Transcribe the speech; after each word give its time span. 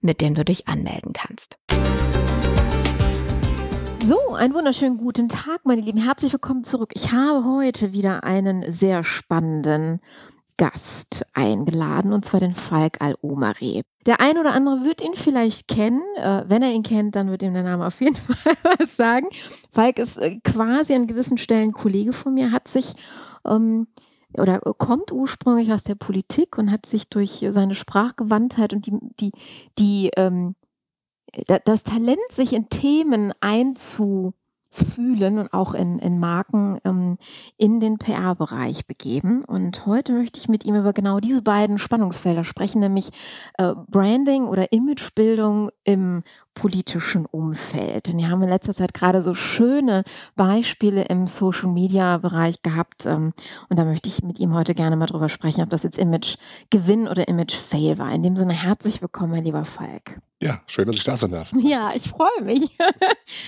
mit 0.00 0.20
dem 0.20 0.34
du 0.34 0.44
dich 0.44 0.68
anmelden 0.68 1.12
kannst. 1.12 1.56
So, 4.06 4.34
einen 4.34 4.54
wunderschönen 4.54 4.96
guten 4.96 5.28
Tag, 5.28 5.60
meine 5.64 5.82
Lieben. 5.82 6.02
Herzlich 6.02 6.32
willkommen 6.32 6.64
zurück. 6.64 6.92
Ich 6.94 7.12
habe 7.12 7.44
heute 7.44 7.92
wieder 7.92 8.24
einen 8.24 8.70
sehr 8.70 9.04
spannenden 9.04 10.00
Gast 10.56 11.26
eingeladen, 11.32 12.12
und 12.12 12.24
zwar 12.24 12.40
den 12.40 12.54
Falk 12.54 13.00
Al-Omari. 13.00 13.82
Der 14.06 14.20
ein 14.20 14.38
oder 14.38 14.52
andere 14.52 14.84
wird 14.84 15.02
ihn 15.02 15.14
vielleicht 15.14 15.68
kennen. 15.68 16.02
Äh, 16.16 16.44
wenn 16.48 16.62
er 16.62 16.72
ihn 16.72 16.82
kennt, 16.82 17.16
dann 17.16 17.30
wird 17.30 17.42
ihm 17.42 17.54
der 17.54 17.62
Name 17.62 17.86
auf 17.86 18.00
jeden 18.00 18.16
Fall 18.16 18.54
was 18.78 18.96
sagen. 18.96 19.28
Falk 19.70 19.98
ist 19.98 20.18
äh, 20.18 20.38
quasi 20.42 20.94
an 20.94 21.06
gewissen 21.06 21.38
Stellen 21.38 21.72
Kollege 21.72 22.12
von 22.12 22.34
mir, 22.34 22.52
hat 22.52 22.68
sich 22.68 22.94
ähm, 23.46 23.86
oder 24.34 24.60
kommt 24.60 25.12
ursprünglich 25.12 25.72
aus 25.72 25.82
der 25.82 25.94
Politik 25.94 26.58
und 26.58 26.70
hat 26.70 26.86
sich 26.86 27.08
durch 27.08 27.46
seine 27.50 27.74
Sprachgewandtheit 27.74 28.74
und 28.74 28.86
die, 28.86 28.98
die, 29.18 29.32
die 29.78 30.10
ähm, 30.16 30.54
das 31.64 31.84
Talent, 31.84 32.18
sich 32.30 32.52
in 32.52 32.68
Themen 32.68 33.32
einzu 33.40 34.34
fühlen 34.72 35.38
und 35.38 35.52
auch 35.52 35.74
in, 35.74 35.98
in 35.98 36.20
Marken 36.20 36.78
ähm, 36.84 37.18
in 37.56 37.80
den 37.80 37.98
PR-Bereich 37.98 38.86
begeben. 38.86 39.44
Und 39.44 39.84
heute 39.84 40.12
möchte 40.12 40.38
ich 40.38 40.48
mit 40.48 40.64
ihm 40.64 40.76
über 40.76 40.92
genau 40.92 41.18
diese 41.18 41.42
beiden 41.42 41.78
Spannungsfelder 41.78 42.44
sprechen, 42.44 42.80
nämlich 42.80 43.10
äh, 43.58 43.74
Branding 43.88 44.44
oder 44.44 44.72
Imagebildung 44.72 45.70
im 45.82 46.22
politischen 46.54 47.26
Umfeld. 47.26 48.08
Denn 48.08 48.18
wir 48.18 48.28
haben 48.28 48.42
in 48.42 48.48
letzter 48.48 48.74
Zeit 48.74 48.94
gerade 48.94 49.22
so 49.22 49.34
schöne 49.34 50.02
Beispiele 50.36 51.04
im 51.04 51.26
Social-Media-Bereich 51.26 52.62
gehabt. 52.62 53.06
Ähm, 53.06 53.32
und 53.68 53.78
da 53.78 53.84
möchte 53.84 54.08
ich 54.08 54.22
mit 54.22 54.38
ihm 54.38 54.54
heute 54.54 54.74
gerne 54.74 54.96
mal 54.96 55.06
drüber 55.06 55.28
sprechen, 55.28 55.62
ob 55.62 55.70
das 55.70 55.82
jetzt 55.82 55.98
Image-Gewinn 55.98 57.08
oder 57.08 57.28
Image-Fail 57.28 57.98
war. 57.98 58.12
In 58.12 58.22
dem 58.22 58.36
Sinne 58.36 58.52
herzlich 58.52 59.02
willkommen, 59.02 59.32
mein 59.32 59.44
lieber 59.44 59.64
Falk. 59.64 60.20
Ja, 60.42 60.62
schön, 60.66 60.86
dass 60.86 60.96
ich 60.96 61.04
da 61.04 61.18
sein 61.18 61.32
darf. 61.32 61.50
Ja, 61.58 61.92
ich 61.94 62.08
freue 62.08 62.42
mich. 62.42 62.76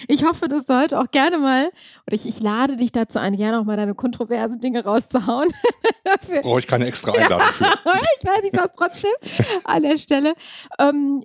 Ich 0.08 0.24
hoffe, 0.24 0.46
dass 0.46 0.66
du 0.66 0.78
heute 0.78 1.00
auch 1.00 1.10
gerne 1.10 1.38
mal, 1.38 1.66
oder 2.06 2.14
ich, 2.14 2.26
ich 2.26 2.40
lade 2.40 2.76
dich 2.76 2.92
dazu 2.92 3.18
ein, 3.18 3.36
gerne 3.36 3.58
auch 3.58 3.64
mal 3.64 3.76
deine 3.76 3.94
kontroversen 3.94 4.60
Dinge 4.60 4.84
rauszuhauen. 4.84 5.48
Brauche 6.42 6.60
ich 6.60 6.66
keine 6.66 6.86
extra 6.86 7.12
Einladung 7.12 7.40
für. 7.40 7.64
ich 8.20 8.24
weiß, 8.24 8.42
ich 8.44 8.52
das 8.52 8.72
trotzdem 8.72 9.54
an 9.64 9.82
der 9.82 9.98
Stelle. 9.98 10.34
Ähm, 10.78 11.24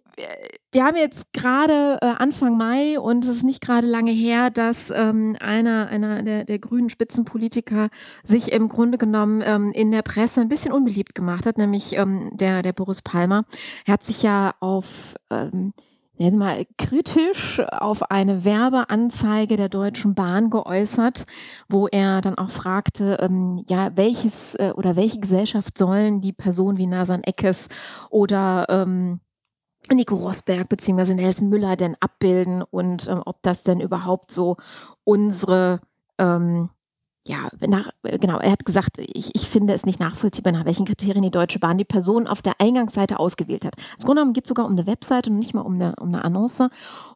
wir 0.72 0.84
haben 0.84 0.98
jetzt 0.98 1.34
gerade 1.34 1.67
äh, 1.74 2.14
Anfang 2.18 2.58
Mai 2.58 3.00
und 3.00 3.24
es 3.24 3.38
ist 3.38 3.44
nicht 3.44 3.62
gerade 3.62 3.88
lange 3.88 4.12
her, 4.12 4.50
dass 4.50 4.92
ähm, 4.92 5.36
einer, 5.40 5.88
einer 5.88 6.24
der, 6.24 6.46
der 6.46 6.60
grünen 6.60 6.90
Spitzenpolitiker 6.90 7.90
sich 8.24 8.52
im 8.52 8.70
Grunde 8.70 8.98
genommen 8.98 9.42
ähm, 9.46 9.72
in 9.74 9.92
der 9.92 10.02
Presse 10.02 10.42
ein 10.42 10.50
bisschen 10.50 10.72
unbeliebt 10.72 11.16
gemacht 11.16 11.46
hat, 11.46 11.58
nämlich 11.58 11.96
ähm, 11.98 12.32
der, 12.34 12.62
der 12.62 12.74
Boris 12.74 13.02
Palmer. 13.02 13.46
Er 13.86 13.94
hat 13.94 14.04
sich 14.04 14.24
ja 14.24 14.54
auf 14.60 15.16
ähm, 15.30 15.74
jetzt 16.18 16.38
mal 16.38 16.66
kritisch 16.78 17.60
auf 17.60 18.10
eine 18.12 18.44
Werbeanzeige 18.44 19.56
der 19.56 19.70
Deutschen 19.70 20.16
Bahn 20.16 20.50
geäußert, 20.50 21.26
wo 21.70 21.88
er 21.88 22.22
dann 22.22 22.38
auch 22.38 22.50
fragte, 22.50 23.18
ähm, 23.22 23.64
ja, 23.68 23.92
welches 23.96 24.56
äh, 24.56 24.74
oder 24.76 24.96
welche 24.96 25.20
Gesellschaft 25.20 25.78
sollen 25.78 26.22
die 26.22 26.34
Personen 26.34 26.78
wie 26.78 26.88
Nasan 26.88 27.24
Eckes 27.24 27.68
oder 28.10 28.66
ähm, 28.70 29.20
Nico 29.96 30.16
Rosberg 30.16 30.70
beziehungsweise 30.70 31.16
Nelson 31.16 31.50
Müller 31.50 31.76
denn 31.76 31.96
abbilden 32.00 32.62
und 32.62 33.08
ähm, 33.08 33.22
ob 33.26 33.42
das 33.42 33.64
denn 33.64 33.80
überhaupt 33.80 34.32
so 34.32 34.58
unsere 35.04 35.80
ähm, 36.18 36.70
ja, 37.28 37.50
nach, 37.68 37.90
genau, 38.04 38.40
er 38.40 38.52
hat 38.52 38.64
gesagt, 38.64 39.00
ich, 39.00 39.36
ich 39.36 39.50
finde 39.50 39.74
es 39.74 39.86
nicht 39.86 40.00
nachvollziehbar, 40.00 40.54
nach 40.54 40.64
welchen 40.64 40.86
Kriterien 40.86 41.24
die 41.24 41.32
Deutsche 41.32 41.60
Bahn 41.60 41.78
die 41.78 41.84
Person 41.84 42.26
auf 42.26 42.42
der 42.42 42.54
Eingangsseite 42.60 43.20
ausgewählt 43.20 43.66
hat. 43.66 43.76
Im 44.00 44.06
Grunde 44.06 44.22
genommen 44.22 44.34
geht 44.34 44.46
es 44.46 44.50
sogar 44.50 44.66
um 44.66 44.72
eine 44.72 44.88
Webseite 44.88 45.30
und 45.30 45.38
nicht 45.38 45.54
mal 45.54 45.62
um 45.62 45.74
eine, 45.74 45.94
um 46.00 46.08
eine 46.08 46.24
Annonce. 46.24 46.70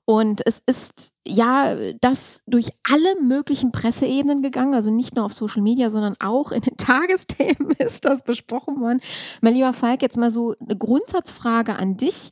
Und 0.03 0.45
es 0.45 0.61
ist 0.65 1.13
ja 1.25 1.75
das 2.01 2.43
durch 2.45 2.71
alle 2.83 3.21
möglichen 3.21 3.71
Presseebenen 3.71 4.41
gegangen, 4.41 4.73
also 4.73 4.91
nicht 4.91 5.15
nur 5.15 5.23
auf 5.23 5.33
Social 5.33 5.61
Media, 5.61 5.89
sondern 5.89 6.15
auch 6.19 6.51
in 6.51 6.61
den 6.61 6.75
Tagesthemen 6.77 7.71
ist 7.79 8.03
das 8.03 8.23
besprochen 8.23 8.81
worden. 8.81 8.99
Mein 9.41 9.53
lieber 9.53 9.71
Falk, 9.71 10.01
jetzt 10.01 10.17
mal 10.17 10.31
so 10.31 10.55
eine 10.59 10.77
Grundsatzfrage 10.77 11.77
an 11.77 11.95
dich. 11.95 12.31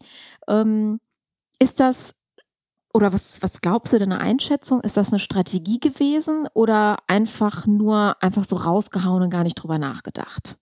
Ähm, 0.50 1.00
ist 1.62 1.80
das 1.80 2.15
oder 2.94 3.13
was, 3.13 3.41
was 3.41 3.62
glaubst 3.62 3.94
du 3.94 4.00
deiner 4.00 4.19
Einschätzung? 4.19 4.81
Ist 4.81 4.97
das 4.97 5.12
eine 5.12 5.19
Strategie 5.19 5.80
gewesen 5.80 6.47
oder 6.53 6.97
einfach 7.07 7.68
nur 7.68 8.21
einfach 8.21 8.44
so 8.44 8.56
rausgehauen 8.56 9.24
und 9.24 9.30
gar 9.30 9.44
nicht 9.44 9.56
drüber 9.56 9.77
nachgedacht? 9.77 10.57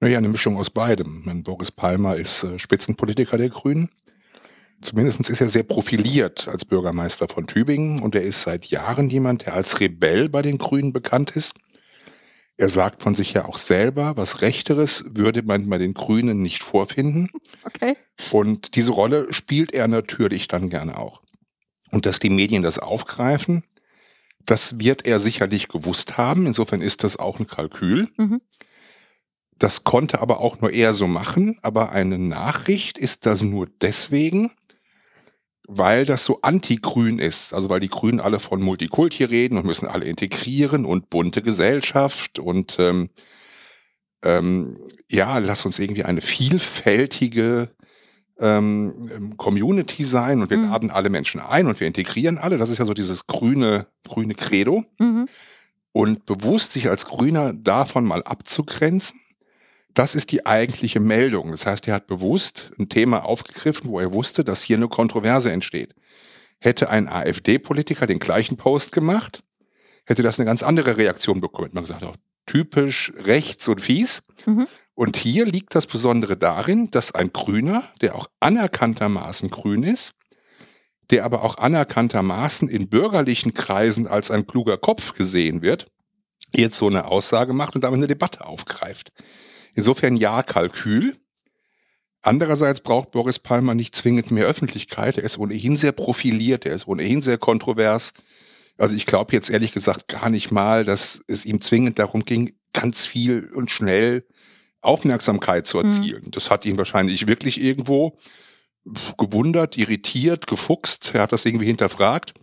Naja, 0.00 0.18
eine 0.18 0.28
Mischung 0.28 0.58
aus 0.58 0.70
beidem. 0.70 1.42
Boris 1.44 1.70
Palmer 1.70 2.16
ist 2.16 2.44
äh, 2.44 2.58
Spitzenpolitiker 2.58 3.38
der 3.38 3.48
Grünen. 3.48 3.88
Zumindest 4.82 5.30
ist 5.30 5.40
er 5.40 5.48
sehr 5.48 5.62
profiliert 5.62 6.46
als 6.46 6.66
Bürgermeister 6.66 7.26
von 7.26 7.46
Tübingen 7.46 8.02
und 8.02 8.14
er 8.14 8.22
ist 8.22 8.42
seit 8.42 8.66
Jahren 8.66 9.08
jemand, 9.08 9.46
der 9.46 9.54
als 9.54 9.80
Rebell 9.80 10.28
bei 10.28 10.42
den 10.42 10.58
Grünen 10.58 10.92
bekannt 10.92 11.30
ist. 11.30 11.54
Er 12.58 12.68
sagt 12.68 13.02
von 13.02 13.14
sich 13.14 13.32
ja 13.32 13.46
auch 13.46 13.56
selber, 13.56 14.16
was 14.16 14.42
Rechteres 14.42 15.06
würde 15.08 15.42
man 15.42 15.68
bei 15.70 15.78
den 15.78 15.94
Grünen 15.94 16.42
nicht 16.42 16.62
vorfinden. 16.62 17.30
Okay. 17.64 17.96
Und 18.30 18.76
diese 18.76 18.92
Rolle 18.92 19.32
spielt 19.32 19.72
er 19.72 19.88
natürlich 19.88 20.46
dann 20.46 20.68
gerne 20.68 20.98
auch. 20.98 21.23
Und 21.94 22.06
dass 22.06 22.18
die 22.18 22.28
Medien 22.28 22.64
das 22.64 22.80
aufgreifen, 22.80 23.62
das 24.44 24.80
wird 24.80 25.06
er 25.06 25.20
sicherlich 25.20 25.68
gewusst 25.68 26.16
haben. 26.18 26.44
Insofern 26.44 26.80
ist 26.82 27.04
das 27.04 27.16
auch 27.16 27.38
ein 27.38 27.46
Kalkül. 27.46 28.08
Mhm. 28.16 28.40
Das 29.60 29.84
konnte 29.84 30.20
aber 30.20 30.40
auch 30.40 30.60
nur 30.60 30.72
er 30.72 30.92
so 30.92 31.06
machen. 31.06 31.56
Aber 31.62 31.92
eine 31.92 32.18
Nachricht 32.18 32.98
ist 32.98 33.26
das 33.26 33.42
nur 33.42 33.68
deswegen, 33.80 34.50
weil 35.68 36.04
das 36.04 36.24
so 36.24 36.40
anti-grün 36.42 37.20
ist. 37.20 37.54
Also 37.54 37.70
weil 37.70 37.78
die 37.78 37.88
Grünen 37.88 38.18
alle 38.18 38.40
von 38.40 38.60
Multikulti 38.60 39.22
reden 39.22 39.56
und 39.56 39.64
müssen 39.64 39.86
alle 39.86 40.06
integrieren 40.06 40.84
und 40.84 41.10
bunte 41.10 41.42
Gesellschaft 41.42 42.40
und 42.40 42.76
ähm, 42.80 43.08
ähm, 44.24 44.78
ja, 45.08 45.38
lass 45.38 45.64
uns 45.64 45.78
irgendwie 45.78 46.04
eine 46.04 46.20
vielfältige 46.20 47.70
ähm, 48.38 49.34
Community 49.36 50.04
sein 50.04 50.40
und 50.42 50.50
wir 50.50 50.56
Mhm. 50.56 50.70
laden 50.70 50.90
alle 50.90 51.10
Menschen 51.10 51.40
ein 51.40 51.66
und 51.66 51.78
wir 51.80 51.86
integrieren 51.86 52.38
alle. 52.38 52.56
Das 52.56 52.70
ist 52.70 52.78
ja 52.78 52.84
so 52.84 52.94
dieses 52.94 53.26
grüne, 53.26 53.86
grüne 54.04 54.34
Credo. 54.34 54.84
Mhm. 54.98 55.28
Und 55.92 56.26
bewusst 56.26 56.72
sich 56.72 56.88
als 56.88 57.06
Grüner 57.06 57.52
davon 57.52 58.04
mal 58.04 58.22
abzugrenzen, 58.24 59.20
das 59.94 60.16
ist 60.16 60.32
die 60.32 60.44
eigentliche 60.44 60.98
Meldung. 60.98 61.52
Das 61.52 61.66
heißt, 61.66 61.86
er 61.86 61.94
hat 61.94 62.08
bewusst 62.08 62.72
ein 62.80 62.88
Thema 62.88 63.24
aufgegriffen, 63.24 63.90
wo 63.90 64.00
er 64.00 64.12
wusste, 64.12 64.42
dass 64.42 64.62
hier 64.62 64.76
eine 64.76 64.88
Kontroverse 64.88 65.52
entsteht. 65.52 65.94
Hätte 66.58 66.90
ein 66.90 67.08
AfD-Politiker 67.08 68.08
den 68.08 68.18
gleichen 68.18 68.56
Post 68.56 68.90
gemacht, 68.90 69.44
hätte 70.04 70.24
das 70.24 70.40
eine 70.40 70.46
ganz 70.46 70.64
andere 70.64 70.96
Reaktion 70.96 71.40
bekommen. 71.40 71.70
Man 71.72 71.84
gesagt, 71.84 72.02
oh, 72.02 72.14
typisch 72.46 73.12
rechts 73.18 73.68
und 73.68 73.80
fies. 73.80 74.24
Mhm. 74.46 74.66
Und 74.94 75.16
hier 75.16 75.44
liegt 75.44 75.74
das 75.74 75.86
Besondere 75.86 76.36
darin, 76.36 76.90
dass 76.90 77.12
ein 77.12 77.32
Grüner, 77.32 77.82
der 78.00 78.14
auch 78.14 78.28
anerkanntermaßen 78.40 79.50
grün 79.50 79.82
ist, 79.82 80.12
der 81.10 81.24
aber 81.24 81.42
auch 81.42 81.58
anerkanntermaßen 81.58 82.68
in 82.68 82.88
bürgerlichen 82.88 83.54
Kreisen 83.54 84.06
als 84.06 84.30
ein 84.30 84.46
kluger 84.46 84.78
Kopf 84.78 85.14
gesehen 85.14 85.62
wird, 85.62 85.88
jetzt 86.54 86.76
so 86.76 86.86
eine 86.86 87.06
Aussage 87.06 87.52
macht 87.52 87.74
und 87.74 87.82
damit 87.82 87.98
eine 87.98 88.06
Debatte 88.06 88.46
aufgreift. 88.46 89.12
Insofern 89.74 90.16
ja, 90.16 90.42
Kalkül. 90.42 91.16
Andererseits 92.22 92.80
braucht 92.80 93.10
Boris 93.10 93.38
Palmer 93.38 93.74
nicht 93.74 93.94
zwingend 93.94 94.30
mehr 94.30 94.46
Öffentlichkeit. 94.46 95.18
Er 95.18 95.24
ist 95.24 95.36
ohnehin 95.36 95.76
sehr 95.76 95.92
profiliert, 95.92 96.64
er 96.64 96.74
ist 96.74 96.86
ohnehin 96.86 97.20
sehr 97.20 97.36
kontrovers. 97.36 98.14
Also 98.78 98.96
ich 98.96 99.06
glaube 99.06 99.34
jetzt 99.34 99.50
ehrlich 99.50 99.72
gesagt 99.72 100.08
gar 100.08 100.30
nicht 100.30 100.50
mal, 100.50 100.84
dass 100.84 101.22
es 101.26 101.44
ihm 101.44 101.60
zwingend 101.60 101.98
darum 101.98 102.24
ging, 102.24 102.56
ganz 102.72 103.04
viel 103.04 103.50
und 103.54 103.70
schnell 103.70 104.24
Aufmerksamkeit 104.84 105.66
zu 105.66 105.78
erzielen. 105.78 106.30
Das 106.30 106.50
hat 106.50 106.64
ihn 106.66 106.76
wahrscheinlich 106.76 107.26
wirklich 107.26 107.60
irgendwo 107.60 108.16
gewundert, 109.16 109.76
irritiert, 109.76 110.46
gefuchst. 110.46 111.12
Er 111.14 111.22
hat 111.22 111.32
das 111.32 111.44
irgendwie 111.44 111.66
hinterfragt, 111.66 112.34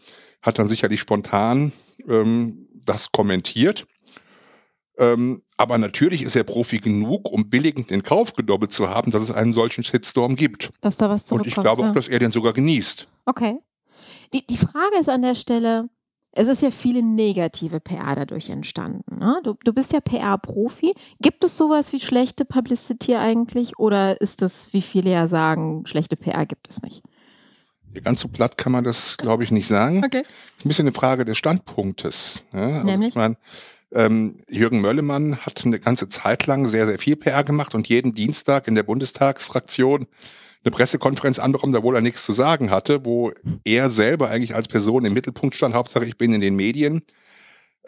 hat 0.42 0.60
dann 0.60 0.68
sicherlich 0.68 1.00
spontan 1.00 1.72
ähm, 2.08 2.68
das 2.84 3.12
kommentiert. 3.12 3.86
Ähm, 4.98 5.44
aber 5.58 5.78
natürlich 5.78 6.22
ist 6.24 6.36
er 6.36 6.44
Profi 6.44 6.80
genug, 6.80 7.32
um 7.32 7.50
billigend 7.50 7.92
in 7.92 8.04
Kauf 8.04 8.34
gedoppelt 8.34 8.72
zu 8.72 8.90
haben, 8.90 9.12
dass 9.12 9.22
es 9.22 9.32
einen 9.32 9.54
solchen 9.54 9.84
Shitstorm 9.84 10.36
gibt. 10.36 10.70
Dass 10.82 10.98
da 10.98 11.10
was 11.10 11.24
Und 11.24 11.28
zurückkommt. 11.28 11.48
ich 11.48 11.56
glaube 11.56 11.82
ja. 11.84 11.90
auch, 11.90 11.94
dass 11.94 12.08
er 12.08 12.20
den 12.20 12.32
sogar 12.32 12.54
genießt. 12.54 13.08
Okay. 13.26 13.60
Die, 14.34 14.46
die 14.46 14.58
Frage 14.58 14.98
ist 15.00 15.10
an 15.10 15.22
der 15.22 15.36
Stelle, 15.36 15.90
es 16.34 16.48
ist 16.48 16.62
ja 16.62 16.72
viele 16.72 17.04
negative 17.04 17.80
PR 17.80 18.16
dadurch 18.16 18.50
entstanden. 18.50 19.20
Ne? 19.20 19.42
Du, 19.44 19.56
du 19.64 19.74
bist 19.74 19.92
ja 19.92 20.00
PR-Profi. 20.00 20.94
Gibt 21.22 21.44
es 21.44 21.58
sowas 21.58 21.92
wie 21.92 22.00
schlechte 22.00 22.46
Publicity 22.46 23.16
eigentlich 23.16 23.78
oder 23.80 24.20
ist 24.22 24.42
das, 24.42 24.74
wie 24.74 24.82
viele 24.82 25.12
ja 25.12 25.28
sagen, 25.28 25.86
schlechte 25.86 26.16
PR 26.16 26.46
gibt 26.46 26.70
es 26.70 26.82
nicht? 26.82 27.04
Ganz 28.04 28.22
so 28.22 28.30
platt 28.30 28.58
kann 28.58 28.72
man 28.72 28.86
das, 28.86 29.18
glaube 29.18 29.44
ich, 29.44 29.52
nicht 29.52 29.68
sagen. 29.68 30.02
Okay. 30.06 30.22
ist 30.22 30.66
ein 30.66 30.70
bisschen 30.70 30.88
eine 30.88 30.94
Frage 30.94 31.26
des 31.26 31.38
Standpunktes. 31.38 32.46
Ja? 32.54 32.68
Also 32.68 32.84
Nämlich? 32.86 33.10
Ich 33.10 33.16
mein, 33.16 33.36
ähm, 33.94 34.38
Jürgen 34.48 34.80
Möllemann 34.80 35.38
hat 35.38 35.66
eine 35.66 35.80
ganze 35.80 36.08
Zeit 36.08 36.48
lang 36.48 36.66
sehr, 36.66 36.88
sehr 36.88 36.98
viel 36.98 37.18
PR 37.18 37.44
gemacht 37.44 37.76
und 37.76 37.90
jeden 37.90 38.14
Dienstag 38.14 38.70
in 38.70 38.76
der 38.76 38.84
Bundestagsfraktion 38.84 40.08
eine 40.64 40.72
Pressekonferenz 40.72 41.40
anbekommen, 41.40 41.74
da 41.74 41.84
wohl 41.84 41.96
er 41.96 42.02
nichts 42.02 42.24
zu 42.24 42.34
sagen 42.34 42.70
hatte, 42.70 43.04
wo 43.06 43.32
er 43.64 43.90
selber 43.90 44.30
eigentlich 44.30 44.56
als 44.56 44.68
Person 44.68 45.06
im 45.06 45.14
Mittelpunkt 45.14 45.56
stand. 45.56 45.74
Hauptsache, 45.74 46.06
ich 46.06 46.18
bin 46.18 46.34
in 46.34 46.42
den 46.42 46.56
Medien. 46.56 47.02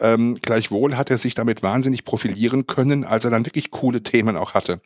Ähm, 0.00 0.38
gleichwohl 0.42 0.96
hat 0.96 1.10
er 1.10 1.18
sich 1.18 1.34
damit 1.34 1.62
wahnsinnig 1.62 2.04
profilieren 2.04 2.66
können, 2.66 3.04
als 3.04 3.24
er 3.24 3.30
dann 3.30 3.46
wirklich 3.46 3.70
coole 3.70 4.02
Themen 4.02 4.36
auch 4.36 4.54
hatte. 4.54 4.80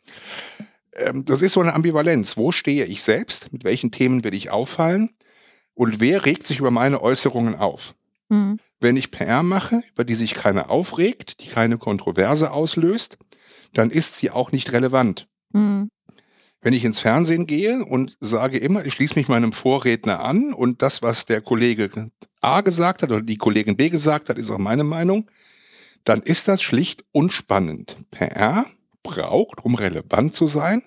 Ähm, 0.95 1.25
das 1.25 1.41
ist 1.41 1.53
so 1.53 1.61
eine 1.61 1.73
Ambivalenz. 1.73 2.37
Wo 2.37 2.51
stehe 2.51 2.85
ich 2.85 3.01
selbst? 3.01 3.51
Mit 3.51 3.63
welchen 3.63 3.91
Themen 3.91 4.23
will 4.23 4.35
ich 4.35 4.51
auffallen? 4.51 5.09
Und 5.73 5.99
wer 5.99 6.25
regt 6.25 6.45
sich 6.45 6.59
über 6.59 6.71
meine 6.71 7.01
Äußerungen 7.01 7.55
auf? 7.55 7.95
Mhm. 8.29 8.59
Wenn 8.79 8.97
ich 8.97 9.11
PR 9.11 9.43
mache, 9.43 9.81
über 9.93 10.03
die 10.03 10.15
sich 10.15 10.35
keiner 10.35 10.69
aufregt, 10.69 11.41
die 11.41 11.47
keine 11.47 11.77
Kontroverse 11.77 12.51
auslöst, 12.51 13.17
dann 13.73 13.89
ist 13.89 14.15
sie 14.15 14.29
auch 14.29 14.51
nicht 14.51 14.71
relevant. 14.71 15.27
Mhm. 15.53 15.89
Wenn 16.61 16.73
ich 16.73 16.83
ins 16.83 16.99
Fernsehen 16.99 17.47
gehe 17.47 17.85
und 17.85 18.17
sage 18.19 18.57
immer, 18.57 18.85
ich 18.85 18.93
schließe 18.93 19.15
mich 19.15 19.29
meinem 19.29 19.53
Vorredner 19.53 20.19
an 20.19 20.53
und 20.53 20.81
das, 20.81 21.01
was 21.01 21.25
der 21.25 21.41
Kollege 21.41 22.11
A 22.41 22.61
gesagt 22.61 23.01
hat 23.01 23.11
oder 23.11 23.21
die 23.21 23.37
Kollegin 23.37 23.77
B 23.77 23.89
gesagt 23.89 24.29
hat, 24.29 24.37
ist 24.37 24.51
auch 24.51 24.57
meine 24.57 24.83
Meinung, 24.83 25.29
dann 26.03 26.21
ist 26.21 26.47
das 26.47 26.61
schlicht 26.61 27.05
unspannend. 27.11 27.97
PR 28.11 28.65
braucht, 29.03 29.63
um 29.63 29.75
relevant 29.75 30.33
zu 30.33 30.47
sein, 30.47 30.83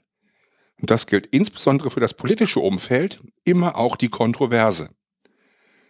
und 0.83 0.91
das 0.91 1.07
gilt 1.07 1.27
insbesondere 1.27 1.91
für 1.93 2.01
das 2.01 2.13
politische 2.13 2.59
Umfeld, 2.59 3.21
immer 3.45 3.77
auch 3.77 3.95
die 3.95 4.09
Kontroverse. 4.09 4.91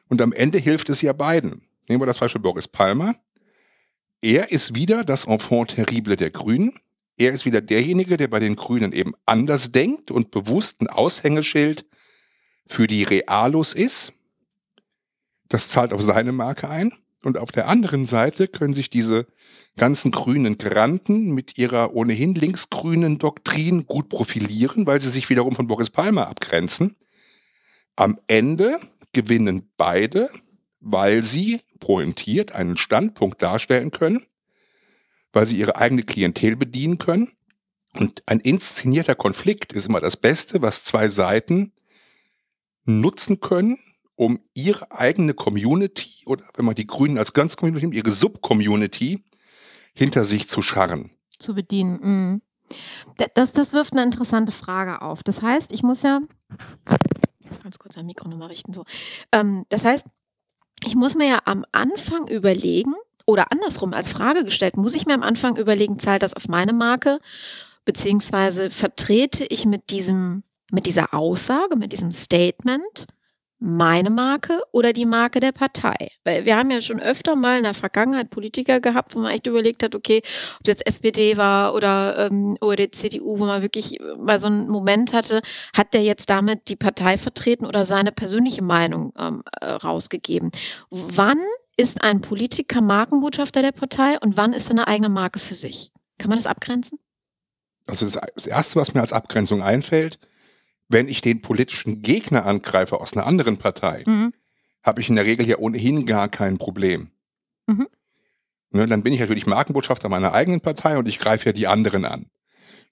Und 0.09 0.21
am 0.21 0.33
Ende 0.33 0.59
hilft 0.59 0.91
es 0.91 1.01
ja 1.01 1.15
beiden. 1.15 1.67
Nehmen 1.89 2.03
wir 2.03 2.07
das 2.07 2.19
Beispiel 2.19 2.43
Boris 2.43 2.69
Palmer. 2.69 3.15
Er 4.21 4.53
ist 4.53 4.75
wieder 4.75 5.03
das 5.03 5.25
Enfant 5.25 5.75
terrible 5.75 6.17
der 6.17 6.31
Grünen. 6.31 6.79
Er 7.17 7.33
ist 7.33 7.45
wieder 7.45 7.61
derjenige, 7.61 8.17
der 8.17 8.29
bei 8.29 8.41
den 8.41 8.57
Grünen 8.57 8.93
eben 8.93 9.13
anders 9.27 9.73
denkt 9.73 10.11
und 10.11 10.31
bewusst 10.31 10.81
ein 10.81 10.89
Aushängeschild 10.89 11.85
für 12.67 12.87
die 12.87 13.03
Realos 13.05 13.75
ist. 13.75 14.13
Das 15.49 15.69
zahlt 15.69 15.93
auf 15.93 16.03
seine 16.03 16.33
Marke 16.33 16.69
ein. 16.69 16.93
Und 17.25 17.39
auf 17.39 17.53
der 17.53 17.69
anderen 17.69 18.05
Seite 18.05 18.49
können 18.49 18.75
sich 18.75 18.91
diese 18.91 19.27
ganzen 19.77 20.11
grünen 20.11 20.59
Granten 20.59 21.31
mit 21.31 21.57
ihrer 21.57 21.95
ohnehin 21.95 22.35
linksgrünen 22.35 23.19
Doktrin 23.19 23.87
gut 23.87 24.09
profilieren, 24.09 24.87
weil 24.87 25.01
sie 25.01 25.09
sich 25.09 25.31
wiederum 25.31 25.55
von 25.55 25.69
Boris 25.69 25.91
Palmer 25.91 26.27
abgrenzen. 26.27 26.97
Am 27.95 28.19
Ende 28.27 28.81
gewinnen 29.13 29.71
beide, 29.77 30.31
weil 30.81 31.23
sie 31.23 31.61
pointiert 31.79 32.55
einen 32.55 32.77
Standpunkt 32.77 33.43
darstellen 33.43 33.93
können, 33.93 34.27
weil 35.33 35.47
sie 35.47 35.57
ihre 35.57 35.77
eigene 35.77 36.03
Klientel 36.03 36.57
bedienen 36.57 36.99
können. 36.99 37.33
Und 37.95 38.23
ein 38.27 38.41
inszenierter 38.41 39.15
Konflikt 39.15 39.73
ist 39.73 39.87
immer 39.87 40.01
das 40.01 40.17
Beste, 40.17 40.63
was 40.63 40.83
zwei 40.83 41.09
Seiten 41.09 41.73
nutzen 42.85 43.41
können, 43.41 43.79
um 44.17 44.41
ihre 44.55 44.91
eigene 44.93 45.35
Community 45.35 46.25
oder 46.27 46.45
wenn 46.57 46.65
man 46.65 46.75
die 46.75 46.87
Grünen 46.87 47.19
als 47.19 47.33
ganz 47.33 47.57
Community 47.57 47.87
nimmt, 47.87 47.95
ihre 47.95 48.11
Sub-Community 48.11 49.25
hinter 49.95 50.25
sich 50.25 50.49
zu 50.49 50.63
scharren. 50.63 51.11
Zu 51.39 51.55
bedienen. 51.55 52.01
Mhm. 52.03 52.43
Das, 53.35 53.53
das 53.53 53.73
wirft 53.73 53.93
eine 53.93 54.03
interessante 54.03 54.53
Frage 54.53 55.03
auf. 55.03 55.23
Das 55.23 55.43
heißt, 55.43 55.73
ich 55.73 55.83
muss 55.83 56.03
ja 56.03 56.21
ganz 57.63 57.79
kurz 57.79 57.97
ein 57.99 58.07
Mikro 58.07 58.29
nochmal 58.29 58.49
richten. 58.49 58.73
So. 58.73 58.85
Ähm, 59.33 59.65
das 59.69 59.85
heißt, 59.85 60.07
ich 60.85 60.95
muss 60.95 61.15
mir 61.15 61.29
ja 61.29 61.39
am 61.45 61.65
Anfang 61.73 62.27
überlegen, 62.29 62.95
oder 63.27 63.51
andersrum 63.53 63.93
als 63.93 64.11
Frage 64.11 64.45
gestellt, 64.45 64.77
muss 64.77 64.95
ich 64.95 65.07
mir 65.07 65.15
am 65.15 65.23
Anfang 65.23 65.57
überlegen, 65.57 65.99
zahlt 65.99 66.23
das 66.23 66.35
auf 66.35 66.49
meine 66.49 66.73
Marke, 66.73 67.19
beziehungsweise 67.85 68.71
vertrete 68.71 69.45
ich 69.45 69.65
mit 69.67 69.91
diesem, 69.91 70.43
mit 70.71 70.87
dieser 70.87 71.15
Aussage, 71.15 71.77
mit 71.77 71.93
diesem 71.93 72.13
Statement 72.13 73.07
meine 73.65 74.11
Marke 74.11 74.61
oder 74.73 74.93
die 74.93 75.07
Marke 75.07 75.39
der 75.39 75.53
Partei? 75.53 76.09
Weil 76.25 76.45
wir 76.45 76.57
haben 76.57 76.71
ja 76.73 76.81
schon 76.81 76.99
öfter 76.99 77.37
mal 77.37 77.59
in 77.59 77.63
der 77.63 77.75
Vergangenheit 77.75 78.29
Politiker 78.31 78.81
gehabt, 78.81 79.15
wo 79.15 79.21
man 79.21 79.31
echt 79.31 79.47
überlegt 79.47 79.85
hat, 79.85 79.95
okay, 79.95 80.21
ob 80.59 80.65
das 80.65 80.79
jetzt 80.79 80.87
FPD 80.87 81.37
war 81.37 81.75
oder, 81.75 82.27
ähm, 82.27 82.57
oder 82.61 82.77
die 82.77 82.91
CDU, 82.91 83.39
wo 83.39 83.47
man 83.47 83.63
wirklich 83.63 84.01
mal 84.19 84.41
so 84.41 84.49
einen 84.49 84.69
Moment 84.69 85.15
hatte, 85.15 85.43
hat 85.77 85.95
der 85.95 86.03
jetzt 86.03 86.29
damit 86.29 86.69
die 86.69 86.77
Partei 86.77 87.17
vertreten 87.17 87.65
oder 87.65 87.85
seine 87.85 88.11
persönliche 88.11 88.63
Meinung 88.63 89.13
ähm, 89.17 89.45
äh, 89.61 89.67
rausgegeben? 89.67 90.51
Wann 90.91 91.39
ist 91.77 92.03
ein 92.03 92.21
Politiker 92.21 92.81
Markenbotschafter 92.81 93.63
der 93.63 93.73
Partei 93.73 94.19
und 94.21 94.37
wann 94.37 94.53
ist 94.53 94.67
er 94.69 94.73
eine 94.73 94.89
eigene 94.89 95.09
Marke 95.09 95.39
für 95.39 95.55
sich? 95.55 95.91
Kann 96.19 96.29
man 96.29 96.39
das 96.39 96.47
abgrenzen? 96.47 96.99
Also 97.87 98.09
das, 98.09 98.47
Erste, 98.47 98.77
was 98.77 98.95
mir 98.95 99.01
als 99.01 99.13
Abgrenzung 99.13 99.63
einfällt, 99.63 100.19
wenn 100.89 101.09
ich 101.09 101.21
den 101.21 101.41
politischen 101.41 102.03
Gegner 102.03 102.47
angreife 102.47 103.01
aus 103.01 103.15
einer 103.15 103.27
anderen 103.27 103.57
Partei, 103.59 104.05
Mhm. 104.07 104.33
habe 104.85 105.01
ich 105.01 105.09
in 105.09 105.17
der 105.17 105.25
Regel 105.25 105.49
ja 105.49 105.59
ohnehin 105.59 106.07
gar 106.07 106.29
kein 106.29 106.59
Problem. 106.59 107.11
Mhm. 107.67 107.89
Ne, 108.71 108.87
dann 108.87 109.03
bin 109.03 109.13
ich 109.13 109.21
natürlich 109.21 109.47
Markenbotschafter 109.47 110.09
meiner 110.09 110.33
eigenen 110.33 110.61
Partei 110.61 110.97
und 110.99 111.09
ich 111.09 111.19
greife 111.19 111.47
ja 111.47 111.53
die 111.53 111.67
anderen 111.67 112.05
an. 112.05 112.27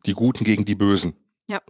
Die 0.06 0.12
Guten 0.14 0.44
gegen 0.44 0.64
die 0.64 0.74
Bösen. 0.74 1.14
Ja. 1.48 1.60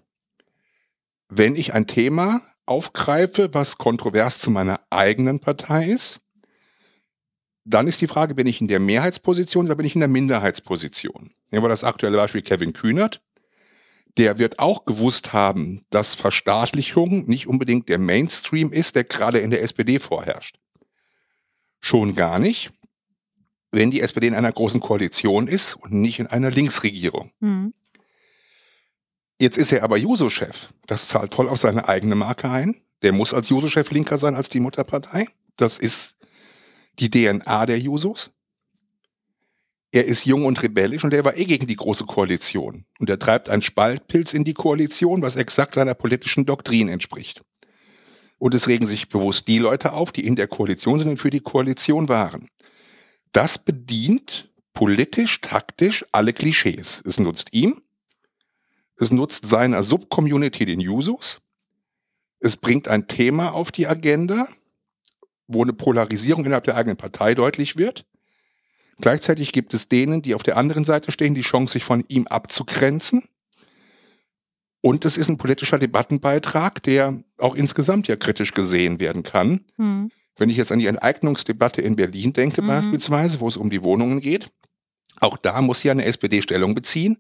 Wenn 1.29 1.55
ich 1.57 1.75
ein 1.75 1.87
Thema 1.87 2.43
aufgreife, 2.67 3.53
was 3.53 3.79
kontrovers 3.79 4.39
zu 4.39 4.51
meiner 4.51 4.81
eigenen 4.91 5.41
Partei 5.41 5.87
ist, 5.87 6.21
dann 7.65 7.87
ist 7.87 8.01
die 8.01 8.07
Frage, 8.07 8.35
bin 8.35 8.47
ich 8.47 8.61
in 8.61 8.69
der 8.69 8.81
Mehrheitsposition 8.81 9.67
oder 9.67 9.77
bin 9.77 9.87
ich 9.87 9.95
in 9.95 10.01
der 10.01 10.09
Minderheitsposition? 10.09 11.31
Nehmen 11.51 11.65
wir 11.65 11.69
das 11.69 11.85
aktuelle 11.85 12.17
Beispiel 12.17 12.43
Kevin 12.43 12.73
Kühnert. 12.73 13.21
Der 14.17 14.39
wird 14.39 14.59
auch 14.59 14.87
gewusst 14.87 15.33
haben, 15.33 15.85
dass 15.91 16.15
Verstaatlichung 16.15 17.27
nicht 17.27 17.47
unbedingt 17.47 17.89
der 17.89 17.99
Mainstream 17.99 18.73
ist, 18.73 18.97
der 18.97 19.05
gerade 19.05 19.39
in 19.39 19.51
der 19.51 19.63
SPD 19.63 19.99
vorherrscht. 19.99 20.59
Schon 21.81 22.15
gar 22.15 22.39
nicht, 22.39 22.73
wenn 23.71 23.91
die 23.91 24.01
SPD 24.01 24.27
in 24.27 24.35
einer 24.35 24.53
großen 24.53 24.81
Koalition 24.81 25.47
ist 25.47 25.75
und 25.75 25.93
nicht 25.93 26.19
in 26.19 26.27
einer 26.27 26.51
Linksregierung. 26.51 27.31
Mhm. 27.41 27.73
Jetzt 29.41 29.57
ist 29.57 29.73
er 29.73 29.85
aber 29.85 29.97
Juso-Chef. 29.97 30.73
Das 30.87 31.09
zahlt 31.09 31.35
voll 31.35 31.49
auf 31.49 31.59
seine 31.59 31.89
eigene 31.89 32.15
Marke 32.15 32.51
ein. 32.51 32.77
Der 33.03 33.13
muss 33.13 33.33
als 33.33 33.49
Juso-Chef 33.49 33.91
linker 33.91 34.19
sein 34.19 34.35
als 34.35 34.49
die 34.49 34.61
Mutterpartei. 34.61 35.29
Das 35.57 35.79
ist 35.79 36.17
die 36.99 37.11
DNA 37.11 37.67
der 37.67 37.79
Jusos. 37.79 38.31
Er 39.93 40.05
ist 40.05 40.25
jung 40.25 40.45
und 40.45 40.63
rebellisch 40.63 41.03
und 41.03 41.13
er 41.13 41.25
war 41.25 41.37
eh 41.37 41.45
gegen 41.45 41.67
die 41.67 41.77
große 41.77 42.05
Koalition. 42.05 42.85
Und 42.99 43.11
er 43.11 43.19
treibt 43.19 43.49
einen 43.49 43.63
Spaltpilz 43.63 44.35
in 44.35 44.45
die 44.45 44.55
Koalition, 44.55 45.23
was 45.23 45.37
exakt 45.37 45.75
seiner 45.75 45.95
politischen 45.95 46.47
Doktrin 46.47 46.89
entspricht. 46.89 47.43
Und 48.39 48.55
es 48.55 48.69
regen 48.69 48.87
sich 48.87 49.09
bewusst 49.09 49.49
die 49.49 49.59
Leute 49.59 49.93
auf, 49.93 50.13
die 50.13 50.25
in 50.25 50.37
der 50.37 50.47
Koalition 50.47 50.99
sind 50.99 51.09
und 51.09 51.17
für 51.19 51.31
die 51.31 51.41
Koalition 51.41 52.09
waren. 52.09 52.49
Das 53.33 53.59
bedient 53.59 54.51
politisch, 54.73 55.41
taktisch 55.41 56.05
alle 56.13 56.33
Klischees. 56.33 57.03
Es 57.05 57.19
nutzt 57.19 57.53
ihm, 57.53 57.83
es 58.97 59.11
nutzt 59.11 59.47
seiner 59.47 59.83
Subcommunity, 59.83 60.67
den 60.67 60.81
Jusos, 60.81 61.41
es 62.41 62.57
bringt 62.57 62.89
ein 62.89 63.07
Thema 63.07 63.53
auf 63.53 63.71
die 63.71 63.87
Agenda, 63.87 64.49
wo 65.53 65.63
eine 65.63 65.73
Polarisierung 65.73 66.45
innerhalb 66.45 66.65
der 66.65 66.77
eigenen 66.77 66.97
Partei 66.97 67.35
deutlich 67.35 67.77
wird. 67.77 68.05
Gleichzeitig 69.01 69.53
gibt 69.53 69.73
es 69.75 69.89
denen, 69.89 70.23
die 70.23 70.35
auf 70.35 70.43
der 70.43 70.57
anderen 70.57 70.85
Seite 70.85 71.11
stehen, 71.11 71.35
die 71.35 71.41
Chance, 71.41 71.73
sich 71.73 71.85
von 71.85 72.05
ihm 72.09 72.27
abzugrenzen. 72.27 73.25
Und 74.83 75.05
es 75.05 75.17
ist 75.17 75.29
ein 75.29 75.39
politischer 75.39 75.79
Debattenbeitrag, 75.79 76.83
der 76.83 77.23
auch 77.39 77.55
insgesamt 77.55 78.09
ja 78.09 78.17
kritisch 78.17 78.53
gesehen 78.55 79.01
werden 79.01 79.23
kann. 79.23 79.65
Mhm. 79.77 80.11
Wenn 80.37 80.49
ich 80.49 80.57
jetzt 80.57 80.73
an 80.73 80.79
die 80.79 80.87
Enteignungsdebatte 80.87 81.83
in 81.83 81.97
Berlin 81.97 82.33
denke, 82.33 82.63
Mhm. 82.63 82.67
beispielsweise, 82.69 83.41
wo 83.41 83.49
es 83.49 83.57
um 83.57 83.69
die 83.69 83.83
Wohnungen 83.83 84.21
geht, 84.21 84.51
auch 85.21 85.37
da 85.37 85.61
muss 85.61 85.83
ja 85.83 85.93
eine 85.93 86.05
SPD 86.05 86.41
Stellung 86.41 86.75
beziehen. 86.75 87.19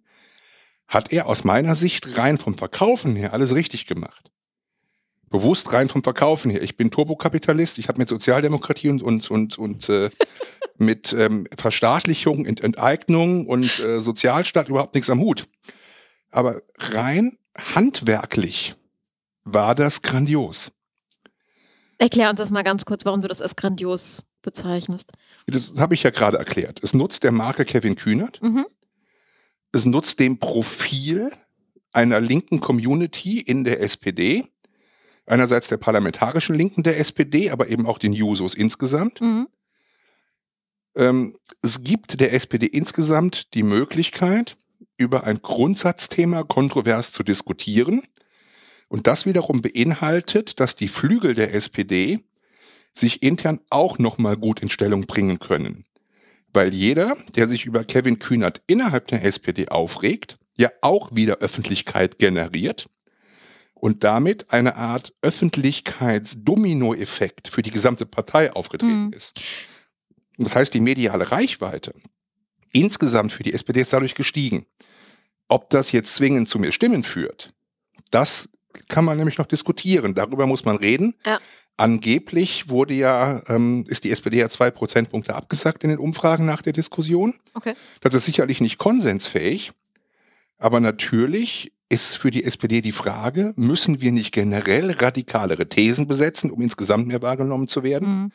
Hat 0.89 1.13
er 1.13 1.27
aus 1.27 1.45
meiner 1.45 1.75
Sicht 1.75 2.17
rein 2.19 2.39
vom 2.39 2.57
Verkaufen 2.57 3.15
her 3.15 3.33
alles 3.33 3.55
richtig 3.55 3.87
gemacht. 3.87 4.31
Bewusst 5.31 5.73
rein 5.73 5.89
vom 5.89 6.03
Verkaufen 6.03 6.51
her. 6.51 6.63
Ich 6.63 6.77
bin 6.77 6.91
Turbokapitalist, 6.91 7.79
ich 7.79 7.89
habe 7.89 7.99
mit 7.99 8.09
Sozialdemokratie 8.09 8.89
und, 8.89 9.03
und, 9.03 9.31
und, 9.31 9.59
und 9.59 9.89
äh, 9.89 10.11
mit 10.77 11.13
ähm, 11.13 11.47
Verstaatlichung, 11.57 12.45
Ent 12.45 12.63
Enteignung 12.63 13.47
und 13.47 13.79
äh, 13.79 14.01
Sozialstaat 14.01 14.69
überhaupt 14.69 14.95
nichts 14.95 15.09
am 15.09 15.21
Hut. 15.21 15.47
Aber 16.31 16.61
rein 16.79 17.39
handwerklich 17.57 18.75
war 19.45 19.75
das 19.75 20.03
grandios. 20.03 20.73
Erklär 21.99 22.31
uns 22.31 22.39
das 22.39 22.51
mal 22.51 22.63
ganz 22.63 22.85
kurz, 22.85 23.05
warum 23.05 23.23
du 23.23 23.29
das 23.29 23.43
als 23.43 23.57
grandios 23.57 24.25
bezeichnest. 24.43 25.13
Das 25.47 25.79
habe 25.79 25.95
ich 25.95 26.03
ja 26.03 26.11
gerade 26.11 26.39
erklärt. 26.39 26.81
Es 26.83 26.95
nutzt 26.95 27.25
der 27.25 27.33
Marke 27.33 27.65
Kevin 27.65 27.95
Kühnert. 27.95 28.41
Mhm. 28.43 28.67
Es 29.73 29.85
nutzt 29.85 30.19
dem 30.19 30.39
Profil 30.39 31.31
einer 31.93 32.21
linken 32.21 32.61
Community 32.61 33.41
in 33.41 33.65
der 33.65 33.83
SPD. 33.83 34.47
Einerseits 35.31 35.69
der 35.69 35.77
parlamentarischen 35.77 36.57
Linken 36.57 36.83
der 36.83 36.99
SPD, 36.99 37.51
aber 37.51 37.69
eben 37.69 37.87
auch 37.87 37.99
den 37.99 38.13
Jusos 38.13 38.57
insgesamt. 38.57 39.21
Mhm. 39.21 39.47
Ähm, 40.97 41.37
es 41.63 41.85
gibt 41.85 42.19
der 42.19 42.33
SPD 42.33 42.67
insgesamt 42.67 43.55
die 43.55 43.63
Möglichkeit, 43.63 44.57
über 44.97 45.23
ein 45.23 45.41
Grundsatzthema 45.41 46.43
kontrovers 46.43 47.13
zu 47.13 47.23
diskutieren. 47.23 48.03
Und 48.89 49.07
das 49.07 49.25
wiederum 49.25 49.63
beinhaltet, 49.63 50.59
dass 50.59 50.75
die 50.75 50.89
Flügel 50.89 51.35
der 51.35 51.55
SPD 51.55 52.19
sich 52.93 53.23
intern 53.23 53.61
auch 53.71 54.01
nochmal 54.01 54.37
gut 54.37 54.63
in 54.63 54.69
Stellung 54.69 55.07
bringen 55.07 55.39
können. 55.39 55.85
Weil 56.53 56.75
jeder, 56.75 57.17
der 57.37 57.47
sich 57.47 57.67
über 57.67 57.85
Kevin 57.85 58.19
Kühnert 58.19 58.63
innerhalb 58.67 59.07
der 59.07 59.25
SPD 59.25 59.69
aufregt, 59.69 60.41
ja 60.57 60.71
auch 60.81 61.15
wieder 61.15 61.37
Öffentlichkeit 61.37 62.19
generiert 62.19 62.89
und 63.81 64.05
damit 64.05 64.53
eine 64.53 64.77
Art 64.77 65.15
Öffentlichkeitsdominoeffekt 65.23 67.49
für 67.49 67.63
die 67.63 67.71
gesamte 67.71 68.07
Partei 68.07 68.53
aufgetreten 68.53 69.07
Mhm. 69.07 69.13
ist. 69.13 69.41
Das 70.39 70.55
heißt, 70.55 70.73
die 70.75 70.81
mediale 70.81 71.31
Reichweite 71.33 71.93
insgesamt 72.73 73.33
für 73.33 73.43
die 73.43 73.53
SPD 73.53 73.81
ist 73.81 73.93
dadurch 73.93 74.15
gestiegen. 74.15 74.67
Ob 75.49 75.71
das 75.71 75.91
jetzt 75.93 76.15
zwingend 76.15 76.49
zu 76.49 76.59
mehr 76.59 76.73
Stimmen 76.73 77.03
führt, 77.03 77.53
das 78.11 78.49
kann 78.89 79.05
man 79.05 79.19
nämlich 79.19 79.39
noch 79.39 79.47
diskutieren. 79.47 80.15
Darüber 80.15 80.47
muss 80.47 80.65
man 80.65 80.77
reden. 80.77 81.15
Ja. 81.27 81.39
Angeblich 81.77 82.69
wurde 82.69 82.95
ja, 82.95 83.43
ähm, 83.49 83.85
ist 83.89 84.05
die 84.05 84.13
SPD 84.13 84.39
ja 84.39 84.49
zwei 84.49 84.71
Prozentpunkte 84.71 85.35
abgesagt 85.35 85.83
in 85.83 85.91
den 85.91 85.99
Umfragen 85.99 86.45
nach 86.45 86.63
der 86.63 86.73
Diskussion. 86.75 87.35
Okay. 87.55 87.75
Das 88.01 88.15
ist 88.15 88.27
sicherlich 88.27 88.61
nicht 88.61 88.79
konsensfähig, 88.79 89.73
aber 90.59 90.79
natürlich 90.79 91.73
ist 91.91 92.17
für 92.17 92.31
die 92.31 92.45
SPD 92.45 92.81
die 92.81 92.93
Frage, 92.93 93.53
müssen 93.57 94.01
wir 94.01 94.13
nicht 94.13 94.33
generell 94.33 94.93
radikalere 94.93 95.69
Thesen 95.69 96.07
besetzen, 96.07 96.51
um 96.51 96.63
insgesamt 96.63 97.07
mehr 97.09 97.21
wahrgenommen 97.21 97.69
zu 97.69 97.83
werden? 97.83 98.09
Mhm. 98.09 98.33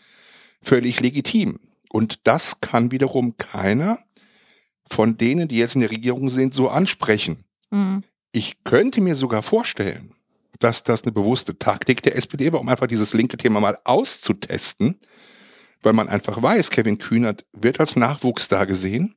Völlig 0.62 1.00
legitim. 1.00 1.60
Und 1.90 2.28
das 2.28 2.60
kann 2.60 2.92
wiederum 2.92 3.38
keiner 3.38 4.00
von 4.88 5.18
denen, 5.18 5.48
die 5.48 5.58
jetzt 5.58 5.76
in 5.76 5.82
der 5.82 5.92
Regierung 5.92 6.30
sind, 6.30 6.54
so 6.54 6.70
ansprechen. 6.70 7.46
Mhm. 7.72 8.04
Ich 8.32 8.64
könnte 8.64 9.02
mir 9.02 9.16
sogar 9.16 9.42
vorstellen, 9.42 10.14
dass 10.60 10.84
das 10.84 11.04
eine 11.04 11.14
bewusste 11.14 11.58
Taktik 11.58 12.04
der 12.04 12.18
SPD 12.18 12.52
war, 12.52 12.60
um 12.60 12.70
einfach 12.70 12.88
dieses 12.88 13.14
linke 13.14 13.38
Thema 13.38 13.62
mal 13.62 13.78
auszutesten, 13.86 15.00
weil 15.82 15.94
man 15.94 16.10
einfach 16.10 16.42
weiß, 16.42 16.72
Kevin 16.72 16.98
Kühnert 16.98 17.46
wird 17.54 17.80
als 17.80 17.96
Nachwuchs 17.96 18.48
da 18.48 18.66
gesehen. 18.66 19.16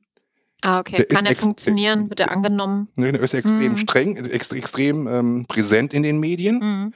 Ah, 0.61 0.79
okay. 0.79 0.97
Der 0.97 1.05
Kann 1.05 1.25
er 1.25 1.35
funktionieren? 1.35 2.09
Wird 2.09 2.19
er 2.19 2.31
angenommen? 2.31 2.89
Ne, 2.95 3.11
Der 3.11 3.21
ist 3.21 3.33
extrem 3.33 3.73
Mhm. 3.73 3.77
streng, 3.77 4.17
ext 4.17 4.51
extrem 4.53 5.07
ähm, 5.07 5.45
präsent 5.47 5.93
in 5.93 6.03
den 6.03 6.19
Medien. 6.19 6.59
Mhm. 6.59 6.93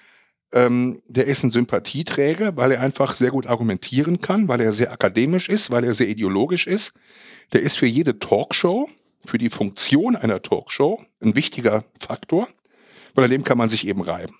Ähm, 0.51 1.01
der 1.07 1.25
ist 1.25 1.43
ein 1.43 1.49
Sympathieträger, 1.51 2.55
weil 2.57 2.73
er 2.73 2.81
einfach 2.81 3.15
sehr 3.15 3.31
gut 3.31 3.47
argumentieren 3.47 4.19
kann, 4.19 4.47
weil 4.47 4.61
er 4.61 4.71
sehr 4.71 4.91
akademisch 4.91 5.49
ist, 5.49 5.71
weil 5.71 5.83
er 5.83 5.93
sehr 5.93 6.09
ideologisch 6.09 6.67
ist. 6.67 6.93
Der 7.53 7.61
ist 7.61 7.77
für 7.77 7.87
jede 7.87 8.19
Talkshow, 8.19 8.89
für 9.25 9.37
die 9.37 9.49
Funktion 9.49 10.15
einer 10.15 10.41
Talkshow 10.41 11.01
ein 11.21 11.35
wichtiger 11.35 11.85
Faktor, 11.99 12.47
weil 13.15 13.23
an 13.25 13.31
dem 13.31 13.43
kann 13.43 13.57
man 13.57 13.69
sich 13.69 13.87
eben 13.87 14.01
reiben. 14.01 14.35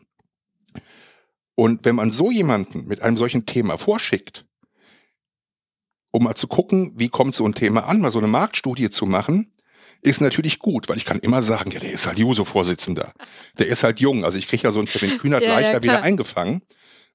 Und 1.56 1.86
wenn 1.86 1.96
man 1.96 2.12
so 2.12 2.30
jemanden 2.32 2.88
mit 2.88 3.01
einem 3.01 3.18
solchen 3.18 3.46
Thema 3.46 3.77
vorschickt, 3.77 4.46
um 6.13 6.24
mal 6.24 6.36
zu 6.36 6.48
gucken, 6.48 6.93
wie 6.96 7.10
kommt 7.10 7.34
so 7.34 7.43
ein 7.46 7.55
Thema 7.55 7.86
an, 7.88 8.00
mal 8.00 8.12
so 8.12 8.20
eine 8.20 8.27
Marktstudie 8.27 8.89
zu 8.91 9.05
machen, 9.08 9.50
ist 10.03 10.22
natürlich 10.22 10.60
gut, 10.60 10.88
weil 10.88 10.98
ich 10.98 11.05
kann 11.05 11.20
immer 11.20 11.41
sagen, 11.41 11.72
ja, 11.72 11.79
der 11.79 11.91
ist 11.91 12.05
halt 12.05 12.20
Juso-Vorsitzender. 12.20 13.13
Der 13.58 13.67
ist 13.67 13.84
halt 13.84 14.00
jung. 14.00 14.24
Also 14.24 14.38
ich 14.38 14.48
kriege 14.48 14.63
ja 14.63 14.72
so 14.72 14.79
einen 14.79 14.88
Kevin 14.88 15.17
Kühnert 15.17 15.41
Ja, 15.43 15.50
ja, 15.50 15.55
leichter 15.55 15.79
klar. 15.79 15.84
wieder 15.96 16.03
eingefangen. 16.03 16.62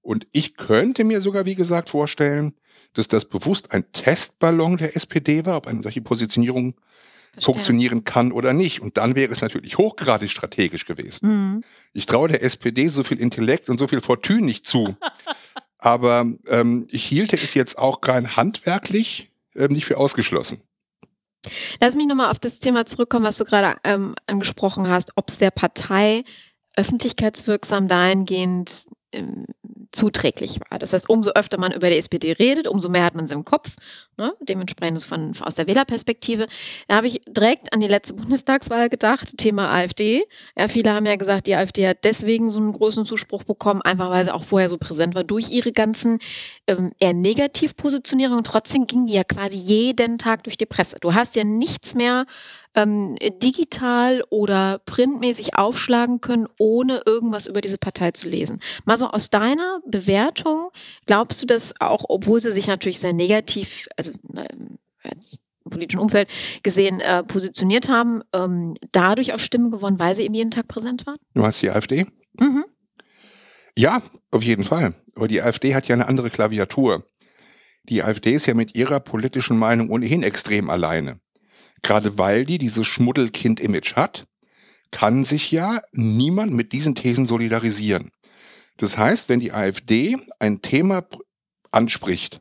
Und 0.02 0.26
ich 0.32 0.56
könnte 0.56 1.04
mir 1.04 1.20
sogar, 1.20 1.46
wie 1.46 1.54
gesagt, 1.54 1.90
vorstellen, 1.90 2.54
dass 2.94 3.06
das 3.06 3.26
bewusst 3.26 3.72
ein 3.72 3.84
Testballon 3.92 4.78
der 4.78 4.96
SPD 4.96 5.46
war, 5.46 5.58
ob 5.58 5.66
eine 5.68 5.82
solche 5.82 6.00
Positionierung 6.00 6.74
Verstehe. 6.74 7.44
funktionieren 7.44 8.02
kann 8.04 8.32
oder 8.32 8.52
nicht. 8.52 8.80
Und 8.80 8.96
dann 8.96 9.14
wäre 9.14 9.30
es 9.30 9.42
natürlich 9.42 9.78
hochgradig 9.78 10.30
strategisch 10.30 10.86
gewesen. 10.86 11.28
Mhm. 11.28 11.64
Ich 11.92 12.06
traue 12.06 12.28
der 12.28 12.42
SPD 12.42 12.88
so 12.88 13.04
viel 13.04 13.20
Intellekt 13.20 13.68
und 13.68 13.78
so 13.78 13.86
viel 13.86 14.00
Fortune 14.00 14.42
nicht 14.42 14.66
zu. 14.66 14.96
Aber 15.78 16.26
ähm, 16.48 16.86
ich 16.90 17.04
hielte 17.04 17.36
es 17.36 17.54
jetzt 17.54 17.78
auch 17.78 18.00
rein 18.02 18.36
handwerklich 18.36 19.30
ähm, 19.54 19.72
nicht 19.72 19.86
für 19.86 19.96
ausgeschlossen. 19.96 20.60
Lass 21.80 21.94
mich 21.94 22.06
nochmal 22.06 22.30
auf 22.30 22.38
das 22.38 22.58
Thema 22.58 22.84
zurückkommen, 22.84 23.24
was 23.24 23.38
du 23.38 23.44
gerade 23.44 23.76
ähm, 23.84 24.14
angesprochen 24.26 24.88
hast, 24.88 25.12
ob 25.16 25.30
es 25.30 25.38
der 25.38 25.50
Partei 25.50 26.24
öffentlichkeitswirksam 26.76 27.88
dahingehend 27.88 28.86
ähm, 29.12 29.46
zuträglich 29.92 30.60
war. 30.68 30.78
Das 30.78 30.92
heißt, 30.92 31.08
umso 31.08 31.30
öfter 31.30 31.58
man 31.58 31.72
über 31.72 31.88
die 31.88 31.96
SPD 31.96 32.32
redet, 32.32 32.66
umso 32.66 32.88
mehr 32.88 33.04
hat 33.04 33.14
man 33.14 33.26
sie 33.26 33.34
im 33.34 33.44
Kopf. 33.44 33.76
Ne? 34.16 34.32
Dementsprechend 34.40 35.02
von, 35.02 35.32
aus 35.40 35.54
der 35.54 35.66
Wählerperspektive. 35.66 36.46
Da 36.88 36.96
habe 36.96 37.06
ich 37.06 37.20
direkt 37.26 37.72
an 37.72 37.80
die 37.80 37.86
letzte 37.86 38.14
Bundestagswahl 38.14 38.88
gedacht, 38.88 39.38
Thema 39.38 39.70
AfD. 39.70 40.24
Ja, 40.58 40.68
viele 40.68 40.92
haben 40.92 41.06
ja 41.06 41.16
gesagt, 41.16 41.46
die 41.46 41.54
AfD 41.54 41.88
hat 41.88 42.04
deswegen 42.04 42.50
so 42.50 42.60
einen 42.60 42.72
großen 42.72 43.06
Zuspruch 43.06 43.44
bekommen, 43.44 43.80
einfach 43.82 44.10
weil 44.10 44.24
sie 44.24 44.34
auch 44.34 44.44
vorher 44.44 44.68
so 44.68 44.76
präsent 44.76 45.14
war 45.14 45.24
durch 45.24 45.50
ihre 45.50 45.72
ganzen 45.72 46.18
ähm, 46.66 46.90
eher 46.98 47.14
Negativpositionierungen. 47.14 48.44
Trotzdem 48.44 48.86
ging 48.86 49.06
die 49.06 49.14
ja 49.14 49.24
quasi 49.24 49.56
jeden 49.56 50.18
Tag 50.18 50.44
durch 50.44 50.56
die 50.56 50.66
Presse. 50.66 50.96
Du 51.00 51.14
hast 51.14 51.36
ja 51.36 51.44
nichts 51.44 51.94
mehr 51.94 52.26
ähm, 52.78 53.16
digital 53.42 54.22
oder 54.30 54.80
printmäßig 54.86 55.56
aufschlagen 55.56 56.20
können, 56.20 56.46
ohne 56.58 57.02
irgendwas 57.04 57.48
über 57.48 57.60
diese 57.60 57.76
Partei 57.78 58.12
zu 58.12 58.28
lesen. 58.28 58.60
Mal 58.84 58.96
so 58.96 59.08
aus 59.08 59.30
deiner 59.30 59.80
Bewertung, 59.86 60.70
glaubst 61.06 61.42
du, 61.42 61.46
dass 61.46 61.74
auch, 61.80 62.04
obwohl 62.08 62.40
sie 62.40 62.52
sich 62.52 62.68
natürlich 62.68 63.00
sehr 63.00 63.12
negativ, 63.12 63.88
also 63.96 64.12
im 64.22 64.78
politischen 65.70 66.00
Umfeld 66.00 66.30
gesehen, 66.62 67.00
äh, 67.00 67.24
positioniert 67.24 67.88
haben, 67.88 68.22
ähm, 68.32 68.74
dadurch 68.92 69.34
auch 69.34 69.40
Stimmen 69.40 69.70
gewonnen, 69.70 69.98
weil 69.98 70.14
sie 70.14 70.22
eben 70.22 70.34
jeden 70.34 70.52
Tag 70.52 70.68
präsent 70.68 71.04
waren? 71.06 71.18
Du 71.34 71.44
hast 71.44 71.60
die 71.60 71.70
AfD? 71.70 72.06
Mhm. 72.38 72.64
Ja, 73.76 74.02
auf 74.30 74.42
jeden 74.42 74.64
Fall. 74.64 74.94
Aber 75.16 75.28
die 75.28 75.42
AfD 75.42 75.74
hat 75.74 75.88
ja 75.88 75.94
eine 75.94 76.06
andere 76.06 76.30
Klaviatur. 76.30 77.04
Die 77.88 78.02
AfD 78.02 78.32
ist 78.32 78.46
ja 78.46 78.54
mit 78.54 78.76
ihrer 78.76 79.00
politischen 79.00 79.58
Meinung 79.58 79.90
ohnehin 79.90 80.22
extrem 80.22 80.70
alleine. 80.70 81.20
Gerade 81.82 82.18
weil 82.18 82.44
die 82.44 82.58
dieses 82.58 82.86
Schmuddelkind-Image 82.86 83.96
hat, 83.96 84.26
kann 84.90 85.24
sich 85.24 85.50
ja 85.50 85.80
niemand 85.92 86.52
mit 86.52 86.72
diesen 86.72 86.94
Thesen 86.94 87.26
solidarisieren. 87.26 88.10
Das 88.78 88.96
heißt, 88.96 89.28
wenn 89.28 89.40
die 89.40 89.52
AfD 89.52 90.16
ein 90.38 90.62
Thema 90.62 91.04
anspricht, 91.70 92.40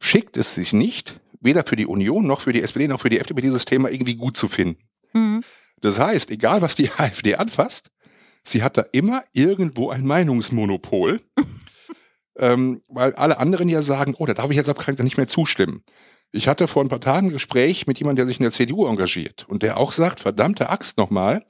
schickt 0.00 0.36
es 0.36 0.54
sich 0.54 0.72
nicht, 0.72 1.20
weder 1.40 1.64
für 1.64 1.76
die 1.76 1.86
Union 1.86 2.26
noch 2.26 2.40
für 2.40 2.52
die 2.52 2.62
SPD 2.62 2.88
noch 2.88 3.00
für 3.00 3.10
die 3.10 3.18
FDP 3.18 3.40
dieses 3.42 3.64
Thema 3.64 3.90
irgendwie 3.90 4.14
gut 4.14 4.36
zu 4.36 4.48
finden. 4.48 4.82
Mhm. 5.12 5.42
Das 5.80 5.98
heißt, 5.98 6.30
egal 6.30 6.62
was 6.62 6.74
die 6.74 6.90
AfD 6.96 7.34
anfasst, 7.34 7.90
sie 8.42 8.62
hat 8.62 8.76
da 8.76 8.84
immer 8.92 9.24
irgendwo 9.32 9.90
ein 9.90 10.06
Meinungsmonopol, 10.06 11.20
ähm, 12.36 12.82
weil 12.88 13.14
alle 13.14 13.38
anderen 13.38 13.68
ja 13.68 13.82
sagen, 13.82 14.14
oh, 14.18 14.26
da 14.26 14.34
darf 14.34 14.50
ich 14.50 14.56
jetzt 14.56 14.70
Fall 14.70 14.94
nicht 15.04 15.16
mehr 15.16 15.28
zustimmen. 15.28 15.82
Ich 16.32 16.48
hatte 16.48 16.68
vor 16.68 16.84
ein 16.84 16.88
paar 16.88 17.00
Tagen 17.00 17.28
ein 17.28 17.32
Gespräch 17.32 17.86
mit 17.86 17.98
jemandem, 17.98 18.24
der 18.24 18.26
sich 18.26 18.38
in 18.38 18.44
der 18.44 18.52
CDU 18.52 18.86
engagiert 18.86 19.46
und 19.48 19.62
der 19.62 19.78
auch 19.78 19.92
sagt, 19.92 20.20
verdammte 20.20 20.68
Axt 20.68 20.98
nochmal, 20.98 21.44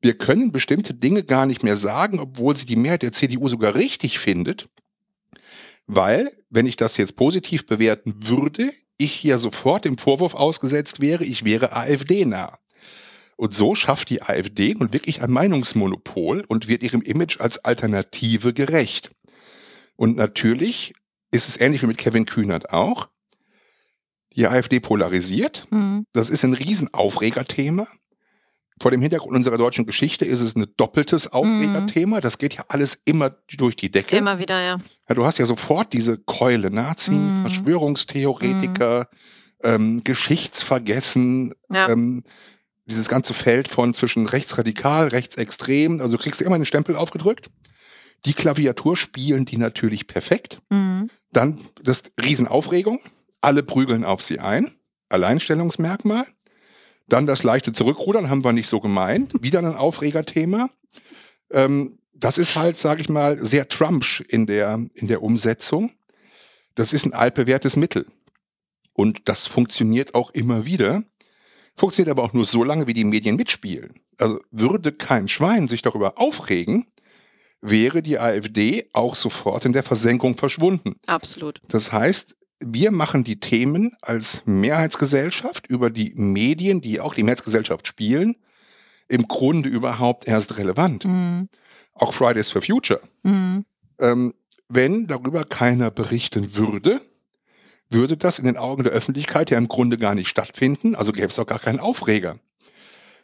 wir 0.00 0.18
können 0.18 0.52
bestimmte 0.52 0.94
Dinge 0.94 1.22
gar 1.22 1.46
nicht 1.46 1.62
mehr 1.62 1.76
sagen, 1.76 2.18
obwohl 2.18 2.56
sie 2.56 2.66
die 2.66 2.76
Mehrheit 2.76 3.02
der 3.02 3.12
CDU 3.12 3.48
sogar 3.48 3.74
richtig 3.74 4.18
findet, 4.18 4.68
weil, 5.86 6.30
wenn 6.50 6.66
ich 6.66 6.76
das 6.76 6.96
jetzt 6.96 7.16
positiv 7.16 7.66
bewerten 7.66 8.14
würde, 8.18 8.72
ich 8.98 9.12
hier 9.12 9.38
sofort 9.38 9.84
dem 9.84 9.98
Vorwurf 9.98 10.34
ausgesetzt 10.34 11.00
wäre, 11.00 11.24
ich 11.24 11.44
wäre 11.44 11.72
AfD-nah. 11.72 12.58
Und 13.36 13.52
so 13.52 13.74
schafft 13.74 14.10
die 14.10 14.22
AfD 14.22 14.74
nun 14.74 14.92
wirklich 14.92 15.22
ein 15.22 15.30
Meinungsmonopol 15.30 16.44
und 16.46 16.68
wird 16.68 16.82
ihrem 16.82 17.02
Image 17.02 17.40
als 17.40 17.64
Alternative 17.64 18.52
gerecht. 18.52 19.10
Und 19.96 20.16
natürlich 20.16 20.94
ist 21.30 21.48
es 21.48 21.60
ähnlich 21.60 21.82
wie 21.82 21.86
mit 21.86 21.98
Kevin 21.98 22.26
Kühnert 22.26 22.70
auch 22.70 23.08
die 24.36 24.46
AfD 24.46 24.80
polarisiert. 24.80 25.66
Mhm. 25.70 26.06
Das 26.12 26.30
ist 26.30 26.44
ein 26.44 26.54
Riesenaufregerthema. 26.54 27.86
Vor 28.80 28.90
dem 28.90 29.00
Hintergrund 29.00 29.36
unserer 29.36 29.58
deutschen 29.58 29.86
Geschichte 29.86 30.24
ist 30.24 30.40
es 30.40 30.56
ein 30.56 30.66
doppeltes 30.76 31.32
Aufregerthema. 31.32 32.16
Mhm. 32.16 32.20
Das 32.20 32.38
geht 32.38 32.54
ja 32.54 32.64
alles 32.68 32.98
immer 33.04 33.30
durch 33.56 33.76
die 33.76 33.90
Decke. 33.90 34.16
Immer 34.16 34.38
wieder, 34.38 34.60
ja. 34.60 34.78
ja 35.08 35.14
du 35.14 35.24
hast 35.24 35.38
ja 35.38 35.46
sofort 35.46 35.92
diese 35.92 36.18
Keule, 36.18 36.70
Nazi, 36.70 37.12
mhm. 37.12 37.42
Verschwörungstheoretiker, 37.42 39.08
mhm. 39.62 39.68
ähm, 39.68 40.04
Geschichtsvergessen, 40.04 41.54
ja. 41.70 41.90
ähm, 41.90 42.24
dieses 42.86 43.08
ganze 43.08 43.34
Feld 43.34 43.68
von 43.68 43.94
zwischen 43.94 44.26
rechtsradikal, 44.26 45.08
rechtsextrem. 45.08 46.00
Also 46.00 46.16
du 46.16 46.22
kriegst 46.22 46.42
immer 46.42 46.56
einen 46.56 46.64
Stempel 46.64 46.96
aufgedrückt. 46.96 47.50
Die 48.24 48.34
Klaviatur 48.34 48.96
spielen 48.96 49.44
die 49.44 49.58
natürlich 49.58 50.06
perfekt. 50.06 50.60
Mhm. 50.70 51.10
Dann 51.32 51.56
das 51.82 52.02
Riesenaufregung. 52.20 53.00
Alle 53.42 53.62
prügeln 53.62 54.04
auf 54.04 54.22
sie 54.22 54.40
ein. 54.40 54.74
Alleinstellungsmerkmal. 55.10 56.24
Dann 57.08 57.26
das 57.26 57.42
leichte 57.42 57.72
Zurückrudern, 57.72 58.30
haben 58.30 58.44
wir 58.44 58.54
nicht 58.54 58.68
so 58.68 58.80
gemeint. 58.80 59.32
Wieder 59.42 59.58
ein 59.58 59.74
Aufregerthema. 59.74 60.70
Ähm, 61.50 61.98
das 62.14 62.38
ist 62.38 62.56
halt, 62.56 62.76
sage 62.76 63.02
ich 63.02 63.08
mal, 63.08 63.36
sehr 63.44 63.68
Trumpsch 63.68 64.22
in 64.22 64.46
der, 64.46 64.86
in 64.94 65.08
der 65.08 65.22
Umsetzung. 65.22 65.90
Das 66.74 66.92
ist 66.92 67.04
ein 67.04 67.12
altbewährtes 67.12 67.76
Mittel. 67.76 68.06
Und 68.94 69.28
das 69.28 69.46
funktioniert 69.46 70.14
auch 70.14 70.30
immer 70.30 70.64
wieder. 70.64 71.02
Funktioniert 71.76 72.10
aber 72.10 72.22
auch 72.22 72.32
nur 72.32 72.44
so 72.44 72.64
lange, 72.64 72.86
wie 72.86 72.92
die 72.92 73.04
Medien 73.04 73.36
mitspielen. 73.36 74.00
Also 74.18 74.40
würde 74.50 74.92
kein 74.92 75.28
Schwein 75.28 75.68
sich 75.68 75.82
darüber 75.82 76.18
aufregen, 76.18 76.86
wäre 77.60 78.02
die 78.02 78.18
AfD 78.18 78.88
auch 78.92 79.14
sofort 79.14 79.64
in 79.64 79.72
der 79.72 79.82
Versenkung 79.82 80.36
verschwunden. 80.36 80.96
Absolut. 81.06 81.60
Das 81.68 81.92
heißt, 81.92 82.36
wir 82.64 82.90
machen 82.90 83.24
die 83.24 83.40
Themen 83.40 83.96
als 84.00 84.42
Mehrheitsgesellschaft 84.44 85.66
über 85.66 85.90
die 85.90 86.12
Medien, 86.14 86.80
die 86.80 87.00
auch 87.00 87.14
die 87.14 87.22
Mehrheitsgesellschaft 87.22 87.86
spielen, 87.86 88.36
im 89.08 89.28
Grunde 89.28 89.68
überhaupt 89.68 90.26
erst 90.26 90.56
relevant. 90.58 91.04
Mhm. 91.04 91.48
Auch 91.94 92.14
Fridays 92.14 92.50
for 92.50 92.62
Future. 92.62 93.00
Mhm. 93.22 93.64
Ähm, 93.98 94.34
wenn 94.68 95.06
darüber 95.06 95.44
keiner 95.44 95.90
berichten 95.90 96.56
würde, 96.56 97.00
würde 97.90 98.16
das 98.16 98.38
in 98.38 98.46
den 98.46 98.56
Augen 98.56 98.84
der 98.84 98.92
Öffentlichkeit 98.92 99.50
ja 99.50 99.58
im 99.58 99.68
Grunde 99.68 99.98
gar 99.98 100.14
nicht 100.14 100.28
stattfinden, 100.28 100.94
also 100.94 101.12
gäbe 101.12 101.26
es 101.26 101.38
auch 101.38 101.46
gar 101.46 101.58
keinen 101.58 101.80
Aufreger. 101.80 102.38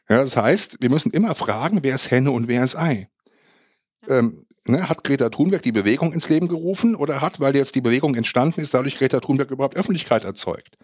Ja, 0.08 0.18
das 0.18 0.36
heißt, 0.36 0.78
wir 0.80 0.90
müssen 0.90 1.10
immer 1.10 1.34
fragen, 1.34 1.80
wer 1.82 1.94
ist 1.94 2.10
Henne 2.10 2.30
und 2.30 2.48
wer 2.48 2.64
ist 2.64 2.76
Ei. 2.76 3.08
Ähm, 4.08 4.46
ne, 4.68 4.88
hat 4.88 5.04
Greta 5.04 5.28
Thunberg 5.28 5.62
die 5.62 5.72
Bewegung 5.72 6.12
ins 6.12 6.28
Leben 6.28 6.48
gerufen 6.48 6.94
oder 6.94 7.20
hat, 7.20 7.40
weil 7.40 7.54
jetzt 7.56 7.74
die 7.74 7.80
Bewegung 7.80 8.14
entstanden 8.14 8.60
ist, 8.60 8.74
dadurch 8.74 8.96
Greta 8.96 9.20
Thunberg 9.20 9.50
überhaupt 9.50 9.76
Öffentlichkeit 9.76 10.24
erzeugt? 10.24 10.76